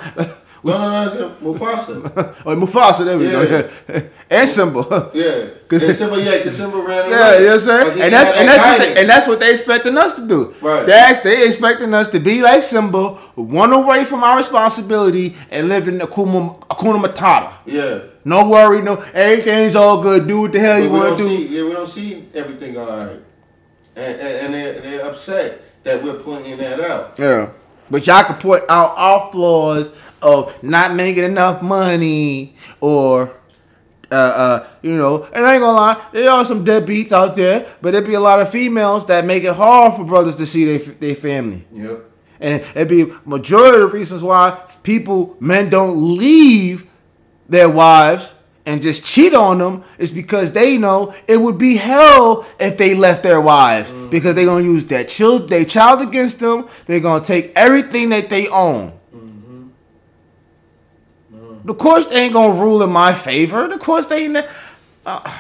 No, 0.64 0.78
no, 0.78 0.92
no, 0.92 1.08
it's 1.08 1.16
Mufasa. 1.42 2.36
oh 2.46 2.56
Mufasa, 2.56 3.06
there 3.06 3.18
we 3.18 3.28
Yeah. 3.32 3.46
go. 3.92 4.02
and 4.30 4.48
Simba. 4.48 5.10
Yeah. 5.14 5.46
'Cause- 5.68 5.84
And 5.84 5.96
Simba, 5.96 6.22
yeah, 6.22 6.38
because 6.38 6.58
Simba 6.58 6.78
ran 6.78 7.06
away. 7.06 7.10
Yeah, 7.12 7.38
you 7.40 7.46
know 7.46 7.52
what 7.52 7.54
I'm 7.54 7.60
saying? 7.92 8.02
And 8.02 8.14
that's 8.14 8.32
and 8.38 8.48
that 8.50 8.58
that's 8.58 8.66
what 8.68 8.80
they, 8.96 9.00
and 9.02 9.10
that's 9.10 9.28
what 9.28 9.40
they 9.40 9.52
expecting 9.52 9.98
us 9.98 10.16
to 10.16 10.28
do. 10.28 10.54
Right. 10.62 10.86
They 10.86 10.94
act- 10.94 11.24
they 11.24 11.46
expecting 11.48 11.94
us 11.94 12.10
to 12.10 12.20
be 12.20 12.42
like 12.42 12.62
Simba, 12.64 13.18
run 13.38 13.72
away 13.74 14.04
from 14.04 14.24
our 14.24 14.36
responsibility 14.38 15.36
and 15.50 15.70
live 15.70 15.88
in 15.88 16.00
Akuma, 16.00 16.60
Hakuna 16.68 17.02
Matata. 17.04 17.54
Yeah. 17.66 18.00
No 18.26 18.50
worry, 18.50 18.82
no 18.82 18.98
everything's 19.14 19.76
all 19.76 20.02
good. 20.02 20.28
Do 20.28 20.42
what 20.42 20.52
the 20.52 20.60
hell 20.60 20.78
But 20.80 20.84
you 20.84 20.90
want 20.92 21.18
to 21.18 21.24
do. 21.24 21.30
see, 21.30 21.48
yeah, 21.48 21.64
we 21.64 21.72
don't 21.72 21.88
see 21.88 22.28
everything 22.36 22.78
all 22.78 22.86
right. 22.86 23.20
And, 23.96 24.16
and, 24.22 24.22
and 24.22 24.54
they're, 24.54 24.82
they're 24.82 25.06
upset 25.06 25.62
that 25.84 26.04
we're 26.04 26.16
pointing 26.20 26.58
that 26.58 26.80
out. 26.82 27.16
Yeah. 27.18 27.50
But 27.92 28.06
y'all 28.06 28.24
can 28.24 28.36
point 28.36 28.64
out 28.70 28.94
our 28.98 29.32
flaws 29.32 29.92
of 30.22 30.62
not 30.64 30.96
making 30.96 31.24
enough 31.24 31.62
money 31.62 32.56
or 32.80 33.36
uh 34.12 34.16
uh 34.16 34.68
you 34.82 34.98
know, 34.98 35.26
and 35.34 35.46
I 35.46 35.56
ain't 35.56 35.62
gonna 35.62 35.78
lie, 35.78 36.06
there 36.12 36.30
are 36.30 36.46
some 36.46 36.66
deadbeats 36.66 37.12
out 37.12 37.36
there, 37.36 37.68
but 37.82 37.92
there 37.92 38.02
be 38.02 38.16
a 38.16 38.20
lot 38.20 38.42
of 38.42 38.50
females 38.50 39.06
that 39.08 39.26
make 39.26 39.44
it 39.44 39.54
hard 39.54 39.96
for 39.96 40.04
brothers 40.04 40.36
to 40.38 40.46
see 40.46 40.66
their 40.66 40.80
their 40.96 41.16
family. 41.16 41.66
Yep. 41.74 42.06
And 42.40 42.62
it'd 42.74 42.88
be 42.88 43.14
majority 43.26 43.82
of 43.82 43.92
the 43.92 43.98
reasons 43.98 44.24
why 44.24 44.60
people 44.84 45.36
men 45.40 45.70
don't 45.70 46.18
leave 46.18 46.88
their 47.48 47.70
wives 47.70 48.34
and 48.66 48.82
just 48.82 49.04
cheat 49.06 49.34
on 49.34 49.58
them 49.58 49.84
is 49.98 50.12
because 50.12 50.52
they 50.54 50.78
know 50.78 51.14
it 51.28 51.38
would 51.38 51.58
be 51.58 51.76
hell 51.76 52.46
if 52.60 52.78
they 52.78 52.94
left 52.94 53.24
their 53.24 53.42
wives 53.42 53.92
because 54.12 54.36
they're 54.36 54.46
gonna 54.46 54.64
use 54.64 54.86
their 54.86 55.04
child 55.04 55.50
their 55.50 55.66
child 55.66 56.02
against 56.02 56.40
them. 56.40 56.68
They're 56.86 57.00
gonna 57.00 57.24
take 57.24 57.52
everything 57.56 58.10
that 58.10 58.30
they 58.30 58.48
own. 58.48 58.99
The 61.64 61.74
course 61.74 62.08
they 62.08 62.24
ain't 62.26 62.34
gonna 62.34 62.54
rule 62.54 62.82
in 62.84 62.90
my 62.92 63.14
favor. 63.14 63.68
The 63.68 63.78
course 63.78 64.06
they 64.06 64.26
ain't. 64.26 64.38
Uh, 65.06 65.38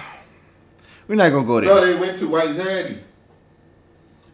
we're 1.07 1.15
not 1.15 1.30
gonna 1.32 1.45
go 1.47 1.59
there. 1.59 1.74
No, 1.74 1.86
they 1.86 1.95
went 1.95 2.17
to 2.20 2.28
White 2.28 2.49
Zaddy. 2.49 2.99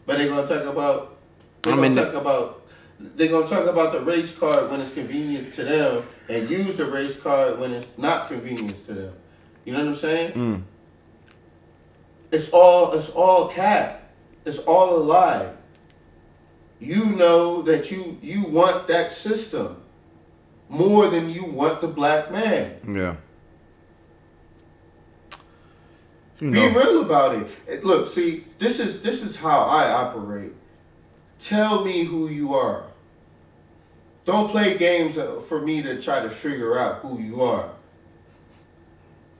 But 0.05 0.17
they're 0.17 0.27
going 0.27 0.45
to 0.47 0.53
talk 0.59 0.65
about, 0.71 1.17
they're 1.63 1.73
I'm 1.73 1.79
going 1.79 1.91
in 1.91 1.97
to 1.97 2.05
the- 2.05 2.11
talk 2.11 2.21
about 2.21 2.61
they're 2.97 3.27
gonna 3.27 3.45
talk 3.47 3.65
about 3.67 3.91
the 3.91 3.99
race 3.99 4.37
card 4.37 4.71
when 4.71 4.79
it's 4.79 4.93
convenient 4.93 5.53
to 5.55 5.65
them, 5.65 6.03
and 6.29 6.49
use 6.49 6.77
the 6.77 6.85
race 6.85 7.19
card 7.19 7.59
when 7.59 7.73
it's 7.73 7.97
not 7.97 8.29
convenient 8.29 8.73
to 8.85 8.93
them. 8.93 9.13
You 9.65 9.73
know 9.73 9.79
what 9.79 9.87
I'm 9.89 9.95
saying? 9.95 10.31
Mm. 10.31 10.61
It's 12.31 12.49
all 12.51 12.93
it's 12.93 13.09
all 13.09 13.49
cap. 13.49 14.01
It's 14.45 14.59
all 14.59 14.95
a 14.95 15.03
lie. 15.03 15.49
You 16.79 17.05
know 17.05 17.61
that 17.63 17.91
you 17.91 18.17
you 18.21 18.43
want 18.43 18.87
that 18.87 19.11
system 19.11 19.81
more 20.69 21.07
than 21.07 21.29
you 21.29 21.45
want 21.45 21.81
the 21.81 21.87
black 21.87 22.31
man. 22.31 22.77
Yeah. 22.87 23.15
You 26.39 26.51
Be 26.51 26.67
real 26.67 27.01
about 27.01 27.35
it. 27.35 27.85
Look, 27.85 28.07
see, 28.07 28.45
this 28.59 28.79
is 28.79 29.01
this 29.01 29.23
is 29.23 29.37
how 29.37 29.61
I 29.61 29.89
operate. 29.89 30.51
Tell 31.39 31.83
me 31.85 32.03
who 32.03 32.27
you 32.27 32.53
are. 32.53 32.87
Don't 34.25 34.49
play 34.49 34.77
games 34.77 35.17
uh, 35.17 35.39
for 35.39 35.61
me 35.61 35.81
to 35.83 36.01
try 36.01 36.21
to 36.21 36.29
figure 36.29 36.77
out 36.77 36.95
who 36.97 37.21
you 37.21 37.41
are. 37.41 37.69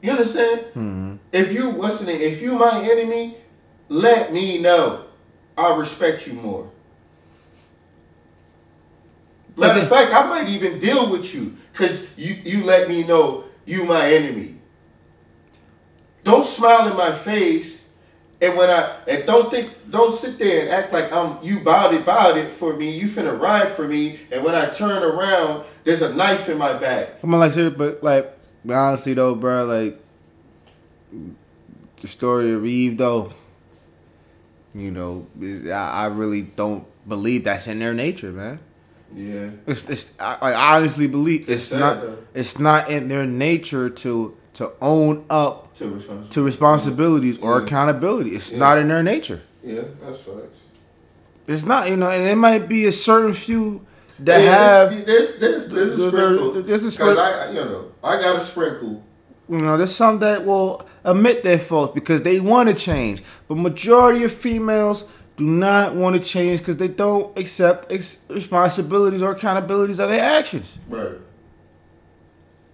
You 0.01 0.11
understand? 0.11 0.65
If 1.32 1.51
you 1.51 1.69
what's 1.71 1.99
the 1.99 2.05
name? 2.05 2.21
If 2.21 2.41
you 2.41 2.53
my 2.53 2.82
enemy, 2.82 3.38
let 3.89 4.32
me 4.32 4.59
know. 4.59 5.05
I 5.57 5.76
respect 5.76 6.28
you 6.28 6.34
more. 6.34 6.71
Matter 9.58 9.82
of 9.82 9.89
fact, 9.89 10.14
I 10.14 10.28
might 10.28 10.49
even 10.49 10.80
deal 10.80 11.10
with 11.10 11.34
you 11.34 11.56
because 11.72 12.08
you 12.18 12.36
you 12.43 12.64
let 12.64 12.89
me 12.89 13.03
know 13.03 13.45
you 13.66 13.86
my 13.86 14.08
enemy. 14.08 14.56
Don't 16.24 16.43
smile 16.43 16.89
in 16.89 16.97
my 16.97 17.12
face, 17.12 17.88
and 18.41 18.58
when 18.58 18.70
I 18.70 18.97
and 19.08 19.26
don't 19.26 19.49
think 19.49 19.72
don't 19.89 20.14
sit 20.14 20.38
there 20.39 20.62
and 20.64 20.70
act 20.70 20.91
like 20.91 21.12
I'm 21.12 21.41
you 21.43 21.60
bout 21.60 21.93
it 21.93 22.06
bout 22.06 22.38
it 22.38 22.51
for 22.51 22.76
me. 22.76 22.91
You 22.91 23.08
finna 23.08 23.39
ride 23.39 23.70
for 23.70 23.88
me, 23.88 24.20
and 24.32 24.43
when 24.43 24.56
I 24.56 24.70
turn 24.70 25.03
around, 25.03 25.66
there's 25.84 26.01
a 26.01 26.14
knife 26.14 26.49
in 26.49 26.58
my 26.58 26.74
back. 26.74 27.22
come 27.22 27.34
on, 27.34 27.39
like, 27.39 27.53
serious, 27.53 27.76
but 27.78 28.03
like, 28.03 28.38
honestly 28.70 29.14
though, 29.14 29.36
bro, 29.36 29.66
like, 29.66 30.01
the 32.01 32.08
story 32.08 32.51
of 32.51 32.66
Eve 32.66 32.97
though, 32.97 33.32
you 34.74 34.91
know, 34.91 35.28
I, 35.68 36.03
I 36.03 36.06
really 36.08 36.41
don't 36.41 36.86
believe 37.08 37.45
that's 37.45 37.68
in 37.68 37.80
their 37.80 37.93
nature, 37.93 38.32
man. 38.32 38.60
Yeah, 39.16 39.49
It's, 39.66 39.89
it's 39.89 40.11
I, 40.20 40.38
I 40.41 40.76
honestly 40.78 41.07
believe 41.07 41.49
it's 41.49 41.63
sad, 41.66 41.80
not 41.80 42.01
though. 42.01 42.18
it's 42.34 42.59
not 42.59 42.89
in 42.89 43.07
their 43.07 43.26
nature 43.26 43.89
to 43.89 44.36
to 44.55 44.72
own 44.82 45.26
up 45.30 45.74
to 45.76 45.86
responsibility. 45.89 46.30
to 46.32 46.43
responsibilities 46.43 47.38
or 47.39 47.61
accountability. 47.61 48.36
It's 48.36 48.51
Yeah. 48.51 48.59
not 48.59 48.78
in 48.78 48.88
their 48.89 49.03
nature. 49.03 49.41
Yeah, 49.63 49.82
that's 50.03 50.20
facts. 50.22 50.59
It's 51.47 51.66
not, 51.66 51.89
you 51.89 51.95
know, 51.97 52.09
and 52.09 52.24
it 52.28 52.36
might 52.36 52.68
be 52.68 52.86
a 52.88 52.91
certain 52.91 53.34
few 53.34 53.86
that 54.20 54.41
Yeah, 54.41 54.49
have, 54.89 55.05
there's 55.05 55.38
there's 55.39 55.68
there's 55.70 55.93
a 55.93 55.95
there's 55.97 55.99
a- 55.99 56.11
sprinkle. 56.11 56.51
there's 56.63 56.82
a 56.82 56.86
'Cause 56.86 56.93
sprinkle. 56.93 57.20
I 57.24 57.47
you 57.49 57.55
know 57.55 57.86
I 58.03 58.20
got 58.22 58.36
a 58.36 58.39
sprinkle. 58.41 59.03
you 59.49 59.57
know, 59.59 59.78
there's 59.78 59.95
some 59.95 60.20
that 60.20 60.45
will 60.45 60.86
admit 61.03 61.43
their 61.43 61.59
faults 61.59 61.93
because 61.93 62.24
they 62.24 62.39
want 62.39 62.68
to 62.70 62.76
change. 62.76 63.22
But 63.47 63.55
majority 63.57 64.24
of 64.24 64.34
females 64.34 65.05
do 65.38 65.44
not 65.44 65.96
want 65.96 66.16
to 66.16 66.22
change 66.22 66.60
because 66.60 66.78
they 66.78 66.88
don't 66.88 67.38
accept 67.38 67.92
ex- 67.92 68.26
responsibilities 68.30 69.22
or 69.22 69.36
accountabilities 69.36 70.00
of 70.00 70.10
their 70.10 70.22
actions. 70.22 70.80
Right. 70.90 71.18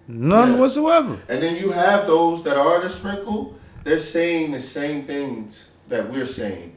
None 0.06 0.52
Yeah. 0.52 0.58
whatsoever. 0.58 1.18
And 1.28 1.42
then 1.42 1.56
you 1.56 1.72
have 1.72 2.06
those 2.06 2.42
that 2.44 2.56
are 2.56 2.80
the 2.80 2.88
sprinkle, 2.88 3.56
they're 3.84 3.98
saying 3.98 4.52
the 4.52 4.60
same 4.60 5.04
things 5.06 5.64
that 5.88 6.10
we're 6.12 6.26
saying. 6.26 6.76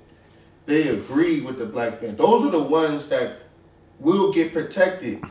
They 0.66 0.88
agree 0.88 1.42
with 1.42 1.60
the 1.60 1.66
black 1.66 2.02
man. 2.02 2.16
Those 2.16 2.44
are 2.46 2.52
the 2.52 2.60
ones 2.64 3.08
that 3.10 3.42
will 4.00 4.32
get 4.34 4.54
protected. 4.54 5.22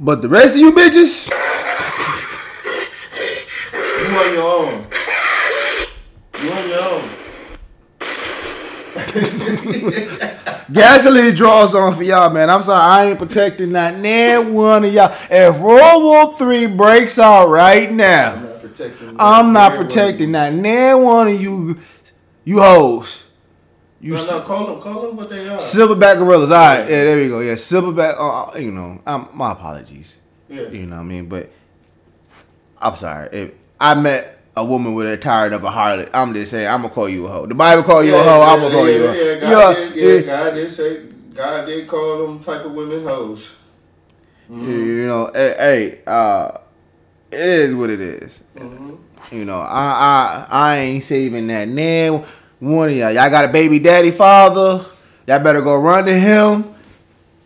But 0.00 0.20
the 0.22 0.28
rest 0.28 0.54
of 0.54 0.60
you 0.60 0.72
bitches, 0.72 1.30
You 4.08 4.12
on 4.16 4.34
your 4.34 4.42
own. 4.42 4.86
You 6.42 6.52
on 6.52 6.68
your 6.68 6.80
own. 6.82 7.10
gasoline 10.72 11.34
draws 11.34 11.74
on 11.74 11.94
for 11.96 12.02
y'all, 12.02 12.30
man. 12.30 12.50
I'm 12.50 12.62
sorry, 12.62 12.80
I 12.82 13.10
ain't 13.10 13.18
protecting 13.18 13.72
not 13.72 13.94
nan 13.96 14.52
one 14.52 14.84
of 14.84 14.92
y'all. 14.92 15.14
If 15.30 15.58
World 15.58 16.02
War 16.02 16.38
Three 16.38 16.66
breaks 16.66 17.18
out 17.18 17.48
right 17.48 17.90
now, 17.90 18.34
I'm 18.34 18.42
not 18.44 18.60
protecting. 18.60 19.16
I'm 19.18 19.52
not 19.52 19.76
protecting 19.76 20.30
not 20.32 20.52
nan 20.52 21.02
one 21.02 21.28
of 21.28 21.40
you, 21.40 21.78
you 22.44 22.60
hoes. 22.60 23.24
You 24.00 24.14
No, 24.14 24.20
no, 24.20 24.40
call 24.42 24.66
them, 24.66 24.80
call 24.80 25.02
them 25.06 25.16
what 25.16 25.30
they 25.30 25.48
are. 25.48 25.56
silverback 25.56 26.18
gorillas. 26.18 26.50
All 26.50 26.56
right, 26.56 26.80
yeah, 26.80 27.04
there 27.04 27.16
we 27.16 27.28
go. 27.28 27.40
Yeah, 27.40 27.54
silverback. 27.54 28.14
Uh, 28.18 28.58
you 28.58 28.70
know, 28.70 29.00
um, 29.06 29.28
my 29.32 29.52
apologies. 29.52 30.18
Yeah. 30.48 30.68
You 30.68 30.86
know 30.86 30.96
what 30.96 31.02
I 31.02 31.04
mean, 31.06 31.28
but 31.28 31.50
I'm 32.78 32.96
sorry. 32.96 33.28
If 33.32 33.50
I 33.80 33.94
met 33.94 34.35
a 34.56 34.64
woman 34.64 34.94
with 34.94 35.06
a 35.06 35.16
tired 35.16 35.52
of 35.52 35.64
a 35.64 35.70
harlot, 35.70 36.08
I'm 36.14 36.32
just 36.32 36.50
saying 36.50 36.66
I'm 36.66 36.82
gonna 36.82 36.94
call 36.94 37.08
you 37.08 37.26
a 37.26 37.30
hoe. 37.30 37.46
The 37.46 37.54
Bible 37.54 37.82
call 37.82 38.02
you 38.02 38.14
a 38.16 38.22
hoe. 38.22 38.42
I'm 38.42 38.60
gonna 38.60 38.74
call 38.74 38.88
yeah, 38.88 38.96
you 38.96 39.04
a 39.04 39.08
hoe. 39.08 39.14
Yeah, 39.14 39.40
God, 39.40 39.50
Yeah, 39.50 39.74
did, 39.74 39.96
yeah, 39.96 40.12
yeah. 40.12 40.20
God 40.20 40.54
did 40.54 40.70
say, 40.70 41.02
God 41.34 41.66
did 41.66 41.86
call 41.86 42.26
them 42.26 42.40
type 42.40 42.64
of 42.64 42.72
women 42.72 43.04
hoes. 43.04 43.54
You 44.48 45.06
know, 45.06 45.30
hey, 45.34 46.00
uh, 46.06 46.58
it 47.30 47.40
is 47.40 47.74
what 47.74 47.90
it 47.90 48.00
is. 48.00 48.40
You 49.32 49.44
know, 49.44 49.60
I 49.60 50.46
I 50.46 50.46
I 50.48 50.76
ain't 50.78 51.04
saving 51.04 51.48
that 51.48 51.68
name. 51.68 52.22
One 52.60 52.88
of 52.88 52.96
y'all, 52.96 53.10
y'all 53.10 53.28
got 53.28 53.44
a 53.44 53.48
baby 53.48 53.78
daddy 53.78 54.12
father. 54.12 54.86
Y'all 55.26 55.40
better 55.40 55.60
go 55.60 55.76
run 55.76 56.06
to 56.06 56.14
him 56.14 56.74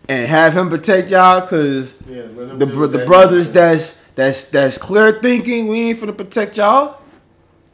and 0.08 0.28
have 0.28 0.56
him 0.56 0.68
protect 0.68 1.11
y'all, 1.11 1.46
cause 1.46 1.96
Yeah, 2.06 2.22
the 2.22 2.66
the 2.66 3.04
brothers 3.06 3.50
that's 3.50 3.96
that's 4.14 4.50
that's 4.50 4.76
clear 4.76 5.20
thinking. 5.20 5.68
We 5.68 5.90
ain't 5.90 6.00
finna 6.00 6.16
protect 6.16 6.58
y'all. 6.58 6.99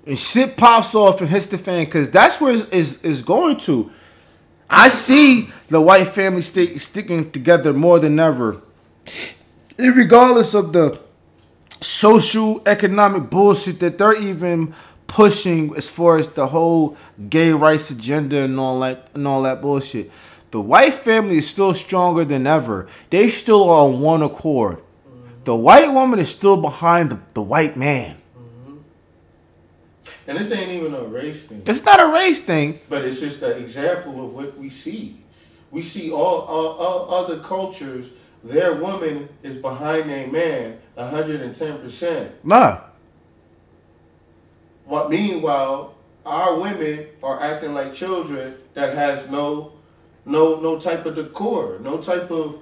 And 0.07 0.19
shit 0.19 0.57
pops 0.57 0.95
off 0.95 1.21
and 1.21 1.29
hits 1.29 1.47
the 1.47 1.59
fan, 1.59 1.87
cause 1.87 2.11
that's 2.11 2.41
where 2.41 2.55
it's, 2.55 2.69
is 2.69 3.03
is 3.03 3.23
going 3.23 3.59
to. 3.61 3.91
I 4.71 4.89
see 4.89 5.51
the 5.69 5.81
white 5.81 6.09
family 6.09 6.43
stick, 6.43 6.81
sticking 6.81 7.31
together 7.31 7.73
more 7.73 7.99
than 7.99 8.19
ever, 8.19 8.61
regardless 9.79 10.55
of 10.55 10.73
the 10.73 10.99
social 11.81 12.63
economic 12.67 13.31
bullshit 13.31 13.81
that 13.81 13.99
they're 13.99 14.17
even 14.17 14.75
pushing 15.07 15.75
as 15.77 15.91
far 15.91 16.17
as 16.17 16.29
the 16.29 16.49
whole 16.49 16.97
gay 17.29 17.53
rights 17.53 17.91
agenda 17.91 18.39
and 18.39 18.59
all 18.59 18.81
that 18.81 19.09
and 19.15 19.27
all 19.27 19.43
that 19.43 19.61
bullshit. 19.61 20.11
The 20.51 20.61
white 20.61 20.95
family 20.95 21.39
is 21.39 21.49
still 21.49 21.75
stronger 21.75 22.25
than 22.25 22.47
ever. 22.47 22.87
They 23.11 23.29
still 23.29 23.69
are 23.69 23.87
on 23.87 24.01
one 24.01 24.23
accord. 24.23 24.83
The 25.45 25.55
white 25.55 25.93
woman 25.93 26.19
is 26.19 26.31
still 26.31 26.57
behind 26.57 27.11
the, 27.11 27.21
the 27.35 27.43
white 27.43 27.77
man. 27.77 28.17
And 30.27 30.39
this 30.39 30.51
ain't 30.51 30.71
even 30.73 30.95
a 30.95 31.03
race 31.03 31.45
thing, 31.45 31.63
It's 31.67 31.85
not 31.85 32.01
a 32.01 32.07
race 32.13 32.41
thing. 32.41 32.81
but 32.89 33.05
it's 33.05 33.21
just 33.21 33.43
an 33.43 33.59
example 33.59 34.25
of 34.25 34.35
what 34.35 34.59
we 34.59 34.71
see. 34.71 35.23
We 35.71 35.83
see 35.83 36.11
all, 36.11 36.41
all, 36.41 36.69
all 36.79 37.15
other 37.25 37.39
cultures, 37.41 38.11
their 38.43 38.75
woman 38.75 39.29
is 39.43 39.57
behind 39.57 40.11
their 40.11 40.27
man 40.29 40.79
110%. 40.97 42.31
Nah. 42.45 42.81
What 44.85 45.11
meanwhile, 45.11 45.95
our 46.25 46.57
women 46.59 47.07
are 47.23 47.41
acting 47.41 47.75
like 47.75 47.93
children 47.93 48.57
that 48.75 48.95
has 48.95 49.31
no 49.31 49.73
no 50.25 50.61
no 50.61 50.79
type 50.79 51.07
of 51.07 51.15
decor, 51.17 51.79
no 51.81 51.99
type 51.99 52.31
of 52.31 52.59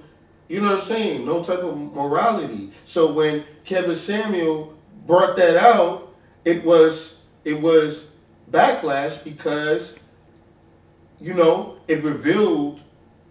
you 0.47 0.61
know 0.61 0.69
what 0.69 0.75
I'm 0.75 0.81
saying, 0.81 1.25
no 1.25 1.43
type 1.43 1.59
of 1.59 1.75
morality. 1.77 2.71
So 2.83 3.11
when 3.11 3.43
Kevin 3.63 3.95
Samuel 3.95 4.73
brought 5.05 5.35
that 5.37 5.57
out, 5.57 6.13
it 6.43 6.63
was 6.63 7.21
it 7.45 7.61
was 7.61 8.11
backlash 8.51 9.23
because 9.23 9.99
you 11.21 11.33
know 11.33 11.77
it 11.87 12.03
revealed 12.03 12.81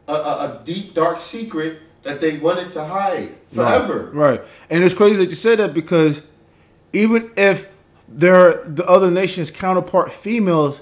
a, 0.09 0.13
a, 0.13 0.17
a 0.17 0.63
deep 0.65 0.95
dark 0.95 1.21
secret 1.21 1.81
that 2.03 2.21
they 2.21 2.39
wanted 2.39 2.71
to 2.71 2.85
hide 2.85 3.35
forever. 3.53 4.11
Right. 4.13 4.39
right. 4.39 4.49
And 4.71 4.85
it's 4.85 4.95
crazy 4.95 5.17
that 5.17 5.31
you 5.31 5.37
said 5.37 5.59
that 5.59 5.75
because 5.75 6.23
even 6.93 7.33
if 7.37 7.69
their 8.09 8.63
the 8.65 8.87
other 8.87 9.11
nation's 9.11 9.51
counterpart 9.51 10.13
females 10.13 10.81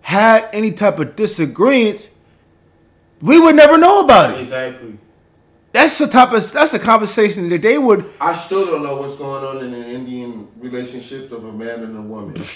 had 0.00 0.48
any 0.52 0.72
type 0.72 0.98
of 0.98 1.14
disagreement, 1.16 2.10
we 3.20 3.38
would 3.38 3.54
never 3.54 3.78
know 3.78 4.00
about 4.00 4.30
it. 4.30 4.40
Exactly. 4.40 4.98
That's 5.72 5.98
the 5.98 6.06
type 6.06 6.32
of 6.32 6.50
that's 6.52 6.72
a 6.74 6.78
conversation 6.78 7.48
that 7.50 7.62
they 7.62 7.78
would 7.78 8.08
I 8.20 8.32
still 8.34 8.64
don't 8.64 8.82
know 8.82 8.96
what's 9.00 9.16
going 9.16 9.44
on 9.44 9.64
in 9.64 9.74
an 9.74 9.84
Indian 9.84 10.48
relationship 10.58 11.30
of 11.30 11.44
a 11.44 11.52
man 11.52 11.82
and 11.82 11.96
a 11.96 12.02
woman. 12.02 12.34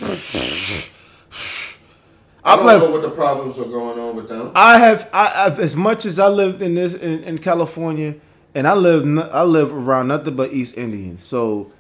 I 2.45 2.57
don't 2.57 2.67
like 2.67 2.79
know 2.79 2.91
what 2.91 3.03
the 3.03 3.11
problems 3.11 3.59
are 3.59 3.67
going 3.67 3.99
on 4.01 4.17
with 4.17 4.29
them. 4.29 4.51
I 4.55 4.79
have 4.79 5.09
I 5.13 5.47
I've, 5.47 5.61
as 5.61 5.77
much 5.77 6.07
as 6.07 6.19
I 6.19 6.29
lived 6.29 6.63
in 6.63 6.75
this 6.75 6.95
in, 6.95 7.23
in 7.25 7.39
California 7.39 8.15
and 8.55 8.67
I 8.67 8.75
live 8.75 9.07
I 9.33 9.43
live 9.43 9.73
around 9.73 10.09
nothing 10.09 10.35
but 10.35 10.53
East 10.53 10.79
Indians. 10.79 11.23
So 11.23 11.71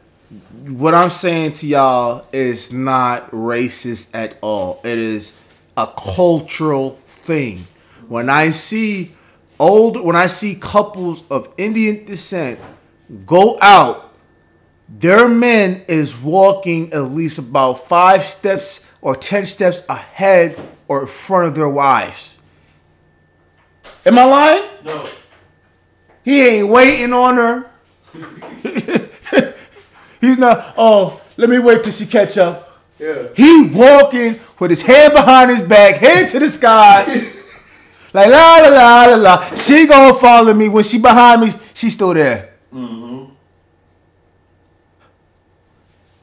what 0.66 0.94
I'm 0.94 1.10
saying 1.10 1.54
to 1.54 1.66
y'all 1.66 2.26
is 2.32 2.72
not 2.72 3.30
racist 3.30 4.10
at 4.14 4.36
all. 4.40 4.80
It 4.84 4.98
is 4.98 5.34
a 5.76 5.86
cultural 5.86 6.98
thing. 7.06 7.66
when 8.08 8.28
I 8.28 8.50
see 8.50 9.12
old, 9.62 10.00
when 10.00 10.16
I 10.16 10.26
see 10.26 10.56
couples 10.56 11.22
of 11.30 11.48
Indian 11.56 12.04
descent 12.04 12.58
go 13.24 13.58
out, 13.62 14.14
their 14.88 15.28
man 15.28 15.84
is 15.88 16.20
walking 16.20 16.92
at 16.92 17.04
least 17.04 17.38
about 17.38 17.86
five 17.88 18.24
steps 18.24 18.86
or 19.00 19.14
ten 19.14 19.46
steps 19.46 19.82
ahead 19.88 20.60
or 20.88 21.02
in 21.02 21.06
front 21.06 21.48
of 21.48 21.54
their 21.54 21.68
wives. 21.68 22.40
Am 24.04 24.18
I 24.18 24.24
lying? 24.24 24.68
No. 24.84 25.04
He 26.24 26.42
ain't 26.46 26.68
waiting 26.68 27.12
on 27.12 27.36
her. 27.36 27.70
He's 30.20 30.38
not. 30.38 30.74
Oh, 30.76 31.20
let 31.36 31.48
me 31.48 31.58
wait 31.58 31.84
till 31.84 31.92
she 31.92 32.06
catch 32.06 32.36
up. 32.36 32.80
Yeah. 32.98 33.28
He 33.36 33.70
walking 33.72 34.40
with 34.58 34.70
his 34.70 34.82
hand 34.82 35.12
behind 35.12 35.50
his 35.50 35.62
back, 35.62 35.96
head 35.96 36.28
to 36.30 36.38
the 36.38 36.48
sky. 36.48 37.32
like 38.12 38.28
la 38.30 38.58
la 38.58 38.68
la 38.68 39.06
la 39.06 39.16
la. 39.16 39.54
She 39.54 39.86
gonna 39.86 40.14
follow 40.14 40.52
me 40.54 40.68
when 40.68 40.84
she 40.84 40.98
behind 40.98 41.42
me. 41.42 41.52
She 41.74 41.90
still 41.90 42.14
there. 42.14 42.50
Mhm. 42.72 43.30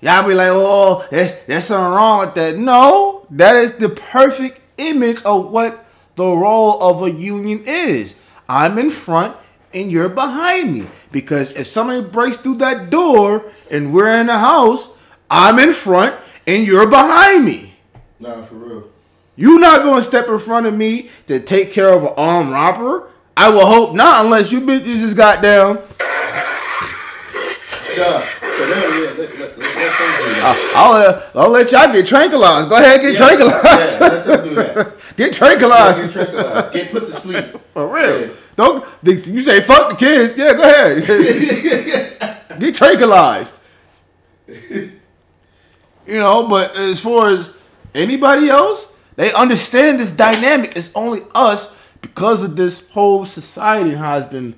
Y'all 0.01 0.27
be 0.27 0.33
like, 0.33 0.49
oh, 0.51 1.05
there's 1.11 1.33
there's 1.45 1.65
something 1.65 1.93
wrong 1.93 2.19
with 2.21 2.35
that. 2.35 2.55
No, 2.57 3.25
that 3.31 3.55
is 3.55 3.73
the 3.73 3.89
perfect 3.89 4.61
image 4.77 5.21
of 5.23 5.49
what 5.51 5.85
the 6.15 6.23
role 6.25 6.81
of 6.81 7.03
a 7.03 7.11
union 7.11 7.63
is. 7.65 8.15
I'm 8.47 8.77
in 8.77 8.89
front 8.89 9.35
and 9.73 9.91
you're 9.91 10.09
behind 10.09 10.73
me. 10.73 10.87
Because 11.11 11.51
if 11.53 11.67
somebody 11.67 12.01
breaks 12.01 12.37
through 12.37 12.55
that 12.55 12.89
door 12.89 13.51
and 13.69 13.93
we're 13.93 14.09
in 14.19 14.27
the 14.27 14.37
house, 14.37 14.89
I'm 15.29 15.59
in 15.59 15.73
front 15.73 16.15
and 16.47 16.65
you're 16.65 16.87
behind 16.87 17.45
me. 17.45 17.75
Nah, 18.19 18.41
for 18.43 18.55
real. 18.55 18.83
You 19.39 19.57
not 19.57 19.83
gonna 19.83 20.01
step 20.01 20.27
in 20.27 20.37
front 20.37 20.65
of 20.65 20.73
me 20.75 21.09
to 21.27 21.39
take 21.39 21.71
care 21.71 21.93
of 21.93 22.03
an 22.03 22.13
armed 22.17 22.51
robber. 22.51 23.07
I 23.37 23.47
will 23.47 23.65
hope 23.65 23.95
not, 23.95 24.25
unless 24.25 24.51
you 24.51 24.59
bitches 24.59 24.99
just 24.99 25.15
got 25.15 25.41
down. 25.41 25.77
Yeah. 27.95 28.19
So 28.19 28.65
yeah, 28.65 29.13
let, 29.17 29.39
let, 29.39 29.57
let. 29.57 30.75
I'll, 30.75 30.91
uh, 30.93 31.21
I'll 31.35 31.49
let 31.49 31.71
y'all 31.71 31.91
get 31.93 32.05
tranquilized. 32.05 32.67
Go 32.67 32.75
ahead, 32.75 32.99
get 32.99 33.13
Yeah, 33.13 33.19
tranquilized. 33.27 33.61
Yeah, 34.01 34.07
let 34.07 34.25
them 34.25 34.49
do 34.49 34.55
that. 34.55 34.75
Get 34.75 35.15
Get 35.15 35.33
tranquilized. 35.33 36.11
tranquilized. 36.11 36.73
Get 36.73 36.91
put 36.91 37.05
to 37.05 37.11
sleep. 37.11 37.45
For 37.73 37.87
real. 37.87 38.21
Yeah. 38.27 38.33
Don't 38.57 38.85
you 39.05 39.41
say 39.41 39.61
fuck 39.61 39.91
the 39.91 39.95
kids? 39.95 40.33
Yeah, 40.37 40.53
go 40.53 40.63
ahead. 40.63 41.05
Get 42.59 42.75
tranquilized. 42.75 43.55
You 44.47 44.99
know, 46.07 46.47
but 46.49 46.75
as 46.75 46.99
far 46.99 47.29
as 47.29 47.51
anybody 47.95 48.49
else, 48.49 48.91
they 49.19 49.33
understand 49.33 49.99
this 49.99 50.13
dynamic. 50.13 50.77
It's 50.77 50.95
only 50.95 51.23
us 51.35 51.77
because 51.99 52.41
of 52.41 52.55
this 52.55 52.89
whole 52.91 53.25
society 53.25 53.91
it's 53.91 54.27
been 54.27 54.55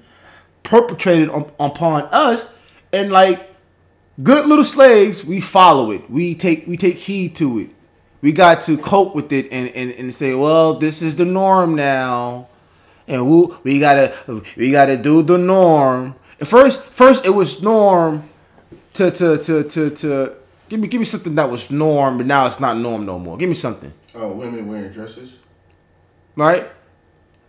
perpetrated 0.61 1.31
on, 1.31 1.51
upon 1.59 2.03
us. 2.11 2.55
And 2.93 3.11
like 3.11 3.49
good 4.21 4.45
little 4.45 4.63
slaves, 4.63 5.25
we 5.25 5.41
follow 5.41 5.89
it. 5.89 6.07
We 6.11 6.35
take 6.35 6.67
we 6.67 6.77
take 6.77 6.97
heed 6.97 7.35
to 7.37 7.57
it. 7.57 7.69
We 8.21 8.31
got 8.31 8.61
to 8.65 8.77
cope 8.77 9.15
with 9.15 9.31
it 9.33 9.51
and, 9.51 9.69
and, 9.69 9.89
and 9.93 10.13
say, 10.13 10.35
well, 10.35 10.75
this 10.75 11.01
is 11.01 11.15
the 11.15 11.25
norm 11.25 11.73
now 11.73 12.47
and 13.07 13.27
we, 13.27 13.47
we 13.63 13.79
gotta 13.79 14.13
we 14.55 14.69
gotta 14.69 14.95
do 14.95 15.23
the 15.23 15.39
norm. 15.39 16.13
At 16.39 16.47
first, 16.47 16.83
first 16.83 17.25
it 17.25 17.31
was 17.31 17.63
norm 17.63 18.29
to 18.93 19.09
to 19.09 19.39
to 19.39 19.63
to 19.63 19.89
to 19.89 20.33
give 20.69 20.79
me 20.79 20.87
give 20.87 20.99
me 20.99 21.05
something 21.05 21.33
that 21.33 21.49
was 21.49 21.71
norm, 21.71 22.17
but 22.17 22.27
now 22.27 22.45
it's 22.45 22.59
not 22.59 22.77
norm 22.77 23.07
no 23.07 23.17
more. 23.17 23.37
Give 23.37 23.49
me 23.49 23.55
something, 23.55 23.91
Oh, 24.13 24.31
women 24.33 24.67
wearing 24.67 24.91
dresses. 24.91 25.37
right? 26.35 26.67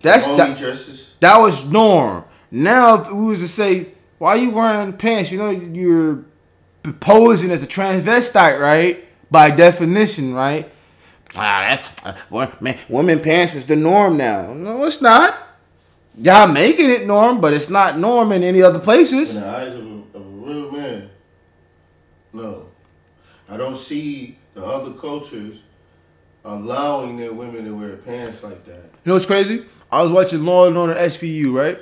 That's 0.02 0.26
Only 0.26 0.38
that, 0.38 0.58
dresses. 0.58 1.14
that 1.20 1.38
was 1.38 1.70
norm. 1.70 2.24
Now, 2.50 3.00
if 3.02 3.10
we 3.12 3.24
was 3.24 3.40
to 3.40 3.48
say, 3.48 3.92
why 4.18 4.34
you 4.36 4.50
wearing 4.50 4.92
pants? 4.94 5.30
You 5.32 5.38
know, 5.38 5.50
you're 5.50 6.24
posing 7.00 7.50
as 7.50 7.62
a 7.62 7.66
transvestite, 7.66 8.58
right? 8.60 9.04
By 9.30 9.50
definition, 9.50 10.34
right? 10.34 10.70
Ah, 11.34 11.78
that 12.04 12.18
uh, 12.30 12.46
man, 12.60 12.78
women 12.88 13.20
pants 13.20 13.54
is 13.54 13.66
the 13.66 13.76
norm 13.76 14.16
now. 14.16 14.52
No, 14.52 14.84
it's 14.84 15.00
not. 15.00 15.34
Y'all 16.18 16.46
making 16.46 16.90
it 16.90 17.06
norm, 17.06 17.40
but 17.40 17.54
it's 17.54 17.70
not 17.70 17.98
norm 17.98 18.32
in 18.32 18.42
any 18.42 18.60
other 18.60 18.78
places. 18.78 19.36
In 19.36 19.42
places. 19.42 19.42
the 19.42 19.46
eyes 19.48 19.74
of 19.74 19.86
a, 19.86 20.18
of 20.18 20.26
a 20.26 20.28
real 20.28 20.70
man. 20.70 21.10
No. 22.34 22.66
I 23.48 23.56
don't 23.56 23.76
see 23.76 24.38
the 24.54 24.62
other 24.64 24.92
cultures 24.92 25.60
allowing 26.44 27.16
their 27.16 27.32
women 27.32 27.64
to 27.64 27.74
wear 27.74 27.96
pants 27.96 28.42
like 28.42 28.64
that. 28.64 28.74
You 29.04 29.06
know 29.06 29.14
what's 29.14 29.26
crazy? 29.26 29.64
I 29.90 30.02
was 30.02 30.10
watching 30.10 30.44
Law 30.44 30.66
and 30.66 30.76
Order 30.76 30.94
SVU, 30.94 31.52
right? 31.52 31.78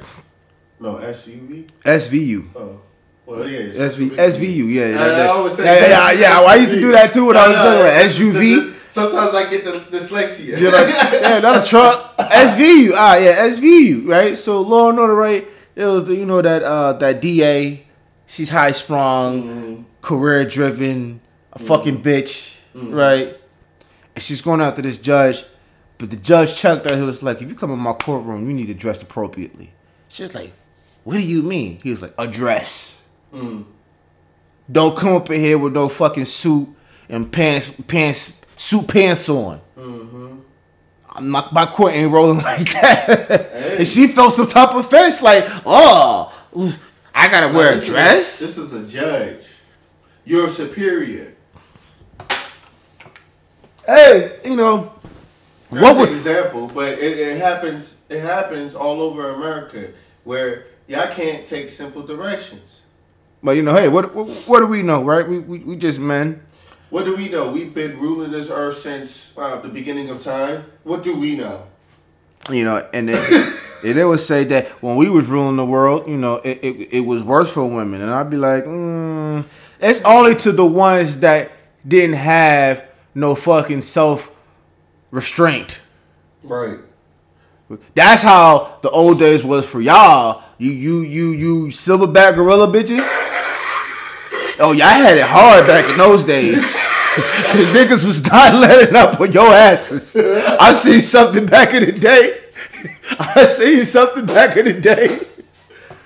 No, 0.78 0.94
SUV? 0.96 1.68
SVU. 1.84 2.48
Oh. 2.56 2.80
Well, 3.26 3.48
yeah. 3.48 3.60
SV, 3.72 4.10
SVU, 4.10 4.72
yeah. 4.72 4.82
I, 4.82 4.86
yeah, 4.88 5.22
I 5.22 5.26
always 5.28 5.52
say 5.54 5.64
yeah, 5.64 5.86
yeah, 5.86 6.12
yeah, 6.12 6.40
yeah. 6.40 6.46
I 6.48 6.56
used 6.56 6.72
to 6.72 6.80
do 6.80 6.90
that 6.90 7.12
too 7.12 7.26
when 7.26 7.36
I 7.36 7.48
was 7.48 7.56
younger. 7.62 7.86
it's- 7.86 8.18
SUV. 8.18 8.74
Sometimes 8.88 9.32
I 9.36 9.48
get 9.48 9.64
the 9.64 9.70
dyslexia. 9.96 10.58
You're 10.58 10.72
like, 10.72 10.88
yeah, 10.88 11.38
not 11.38 11.64
a 11.64 11.68
truck. 11.68 12.16
SVU. 12.18 12.90
Ah, 12.92 13.16
yeah, 13.18 13.46
SVU, 13.46 14.04
right? 14.08 14.36
So 14.36 14.60
Law 14.62 14.90
and 14.90 14.98
Order, 14.98 15.14
right? 15.14 15.46
It 15.76 15.84
was 15.84 16.06
the, 16.06 16.16
you 16.16 16.26
know 16.26 16.42
that 16.42 16.64
uh 16.64 16.94
that 16.94 17.20
DA. 17.20 17.86
She's 18.26 18.48
high 18.48 18.72
sprung, 18.72 19.86
career 20.00 20.44
driven, 20.44 21.20
a 21.52 21.58
fucking 21.60 22.02
bitch, 22.02 22.56
right? 22.74 23.36
And 24.20 24.24
she's 24.26 24.42
going 24.42 24.60
after 24.60 24.82
this 24.82 24.98
judge, 24.98 25.44
but 25.96 26.10
the 26.10 26.16
judge 26.16 26.54
checked 26.54 26.84
her. 26.84 26.94
He 26.94 27.00
was 27.02 27.22
like, 27.22 27.40
"If 27.40 27.48
you 27.48 27.54
come 27.54 27.70
in 27.70 27.78
my 27.78 27.94
courtroom, 27.94 28.46
you 28.46 28.52
need 28.54 28.66
to 28.66 28.74
dress 28.74 29.00
appropriately." 29.00 29.70
She 30.10 30.22
was 30.24 30.34
like, 30.34 30.52
"What 31.04 31.14
do 31.14 31.22
you 31.22 31.42
mean?" 31.42 31.78
He 31.82 31.90
was 31.90 32.02
like, 32.02 32.12
"A 32.18 32.26
dress." 32.26 33.00
Don't 34.70 34.94
come 34.94 35.14
up 35.14 35.30
in 35.30 35.40
here 35.40 35.56
with 35.56 35.72
no 35.72 35.88
fucking 35.88 36.26
suit 36.26 36.68
and 37.08 37.32
pants, 37.32 37.80
pants, 37.88 38.44
suit 38.56 38.88
pants 38.88 39.26
on. 39.30 39.62
Mm-hmm. 39.78 41.30
My, 41.30 41.48
my 41.50 41.64
court 41.64 41.94
ain't 41.94 42.12
rolling 42.12 42.38
like 42.44 42.70
that. 42.72 43.50
and 43.78 43.86
she 43.86 44.08
felt 44.08 44.34
some 44.34 44.48
type 44.48 44.70
of 44.74 44.84
offense, 44.84 45.22
like, 45.22 45.44
oh, 45.64 46.30
I 47.14 47.28
gotta 47.30 47.54
wear 47.56 47.70
a 47.72 47.74
This 47.76 47.84
is 47.84 47.88
dress. 47.88 48.38
this 48.40 48.58
is 48.58 48.72
a 48.74 48.86
judge. 48.86 49.46
You're 50.26 50.50
superior. 50.50 51.29
Hey, 53.94 54.40
you 54.44 54.56
know, 54.56 54.92
That's 55.70 55.98
what 55.98 56.08
an 56.08 56.14
example, 56.14 56.68
but 56.68 56.98
it, 56.98 57.18
it 57.18 57.38
happens. 57.38 58.02
It 58.08 58.20
happens 58.20 58.74
all 58.74 59.00
over 59.00 59.30
America 59.30 59.92
where 60.24 60.66
y'all 60.88 61.08
can't 61.08 61.46
take 61.46 61.70
simple 61.70 62.02
directions. 62.02 62.82
but 63.42 63.52
you 63.52 63.62
know, 63.62 63.74
hey, 63.74 63.88
what 63.88 64.14
what, 64.14 64.28
what 64.46 64.60
do 64.60 64.66
we 64.66 64.82
know, 64.82 65.02
right? 65.02 65.26
We, 65.28 65.38
we 65.38 65.58
we 65.60 65.76
just 65.76 65.98
men. 66.00 66.42
What 66.90 67.04
do 67.04 67.14
we 67.16 67.28
know? 67.28 67.52
We've 67.52 67.72
been 67.72 67.98
ruling 68.00 68.32
this 68.32 68.50
earth 68.50 68.78
since 68.78 69.36
uh, 69.38 69.60
the 69.60 69.68
beginning 69.68 70.10
of 70.10 70.20
time. 70.20 70.64
What 70.82 71.04
do 71.04 71.16
we 71.16 71.36
know? 71.36 71.66
you 72.50 72.64
know, 72.64 72.86
and 72.92 73.08
they, 73.08 73.14
and 73.84 73.98
they 73.98 74.04
would 74.04 74.20
say 74.20 74.44
that 74.44 74.66
when 74.82 74.96
we 74.96 75.08
was 75.08 75.26
ruling 75.26 75.56
the 75.56 75.64
world, 75.64 76.08
you 76.08 76.16
know, 76.16 76.36
it, 76.36 76.58
it, 76.62 76.92
it 76.94 77.00
was 77.00 77.22
worse 77.22 77.50
for 77.50 77.64
women, 77.64 78.00
and 78.00 78.10
I'd 78.10 78.30
be 78.30 78.36
like, 78.36 78.64
mm, 78.64 79.46
it's 79.80 80.00
only 80.02 80.34
to 80.36 80.52
the 80.52 80.66
ones 80.66 81.20
that 81.20 81.50
didn't 81.86 82.16
have 82.16 82.84
no 83.14 83.34
fucking 83.34 83.82
self 83.82 84.30
restraint. 85.10 85.80
Right. 86.42 86.78
That's 87.94 88.22
how 88.22 88.78
the 88.82 88.90
old 88.90 89.18
days 89.18 89.44
was 89.44 89.64
for 89.64 89.80
y'all. 89.80 90.42
You 90.58 90.72
you 90.72 91.00
you 91.00 91.30
you 91.30 91.66
silverback 91.68 92.34
gorilla 92.34 92.66
bitches. 92.66 93.06
Oh, 94.62 94.72
y'all 94.72 94.88
had 94.88 95.16
it 95.16 95.24
hard 95.24 95.66
back 95.66 95.88
in 95.88 95.96
those 95.96 96.24
days. 96.24 96.56
Cause 97.14 97.66
niggas 97.74 98.04
was 98.04 98.24
not 98.30 98.54
letting 98.54 98.94
up 98.94 99.20
on 99.20 99.32
your 99.32 99.52
asses. 99.52 100.16
I 100.16 100.72
seen 100.72 101.00
something 101.00 101.46
back 101.46 101.72
in 101.74 101.86
the 101.86 101.92
day. 101.92 102.38
I 103.18 103.44
seen 103.46 103.84
something 103.84 104.26
back 104.26 104.56
in 104.56 104.66
the 104.66 104.74
day. 104.74 105.18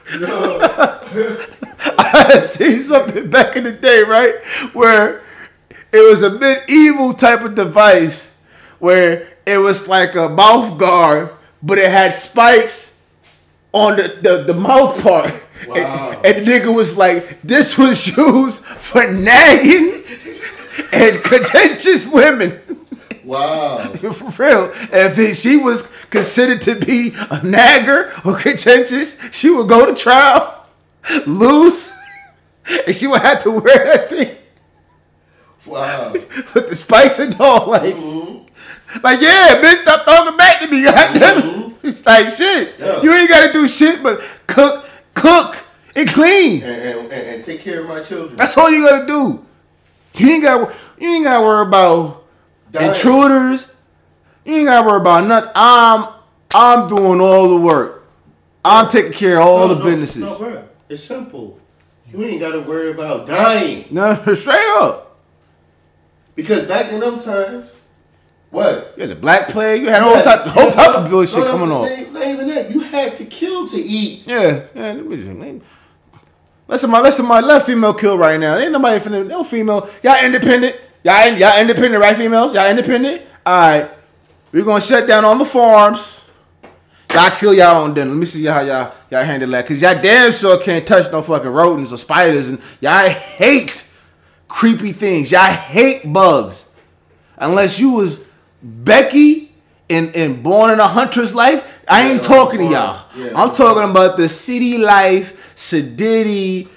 I 1.98 2.40
seen 2.40 2.78
something 2.78 3.28
back 3.28 3.56
in 3.56 3.64
the 3.64 3.72
day, 3.72 4.02
right? 4.02 4.36
Where 4.72 5.23
it 5.94 6.10
was 6.10 6.22
a 6.22 6.30
medieval 6.30 7.14
type 7.14 7.42
of 7.42 7.54
device 7.54 8.40
where 8.78 9.28
it 9.46 9.58
was 9.58 9.88
like 9.88 10.14
a 10.14 10.28
mouth 10.28 10.78
guard, 10.78 11.30
but 11.62 11.78
it 11.78 11.90
had 11.90 12.14
spikes 12.14 13.02
on 13.72 13.96
the, 13.96 14.18
the, 14.22 14.44
the 14.44 14.54
mouth 14.54 15.02
part. 15.02 15.32
Wow. 15.66 16.10
And, 16.24 16.26
and 16.36 16.46
the 16.46 16.50
nigga 16.50 16.74
was 16.74 16.96
like, 16.96 17.40
this 17.42 17.78
was 17.78 18.16
used 18.16 18.64
for 18.64 19.10
nagging 19.10 20.02
and 20.92 21.22
contentious 21.22 22.06
women. 22.06 22.60
Wow. 23.24 23.78
For 23.94 24.42
real. 24.44 24.70
If 24.92 25.18
it- 25.18 25.36
she 25.36 25.56
was 25.56 25.86
considered 26.10 26.60
to 26.62 26.74
be 26.74 27.14
a 27.30 27.42
nagger 27.42 28.12
or 28.24 28.36
contentious, 28.36 29.18
she 29.32 29.48
would 29.48 29.66
go 29.68 29.86
to 29.86 29.94
trial, 29.94 30.66
lose, 31.26 31.90
and 32.86 32.94
she 32.94 33.06
would 33.06 33.22
have 33.22 33.42
to 33.44 33.50
wear 33.50 33.84
that 33.86 34.10
thing 34.10 34.33
Wow. 35.66 36.12
with 36.54 36.68
the 36.68 36.76
spikes 36.76 37.18
and 37.18 37.34
all. 37.40 37.68
Like, 37.70 37.94
like 39.02 39.20
yeah, 39.20 39.60
bitch, 39.62 39.82
stop 39.82 40.04
throwing 40.04 40.24
talking 40.24 40.36
back 40.36 40.60
to 40.60 40.68
me. 40.68 40.82
Goddamn 40.84 41.74
it. 41.82 42.06
like 42.06 42.30
shit. 42.30 42.74
Yeah. 42.78 43.02
You 43.02 43.12
ain't 43.12 43.28
gotta 43.28 43.52
do 43.52 43.66
shit 43.66 44.02
but 44.02 44.20
cook, 44.46 44.88
cook, 45.14 45.56
and 45.96 46.08
clean. 46.08 46.62
and, 46.62 46.82
and, 46.82 46.98
and, 47.12 47.12
and 47.12 47.44
take 47.44 47.60
care 47.60 47.80
of 47.80 47.88
my 47.88 48.02
children. 48.02 48.36
That's 48.36 48.56
all 48.56 48.70
you 48.70 48.88
gotta 48.88 49.06
do. 49.06 49.44
You 50.16 50.28
ain't 50.28 50.42
got 50.42 50.74
you 51.00 51.08
ain't 51.08 51.24
gotta 51.24 51.44
worry 51.44 51.66
about 51.66 52.24
Dying. 52.70 52.90
intruders. 52.90 53.72
You 54.44 54.54
ain't 54.56 54.66
gotta 54.66 54.86
worry 54.86 55.00
about 55.00 55.26
nothing. 55.26 55.50
I'm 55.54 56.14
I'm 56.54 56.88
doing 56.88 57.20
all 57.20 57.48
the 57.48 57.60
work. 57.60 58.06
I'm 58.64 58.88
taking 58.88 59.12
care 59.12 59.40
of 59.40 59.46
all 59.46 59.68
No, 59.68 59.74
the 59.74 59.80
no, 59.80 59.84
businesses. 59.84 60.64
It's 60.88 61.02
simple. 61.02 61.58
You 62.10 62.22
ain't 62.22 62.40
got 62.40 62.52
to 62.52 62.60
worry 62.60 62.92
about 62.92 63.26
dying 63.26 63.86
No, 63.90 64.14
straight 64.34 64.66
up. 64.78 65.03
Because 66.34 66.64
back 66.64 66.92
in 66.92 67.00
them 67.00 67.18
times, 67.18 67.70
what? 68.50 68.92
You 68.96 69.02
had 69.02 69.10
the 69.10 69.16
black 69.16 69.48
plague. 69.48 69.82
You 69.82 69.88
had 69.88 70.02
all 70.02 70.22
type, 70.22 70.40
whole 70.42 70.70
type 70.70 70.94
of 70.94 71.10
bullshit 71.10 71.40
No, 71.40 71.50
coming 71.50 71.70
on. 71.72 71.88
Not, 71.88 72.12
not 72.12 72.26
even 72.28 72.48
that. 72.48 72.70
You 72.70 72.80
had 72.80 73.16
to 73.16 73.24
kill 73.24 73.68
to 73.68 73.76
eat. 73.76 74.26
Yeah, 74.26 74.62
yeah. 74.74 74.92
let 74.92 75.04
me 75.04 75.16
just- 75.16 75.28
let 75.28 75.36
me- 75.36 75.60
Listen, 76.66 76.90
my 76.90 77.00
listen, 77.00 77.26
my 77.26 77.40
left 77.40 77.66
female 77.66 77.92
kill 77.92 78.16
right 78.16 78.40
now. 78.40 78.56
Ain't 78.56 78.72
nobody 78.72 78.98
finna 78.98 79.26
no 79.26 79.44
female. 79.44 79.88
Y'all 80.02 80.24
independent. 80.24 80.76
Y'all 81.02 81.28
y'all 81.36 81.60
independent, 81.60 82.00
right? 82.02 82.16
Females, 82.16 82.54
y'all 82.54 82.68
independent. 82.70 83.20
All 83.44 83.52
right, 83.80 83.90
we're 84.50 84.64
gonna 84.64 84.80
shut 84.80 85.06
down 85.06 85.24
all 85.26 85.36
the 85.36 85.44
farms. 85.44 86.30
Y'all 87.12 87.30
kill 87.32 87.52
y'all 87.52 87.84
own 87.84 87.92
then. 87.92 88.08
Let 88.08 88.16
me 88.16 88.24
see 88.24 88.44
how 88.46 88.60
y'all 88.62 88.92
y'all 89.10 89.22
handle 89.24 89.50
that. 89.50 89.66
Cause 89.66 89.82
y'all 89.82 90.00
damn 90.00 90.32
sure 90.32 90.58
can't 90.58 90.86
touch 90.86 91.12
no 91.12 91.22
fucking 91.22 91.50
rodents 91.50 91.92
or 91.92 91.98
spiders, 91.98 92.48
and 92.48 92.58
y'all 92.80 93.08
hate 93.10 93.83
creepy 94.54 94.92
things. 94.92 95.32
Y'all 95.32 95.40
hate 95.52 96.00
bugs. 96.12 96.64
Unless 97.36 97.80
you 97.80 97.90
was 97.90 98.24
Becky 98.62 99.52
and, 99.90 100.14
and 100.14 100.44
born 100.44 100.70
in 100.70 100.78
a 100.78 100.86
hunter's 100.86 101.34
life, 101.34 101.64
I 101.88 102.12
ain't 102.12 102.22
Yeah, 102.22 102.28
talking 102.28 102.60
to 102.60 102.64
y'all. 102.66 103.04
Yeah. 103.16 103.32
I'm 103.34 103.52
talking 103.52 103.82
about 103.90 104.16
the 104.16 104.28
city 104.28 104.78
life, 104.78 105.54
sedity 105.56 106.68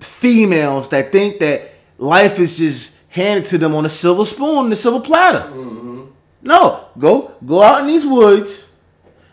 females 0.00 0.90
that 0.90 1.10
think 1.10 1.40
that 1.40 1.70
life 1.96 2.38
is 2.38 2.58
just 2.58 3.10
handed 3.10 3.46
to 3.46 3.58
them 3.58 3.74
on 3.74 3.86
a 3.86 3.88
silver 3.88 4.26
spoon 4.26 4.64
and 4.64 4.72
a 4.74 4.76
silver 4.76 5.00
platter. 5.02 5.48
Mm-hmm. 5.48 6.04
No, 6.42 6.88
go 6.98 7.32
go 7.44 7.62
out 7.62 7.80
in 7.80 7.86
these 7.86 8.04
woods 8.04 8.70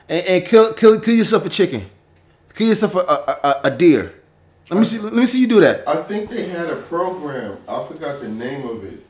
and, 0.07 0.25
and 0.25 0.45
kill 0.45 0.73
kill 0.73 0.99
kill 1.01 1.15
yourself 1.15 1.45
a 1.45 1.49
chicken, 1.49 1.89
kill 2.53 2.69
yourself 2.69 2.95
a, 2.95 2.99
a, 2.99 3.39
a, 3.43 3.61
a 3.65 3.71
deer. 3.71 4.18
Let 4.69 4.79
me 4.79 4.85
see. 4.85 4.99
Let 4.99 5.13
me 5.13 5.25
see 5.25 5.41
you 5.41 5.47
do 5.47 5.59
that. 5.61 5.87
I 5.87 5.97
think 6.03 6.29
they 6.29 6.47
had 6.47 6.69
a 6.69 6.75
program. 6.75 7.57
I 7.67 7.83
forgot 7.83 8.21
the 8.21 8.29
name 8.29 8.67
of 8.67 8.83
it. 8.83 9.05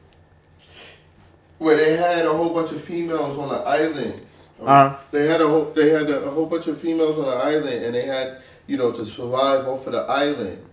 Where 1.57 1.75
they 1.75 1.97
had 1.97 2.25
a 2.25 2.33
whole 2.33 2.53
bunch 2.53 2.71
of 2.71 2.81
females 2.81 3.37
on 3.37 3.53
an 3.53 3.61
island. 3.65 4.25
Uh-huh. 4.61 4.97
They 5.11 5.27
had 5.27 5.41
a 5.41 5.47
whole 5.47 5.71
they 5.71 5.89
had 5.89 6.09
a, 6.09 6.23
a 6.23 6.31
whole 6.31 6.45
bunch 6.45 6.67
of 6.67 6.79
females 6.79 7.17
on 7.19 7.25
an 7.25 7.41
island, 7.41 7.83
and 7.85 7.95
they 7.95 8.05
had 8.05 8.41
you 8.67 8.77
know 8.77 8.91
to 8.91 9.05
survive 9.05 9.67
off 9.67 9.87
of 9.87 9.93
the 9.93 9.99
island, 9.99 10.65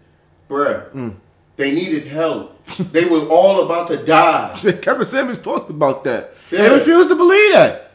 bruh. 0.48 0.90
Mm. 0.92 1.14
They 1.56 1.72
needed 1.74 2.06
help. 2.06 2.64
they 2.92 3.06
were 3.06 3.26
all 3.28 3.64
about 3.64 3.88
to 3.88 4.04
die. 4.04 4.58
Kevin 4.82 5.04
Samuels 5.06 5.38
talked 5.38 5.70
about 5.70 6.04
that. 6.04 6.34
They 6.50 6.68
refused 6.68 7.08
to 7.08 7.16
believe 7.16 7.52
that. 7.52 7.92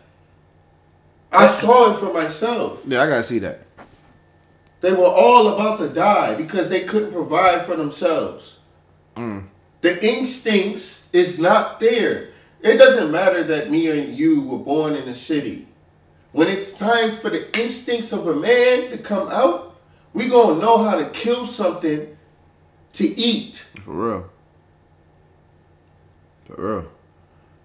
I 1.32 1.48
saw 1.48 1.92
it 1.92 1.98
for 1.98 2.12
myself. 2.12 2.82
Yeah, 2.86 3.04
I 3.04 3.08
gotta 3.08 3.24
see 3.24 3.40
that. 3.40 3.66
They 4.82 4.92
were 4.92 5.06
all 5.06 5.48
about 5.50 5.80
to 5.80 5.90
die 5.90 6.36
because 6.36 6.70
they 6.70 6.82
couldn't 6.82 7.14
provide 7.14 7.66
for 7.66 7.76
themselves. 7.76 8.58
Mm. 9.16 9.46
The 9.82 10.04
instincts 10.06 11.10
is 11.14 11.40
not 11.40 11.80
there. 11.80 12.30
It 12.62 12.78
doesn't 12.78 13.12
matter 13.12 13.44
that 13.44 13.72
me 13.72 13.88
and 13.88 14.16
you 14.16 14.42
were 14.42 14.60
born 14.60 14.96
in 14.96 15.06
the 15.06 15.16
city. 15.16 15.68
When 16.32 16.48
it's 16.48 16.74
time 16.74 17.16
for 17.16 17.30
the 17.30 17.48
instincts 17.60 18.12
of 18.12 18.28
a 18.28 18.36
man 18.36 18.90
to 18.92 18.98
come 18.98 19.30
out, 19.30 19.76
we 20.14 20.28
gonna 20.28 20.60
know 20.60 20.84
how 20.84 20.96
to 20.96 21.10
kill 21.10 21.46
something 21.46 22.18
to 22.94 23.20
eat. 23.20 23.66
For 23.84 23.92
real. 23.92 24.30
For 26.46 26.56
real. 26.56 26.92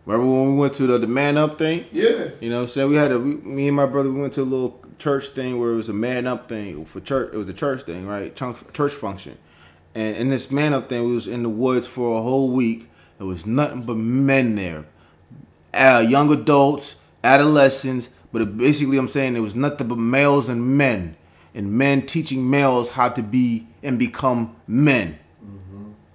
Remember 0.05 0.27
when 0.27 0.53
we 0.53 0.61
went 0.61 0.75
to 0.75 0.87
the, 0.87 0.99
the 0.99 1.07
man 1.07 1.37
up 1.37 1.59
thing? 1.59 1.87
Yeah. 1.93 2.29
You 2.41 2.51
know 2.51 2.57
what 2.57 2.63
I'm 2.63 2.69
saying? 2.69 2.91
We 2.91 2.97
had 2.97 3.13
a 3.13 3.19
we, 3.19 3.35
me 3.35 3.69
and 3.69 3.77
my 3.77 3.87
brother 3.87 4.11
we 4.11 4.21
went 4.21 4.35
to 4.35 4.43
a 4.43 4.45
little 4.45 4.81
church 4.99 5.29
thing 5.29 5.59
where 5.59 5.73
it 5.73 5.77
was 5.77 5.89
a 5.89 5.95
man 5.95 6.27
up 6.27 6.49
thing 6.49 6.85
for 6.85 7.01
church 7.01 7.33
it 7.33 7.37
was 7.37 7.49
a 7.49 7.55
church 7.55 7.83
thing, 7.83 8.07
right? 8.07 8.35
Church 8.37 8.93
function. 8.93 9.39
And 9.95 10.17
in 10.17 10.29
this 10.31 10.51
man 10.51 10.75
up 10.75 10.89
thing, 10.89 11.07
we 11.07 11.15
was 11.15 11.27
in 11.27 11.43
the 11.43 11.49
woods 11.49 11.87
for 11.87 12.19
a 12.19 12.23
whole 12.23 12.51
week. 12.51 12.91
There 13.19 13.27
was 13.27 13.47
nothing 13.47 13.83
but 13.83 13.97
men 13.97 14.55
there. 14.55 14.85
Uh, 15.73 16.05
young 16.07 16.31
adults, 16.33 17.01
adolescents, 17.25 18.11
but 18.33 18.43
it, 18.43 18.59
basically 18.59 18.99
I'm 18.99 19.09
saying 19.09 19.33
there 19.33 19.43
was 19.43 19.55
nothing 19.55 19.89
but 19.89 19.97
males 19.97 20.49
and 20.51 20.77
men. 20.77 21.17
And 21.55 21.73
men 21.73 22.05
teaching 22.05 22.51
males 22.51 22.91
how 22.91 23.09
to 23.09 23.23
be 23.23 23.67
and 23.83 23.99
become 23.99 24.55
men. 24.67 25.19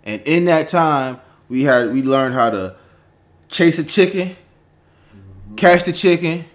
And 0.03 0.21
in 0.23 0.45
that 0.45 0.67
time, 0.67 1.19
we 1.49 1.63
had 1.63 1.91
we 1.93 2.01
learned 2.01 2.33
how 2.33 2.49
to 2.49 2.75
chase 3.49 3.77
a 3.79 3.83
chicken, 3.83 4.35
catch 5.55 5.83
the 5.83 5.93
chicken, 5.93 6.45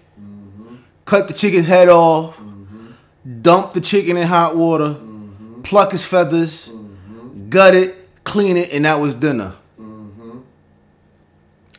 cut 1.07 1.27
the 1.27 1.33
chicken 1.33 1.63
head 1.63 1.89
off, 1.89 2.37
mm-hmm. 2.37 3.41
dump 3.41 3.73
the 3.73 3.81
chicken 3.81 4.17
in 4.17 4.27
hot 4.27 4.55
water, 4.55 4.89
mm-hmm. 4.89 5.61
pluck 5.61 5.93
his 5.93 6.05
feathers, 6.05 6.67
mm-hmm. 6.67 7.49
gut 7.49 7.73
it, 7.73 7.95
clean 8.23 8.57
it, 8.57 8.71
and 8.71 8.85
that 8.85 8.99
was 8.99 9.15
dinner. 9.15 9.55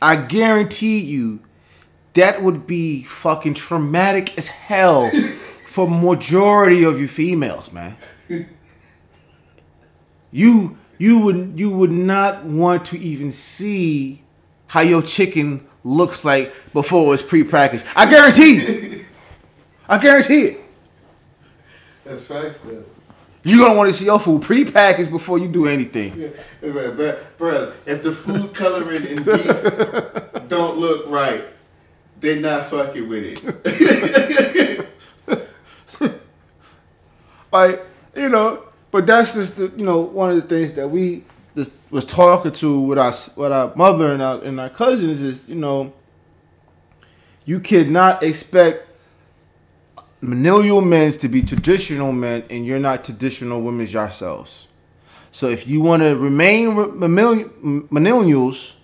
I 0.01 0.15
guarantee 0.15 0.99
you 0.99 1.39
that 2.13 2.41
would 2.41 2.65
be 2.65 3.03
fucking 3.03 3.53
traumatic 3.53 4.37
as 4.37 4.47
hell 4.47 5.09
for 5.69 5.89
majority 5.89 6.83
of 6.83 6.99
you 6.99 7.07
females, 7.07 7.71
man. 7.71 7.97
You 10.31 10.77
you 10.97 11.19
would 11.19 11.59
you 11.59 11.69
would 11.69 11.91
not 11.91 12.45
want 12.45 12.85
to 12.85 12.99
even 12.99 13.31
see 13.31 14.23
how 14.67 14.81
your 14.81 15.01
chicken 15.01 15.67
looks 15.83 16.23
like 16.23 16.53
before 16.73 17.13
it's 17.13 17.23
pre-packaged. 17.23 17.83
I 17.95 18.09
guarantee 18.09 18.57
it. 18.57 18.98
I 19.89 19.97
guarantee 19.97 20.41
it. 20.43 20.61
That's 22.05 22.23
facts 22.23 22.59
though. 22.61 22.85
You're 23.43 23.65
gonna 23.65 23.77
want 23.77 23.89
to 23.89 23.93
see 23.93 24.05
your 24.05 24.19
food 24.19 24.43
pre-packaged 24.43 25.09
before 25.09 25.39
you 25.39 25.47
do 25.47 25.65
anything. 25.65 26.19
Yeah, 26.19 26.29
bruh, 26.61 27.17
bruh, 27.37 27.73
if 27.85 28.03
the 28.03 28.11
food 28.11 28.53
coloring 28.53 29.05
in 29.05 29.23
beef 29.23 29.45
don't 30.47 30.77
look 30.77 31.07
right, 31.07 31.43
they're 32.19 32.39
not 32.39 32.67
fucking 32.67 33.09
with 33.09 33.23
it. 33.23 34.85
like 37.51 37.81
you 38.15 38.29
know 38.29 38.63
but 38.91 39.07
that's 39.07 39.33
just 39.33 39.57
the 39.57 39.71
you 39.75 39.85
know 39.85 40.01
one 40.01 40.29
of 40.29 40.35
the 40.35 40.43
things 40.43 40.73
that 40.73 40.87
we 40.87 41.23
just 41.55 41.71
was 41.89 42.05
talking 42.05 42.51
to 42.51 42.79
with 42.79 42.99
our 42.99 43.13
with 43.37 43.51
our 43.51 43.75
mother 43.75 44.13
and 44.13 44.21
our 44.21 44.41
and 44.43 44.59
our 44.59 44.69
cousins 44.69 45.21
is 45.21 45.49
you 45.49 45.55
know 45.55 45.93
you 47.45 47.59
cannot 47.59 48.21
expect 48.21 48.85
millennial 50.21 50.81
men 50.81 51.11
to 51.11 51.27
be 51.29 51.41
traditional 51.41 52.11
men 52.11 52.43
and 52.49 52.65
you're 52.65 52.79
not 52.79 53.03
traditional 53.03 53.61
women 53.61 53.87
yourselves 53.87 54.67
so 55.31 55.47
if 55.47 55.67
you 55.67 55.81
want 55.81 56.01
to 56.03 56.15
remain 56.15 56.75
millennials 57.91 58.75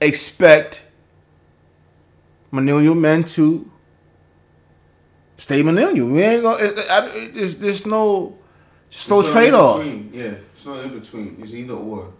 expect 0.00 0.82
millennial 2.50 2.94
men 2.94 3.24
to 3.24 3.70
stay 5.38 5.62
millennial. 5.62 6.08
We 6.08 6.22
ain't 6.22 6.42
gonna. 6.42 6.64
It, 6.64 6.90
I, 6.90 7.06
it, 7.08 7.34
there's, 7.34 7.56
there's 7.56 7.86
no, 7.86 8.38
there's 8.90 9.08
no 9.08 9.20
It's 9.20 9.32
trade 9.32 9.54
off. 9.54 9.84
Yeah, 9.84 10.34
it's 10.52 10.66
not 10.66 10.84
in 10.84 10.98
between. 10.98 11.36
It's 11.40 11.54
either 11.54 11.74
or. 11.74 12.12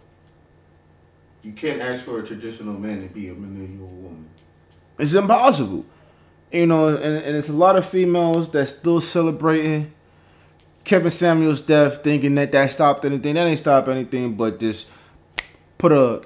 You 1.42 1.52
can't 1.52 1.80
ask 1.80 2.04
for 2.04 2.18
a 2.18 2.26
traditional 2.26 2.74
man 2.74 3.02
to 3.02 3.08
be 3.14 3.28
a 3.28 3.34
millennial 3.34 3.86
woman. 3.86 4.28
It's 4.98 5.14
impossible. 5.14 5.84
You 6.52 6.66
know, 6.66 6.88
and, 6.88 7.16
and 7.16 7.36
it's 7.36 7.48
a 7.48 7.52
lot 7.52 7.76
of 7.76 7.86
females 7.88 8.50
that 8.52 8.66
still 8.66 9.00
celebrating 9.00 9.92
Kevin 10.84 11.10
Samuel's 11.10 11.60
death, 11.60 12.04
thinking 12.04 12.36
that 12.36 12.52
that 12.52 12.70
stopped 12.70 13.04
anything. 13.04 13.34
That 13.34 13.46
ain't 13.46 13.58
stop 13.58 13.88
anything, 13.88 14.34
but 14.36 14.60
just 14.60 14.88
put 15.78 15.92
a, 15.92 16.22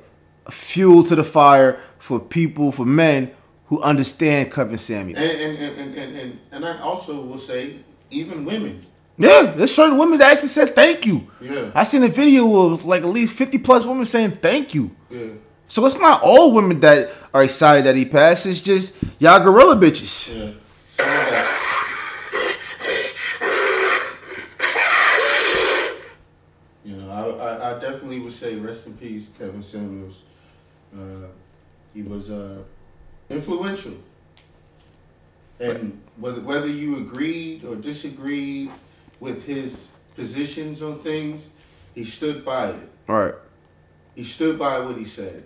a 0.46 0.52
fuel 0.52 1.02
to 1.04 1.16
the 1.16 1.24
fire 1.24 1.80
for 1.98 2.20
people, 2.20 2.70
for 2.70 2.84
men 2.84 3.32
who 3.66 3.80
understand 3.80 4.52
Kevin 4.52 4.76
Samuel. 4.76 5.18
And 5.18 5.40
and, 5.40 5.58
and, 5.58 5.80
and, 5.80 5.94
and, 5.96 6.16
and 6.16 6.38
and 6.52 6.64
I 6.66 6.80
also 6.80 7.22
will 7.22 7.38
say, 7.38 7.76
even 8.10 8.44
women. 8.44 8.84
yeah, 9.16 9.54
there's 9.56 9.74
certain 9.74 9.96
women 9.96 10.18
that 10.18 10.32
actually 10.32 10.48
said 10.48 10.74
thank 10.74 11.06
you. 11.06 11.26
Yeah. 11.40 11.70
I 11.74 11.84
seen 11.84 12.02
a 12.02 12.08
video 12.08 12.66
of 12.66 12.84
like 12.84 13.02
at 13.02 13.08
least 13.08 13.34
50 13.36 13.58
plus 13.58 13.84
women 13.84 14.04
saying 14.04 14.32
thank 14.32 14.74
you. 14.74 14.94
Yeah. 15.08 15.28
So 15.68 15.86
it's 15.86 15.98
not 15.98 16.22
all 16.22 16.52
women 16.52 16.80
that 16.80 17.10
are 17.33 17.43
excited 17.45 17.85
that 17.85 17.97
he 17.97 18.05
passed. 18.05 18.47
It's 18.47 18.61
just 18.61 18.97
y'all 19.18 19.41
gorilla 19.41 19.76
bitches. 19.76 20.35
Yeah. 20.35 20.53
Some 20.89 21.09
of 21.09 21.31
that. 21.31 21.57
You 26.85 26.97
know, 26.97 27.11
I, 27.11 27.22
I, 27.28 27.76
I 27.76 27.78
definitely 27.78 28.20
would 28.20 28.33
say 28.33 28.57
rest 28.57 28.87
in 28.87 28.97
peace, 28.97 29.28
Kevin 29.39 29.62
Samuels. 29.62 30.22
Uh, 30.95 31.26
he 31.95 32.03
was 32.03 32.31
uh, 32.31 32.62
influential. 33.28 33.95
And 35.61 36.01
whether 36.16 36.41
whether 36.41 36.66
you 36.66 36.97
agreed 36.97 37.64
or 37.64 37.76
disagreed 37.76 38.70
with 39.20 39.45
his 39.45 39.93
positions 40.16 40.83
on 40.83 40.99
things, 40.99 41.51
he 41.95 42.05
stood 42.05 42.45
by 42.45 42.70
it. 42.70 42.89
Right. 43.07 43.35
He 44.14 44.24
stood 44.24 44.59
by 44.59 44.81
what 44.81 44.97
he 44.97 45.05
said. 45.05 45.45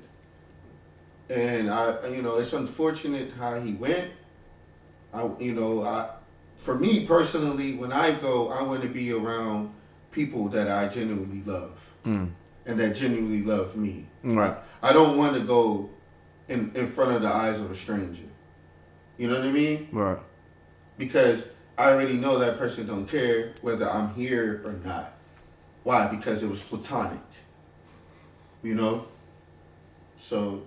And 1.31 1.71
I, 1.71 2.07
you 2.09 2.23
know, 2.23 2.37
it's 2.37 2.53
unfortunate 2.53 3.33
how 3.39 3.59
he 3.61 3.73
went. 3.73 4.11
I, 5.13 5.29
you 5.39 5.53
know, 5.53 5.83
I, 5.85 6.11
for 6.59 6.75
me 6.79 7.07
personally, 7.07 7.75
when 7.77 7.93
I 7.93 8.13
go, 8.13 8.51
I 8.51 8.63
want 8.63 8.83
to 8.83 8.89
be 8.89 9.13
around 9.13 9.73
people 10.11 10.49
that 10.51 10.71
I 10.71 10.89
genuinely 10.89 11.43
love 11.45 11.81
Mm. 12.05 12.33
and 12.67 12.79
that 12.79 12.95
genuinely 12.95 13.43
love 13.43 13.77
me. 13.77 14.07
Right. 14.23 14.55
I 14.83 14.93
don't 14.93 15.17
want 15.17 15.35
to 15.35 15.41
go 15.41 15.89
in, 16.49 16.71
in 16.75 16.87
front 16.87 17.13
of 17.13 17.23
the 17.23 17.29
eyes 17.29 17.59
of 17.59 17.71
a 17.71 17.75
stranger. 17.75 18.25
You 19.17 19.29
know 19.29 19.39
what 19.39 19.49
I 19.49 19.51
mean? 19.51 19.89
Right. 19.91 20.19
Because 20.99 21.51
I 21.79 21.91
already 21.91 22.15
know 22.15 22.39
that 22.39 22.59
person 22.59 22.87
don't 22.87 23.07
care 23.07 23.55
whether 23.63 23.89
I'm 23.91 24.13
here 24.13 24.61
or 24.67 24.73
not. 24.85 25.15
Why? 25.83 26.09
Because 26.09 26.43
it 26.43 26.51
was 26.51 26.61
platonic. 26.63 27.21
You 28.63 28.75
know? 28.75 29.07
So, 30.19 30.63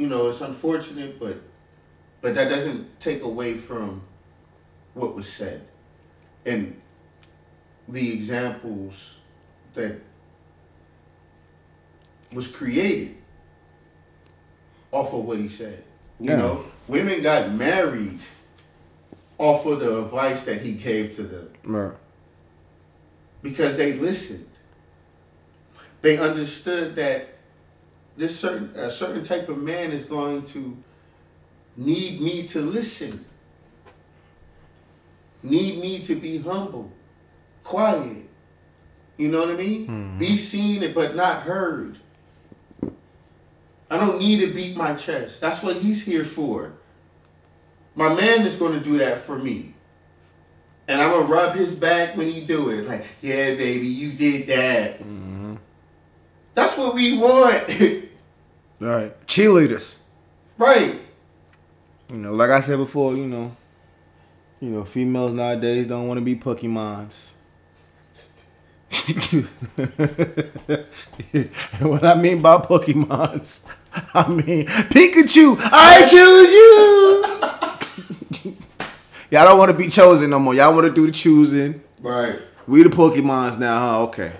you 0.00 0.06
know, 0.06 0.28
it's 0.30 0.40
unfortunate, 0.40 1.20
but 1.20 1.36
but 2.22 2.34
that 2.34 2.48
doesn't 2.48 2.98
take 3.00 3.22
away 3.22 3.54
from 3.56 4.02
what 4.94 5.14
was 5.14 5.30
said. 5.30 5.66
And 6.46 6.80
the 7.86 8.12
examples 8.12 9.18
that 9.74 10.00
was 12.32 12.46
created 12.48 13.16
off 14.90 15.12
of 15.12 15.24
what 15.24 15.38
he 15.38 15.48
said. 15.48 15.82
You 16.18 16.30
Yeah. 16.30 16.36
know, 16.36 16.64
women 16.88 17.22
got 17.22 17.52
married 17.52 18.20
off 19.38 19.64
of 19.66 19.80
the 19.80 19.98
advice 20.02 20.44
that 20.44 20.60
he 20.62 20.72
gave 20.72 21.12
to 21.16 21.22
them 21.22 21.48
Right. 21.64 21.92
because 23.42 23.76
they 23.76 23.94
listened. 23.94 24.46
They 26.02 26.18
understood 26.18 26.96
that 26.96 27.34
this 28.16 28.38
certain 28.38 28.72
a 28.76 28.90
certain 28.90 29.22
type 29.22 29.48
of 29.48 29.58
man 29.58 29.92
is 29.92 30.04
going 30.04 30.44
to 30.46 30.76
need 31.76 32.20
me 32.20 32.46
to 32.48 32.60
listen. 32.60 33.24
Need 35.42 35.80
me 35.80 36.00
to 36.00 36.14
be 36.14 36.38
humble, 36.38 36.92
quiet. 37.64 38.28
You 39.16 39.28
know 39.28 39.40
what 39.40 39.50
I 39.50 39.56
mean? 39.56 39.86
Hmm. 39.86 40.18
Be 40.18 40.36
seen 40.36 40.92
but 40.92 41.14
not 41.14 41.42
heard. 41.42 41.98
I 43.90 43.96
don't 43.98 44.18
need 44.18 44.40
to 44.40 44.52
beat 44.52 44.76
my 44.76 44.94
chest. 44.94 45.40
That's 45.40 45.62
what 45.62 45.76
he's 45.76 46.04
here 46.04 46.24
for. 46.24 46.74
My 47.94 48.14
man 48.14 48.46
is 48.46 48.56
going 48.56 48.72
to 48.72 48.80
do 48.80 48.98
that 48.98 49.22
for 49.22 49.36
me. 49.36 49.74
And 50.90 51.00
I'm 51.00 51.12
gonna 51.12 51.26
rub 51.26 51.54
his 51.54 51.76
back 51.76 52.16
when 52.16 52.28
he 52.28 52.40
do 52.44 52.70
it. 52.70 52.88
Like, 52.88 53.04
yeah, 53.22 53.54
baby, 53.54 53.86
you 53.86 54.10
did 54.10 54.48
that. 54.48 54.96
Hmm. 54.96 55.39
That's 56.60 56.76
what 56.76 56.94
we 56.94 57.16
want. 57.16 57.64
Right. 58.82 59.14
Cheerleaders. 59.26 59.96
right. 60.56 60.98
You 62.08 62.16
know, 62.16 62.32
like 62.32 62.48
I 62.48 62.60
said 62.60 62.78
before, 62.78 63.14
you 63.14 63.26
know, 63.26 63.54
you 64.58 64.70
know, 64.70 64.86
females 64.86 65.34
nowadays 65.34 65.86
don't 65.86 66.08
want 66.08 66.16
to 66.16 66.24
be 66.24 66.34
Pokemons. 66.34 67.12
what 71.80 72.06
I 72.06 72.14
mean 72.14 72.40
by 72.40 72.56
Pokemons, 72.56 73.68
I 74.14 74.28
mean 74.28 74.64
Pikachu. 74.66 75.58
I 75.60 76.06
choose 76.06 76.50
you. 78.42 78.56
Y'all 79.30 79.44
don't 79.44 79.58
want 79.58 79.72
to 79.72 79.76
be 79.76 79.90
chosen 79.90 80.30
no 80.30 80.38
more. 80.38 80.54
Y'all 80.54 80.74
want 80.74 80.86
to 80.86 80.92
do 80.94 81.04
the 81.04 81.12
choosing. 81.12 81.82
Right. 82.00 82.38
We 82.66 82.82
the 82.82 82.88
Pokemons 82.88 83.58
now, 83.58 83.78
huh? 83.78 84.00
Okay. 84.04 84.32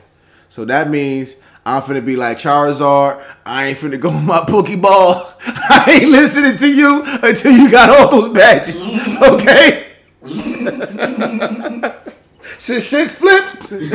So 0.48 0.64
that 0.64 0.88
means 0.88 1.34
I'm 1.66 1.82
finna 1.82 2.04
be 2.04 2.16
like 2.16 2.38
Charizard. 2.38 3.22
I 3.44 3.66
ain't 3.66 3.78
finna 3.78 4.00
go 4.00 4.11
with 4.14 4.24
my 4.24 4.40
Pokeball. 4.40 5.32
I 5.46 5.98
ain't 6.00 6.11
listening 6.11 6.56
to 6.58 6.66
you 6.72 7.02
until 7.22 7.52
you 7.52 7.70
got 7.70 7.90
all 7.90 8.11
those 8.22 8.32
badges. 8.34 8.88
Okay? 9.22 9.86
Since 12.58 12.88
shit's 12.90 13.14
flipped, 13.14 13.70
we, 13.70 13.88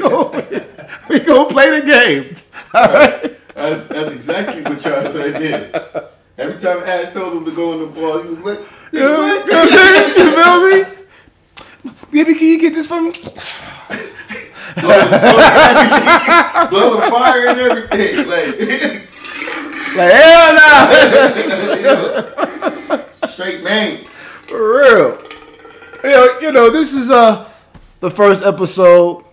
gonna, 0.00 0.42
we 1.08 1.18
gonna 1.20 1.48
play 1.48 1.80
the 1.80 1.86
game. 1.86 2.34
All 2.74 2.82
right? 2.92 3.22
That- 3.54 3.88
that's 3.88 4.10
exactly 4.10 4.62
what 4.62 4.78
Charizard 4.78 5.38
did. 5.38 5.74
Every 6.38 6.58
time 6.58 6.82
Ash 6.84 7.12
told 7.12 7.34
him 7.34 7.44
to 7.44 7.50
go 7.52 7.72
on 7.72 7.80
the 7.80 7.86
ball, 7.86 8.22
he 8.22 8.28
was 8.30 8.44
like, 8.44 8.60
You 8.92 9.00
know, 9.00 9.26
you 9.26 9.44
know 9.46 9.46
what 9.46 9.54
I'm 9.54 9.68
saying? 9.68 10.18
You 10.18 10.24
feel 10.42 10.60
me? 10.70 11.98
Baby, 12.10 12.34
can 12.38 12.48
you 12.48 12.58
get 12.60 12.74
this 12.74 12.86
for 12.86 13.00
me? 13.00 13.12
Blowing, 14.80 15.08
smoke 15.08 15.40
and 15.40 15.78
everything, 15.78 16.70
blowing 16.70 17.10
fire 17.10 17.46
and 17.48 17.58
everything. 17.60 18.28
Like, 18.28 19.08
Like, 19.94 20.12
hell 20.12 20.54
nah. 20.54 20.86
straight 23.26 23.62
man. 23.62 23.98
For 24.48 24.78
real. 24.78 25.18
You 26.04 26.10
know, 26.10 26.38
you 26.40 26.52
know, 26.52 26.70
this 26.70 26.92
is 26.94 27.10
uh 27.10 27.48
the 28.00 28.10
first 28.10 28.44
episode. 28.44 29.24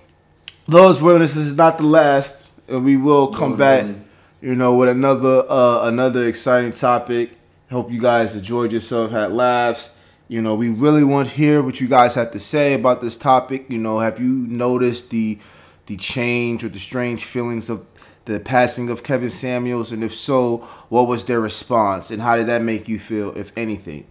Those 0.68 1.02
willing, 1.02 1.22
is 1.24 1.56
not 1.56 1.78
the 1.80 1.86
last, 1.86 2.52
and 2.68 2.84
we 2.86 2.96
will 2.98 3.28
come 3.34 3.52
No, 3.52 3.58
back, 3.58 3.86
no. 3.86 3.96
you 4.42 4.56
know, 4.56 4.76
with 4.76 4.90
another 4.90 5.46
uh 5.50 5.88
another 5.88 6.28
exciting 6.28 6.72
topic. 6.74 7.32
Hope 7.72 7.92
you 7.92 8.00
guys 8.00 8.36
enjoyed 8.36 8.72
yourself, 8.74 9.12
had 9.12 9.32
laughs. 9.32 9.96
You 10.30 10.44
know, 10.44 10.54
we 10.54 10.70
really 10.70 11.04
want 11.04 11.28
to 11.28 11.34
hear 11.34 11.62
what 11.64 11.82
you 11.82 11.88
guys 11.88 12.14
have 12.14 12.32
to 12.32 12.40
say 12.40 12.76
about 12.76 13.02
this 13.02 13.18
topic. 13.18 13.66
You 13.68 13.80
know, 13.80 13.98
have 14.00 14.20
you 14.20 14.30
noticed 14.30 15.10
the 15.10 15.40
the 15.88 15.98
change 15.98 16.64
or 16.64 16.70
the 16.70 16.78
strange 16.78 17.26
feelings 17.26 17.68
of 17.68 17.84
the 18.26 18.40
passing 18.40 18.92
of 18.92 19.02
Kevin 19.02 19.32
Samuels, 19.32 19.92
and 19.92 20.04
if 20.04 20.14
so, 20.14 20.58
what 20.90 21.08
was 21.08 21.26
their 21.26 21.40
response, 21.42 22.12
and 22.12 22.22
how 22.22 22.36
did 22.36 22.46
that 22.46 22.62
make 22.62 22.88
you 22.88 23.00
feel, 23.00 23.36
if 23.36 23.52
anything? 23.58 24.06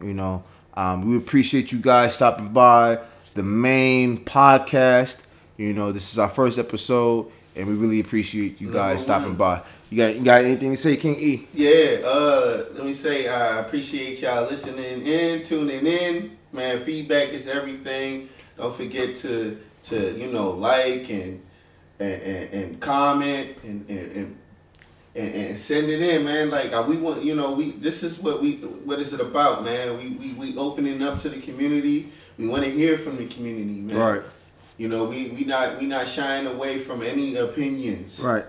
You 0.00 0.14
know, 0.14 0.44
um, 0.74 1.10
we 1.10 1.16
appreciate 1.16 1.72
you 1.72 1.80
guys 1.80 2.14
stopping 2.14 2.50
by 2.50 3.00
the 3.34 3.42
main 3.42 4.24
podcast. 4.24 5.22
You 5.56 5.72
know, 5.72 5.90
this 5.90 6.12
is 6.12 6.20
our 6.20 6.28
first 6.28 6.56
episode, 6.56 7.32
and 7.56 7.66
we 7.66 7.74
really 7.74 7.98
appreciate 7.98 8.60
you 8.60 8.72
guys 8.72 9.02
stopping 9.02 9.34
by. 9.34 9.62
You 9.94 9.98
got 10.00 10.16
you 10.16 10.24
got 10.24 10.44
anything 10.44 10.72
to 10.72 10.76
say, 10.76 10.96
King 10.96 11.14
E? 11.20 11.46
Yeah, 11.54 12.00
uh, 12.04 12.64
let 12.74 12.84
me 12.84 12.94
say 12.94 13.28
I 13.28 13.60
appreciate 13.60 14.20
y'all 14.22 14.50
listening 14.50 15.06
in, 15.06 15.44
tuning 15.44 15.86
in. 15.86 16.36
Man, 16.52 16.80
feedback 16.80 17.28
is 17.28 17.46
everything. 17.46 18.28
Don't 18.56 18.74
forget 18.74 19.14
to 19.18 19.56
to 19.84 20.18
you 20.18 20.32
know 20.32 20.50
like 20.50 21.08
and 21.10 21.40
and, 22.00 22.22
and, 22.22 22.54
and 22.54 22.80
comment 22.80 23.56
and 23.62 23.88
and, 23.88 24.12
and 24.16 24.38
and 25.14 25.34
and 25.34 25.56
send 25.56 25.88
it 25.88 26.02
in, 26.02 26.24
man. 26.24 26.50
Like 26.50 26.72
we 26.88 26.96
want, 26.96 27.22
you 27.22 27.36
know, 27.36 27.52
we 27.52 27.70
this 27.70 28.02
is 28.02 28.18
what 28.18 28.42
we 28.42 28.54
what 28.56 28.98
is 28.98 29.12
it 29.12 29.20
about, 29.20 29.62
man? 29.62 29.96
We 29.96 30.10
we, 30.10 30.32
we 30.32 30.56
opening 30.56 31.04
up 31.04 31.18
to 31.18 31.28
the 31.28 31.40
community. 31.40 32.10
We 32.36 32.48
want 32.48 32.64
to 32.64 32.70
hear 32.72 32.98
from 32.98 33.16
the 33.16 33.26
community, 33.26 33.80
man. 33.80 33.94
You 34.76 34.88
know, 34.88 35.04
we 35.04 35.28
we 35.28 35.44
not 35.44 35.78
we 35.78 35.86
not 35.86 36.08
shying 36.08 36.48
away 36.48 36.80
from 36.80 37.04
any 37.04 37.36
opinions. 37.36 38.18
right. 38.18 38.46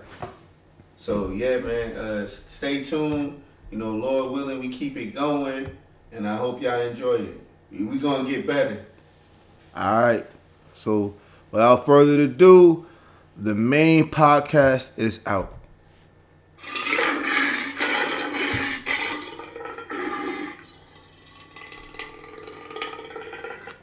So 0.96 1.30
yeah, 1.30 1.58
man. 1.58 1.92
Uh, 1.92 2.26
stay 2.26 2.82
tuned. 2.82 3.42
You 3.70 3.78
know, 3.78 3.90
Lord 3.92 4.32
willing, 4.32 4.60
we 4.60 4.68
keep 4.68 4.96
it 4.96 5.14
going, 5.14 5.76
and 6.12 6.26
I 6.26 6.36
hope 6.36 6.62
y'all 6.62 6.80
enjoy 6.80 7.14
it. 7.14 7.40
We, 7.70 7.84
we 7.84 7.98
gonna 7.98 8.28
get 8.28 8.46
better. 8.46 8.86
All 9.74 10.00
right. 10.00 10.26
So, 10.72 11.14
without 11.50 11.84
further 11.84 12.20
ado, 12.22 12.86
the 13.36 13.54
main 13.54 14.10
podcast 14.10 14.98
is 14.98 15.26
out. 15.26 15.52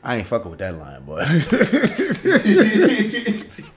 I 0.06 0.18
ain't 0.18 0.28
fucking 0.28 0.52
with 0.52 0.60
that 0.60 0.76
line, 0.76 1.04
boy. 1.04 1.24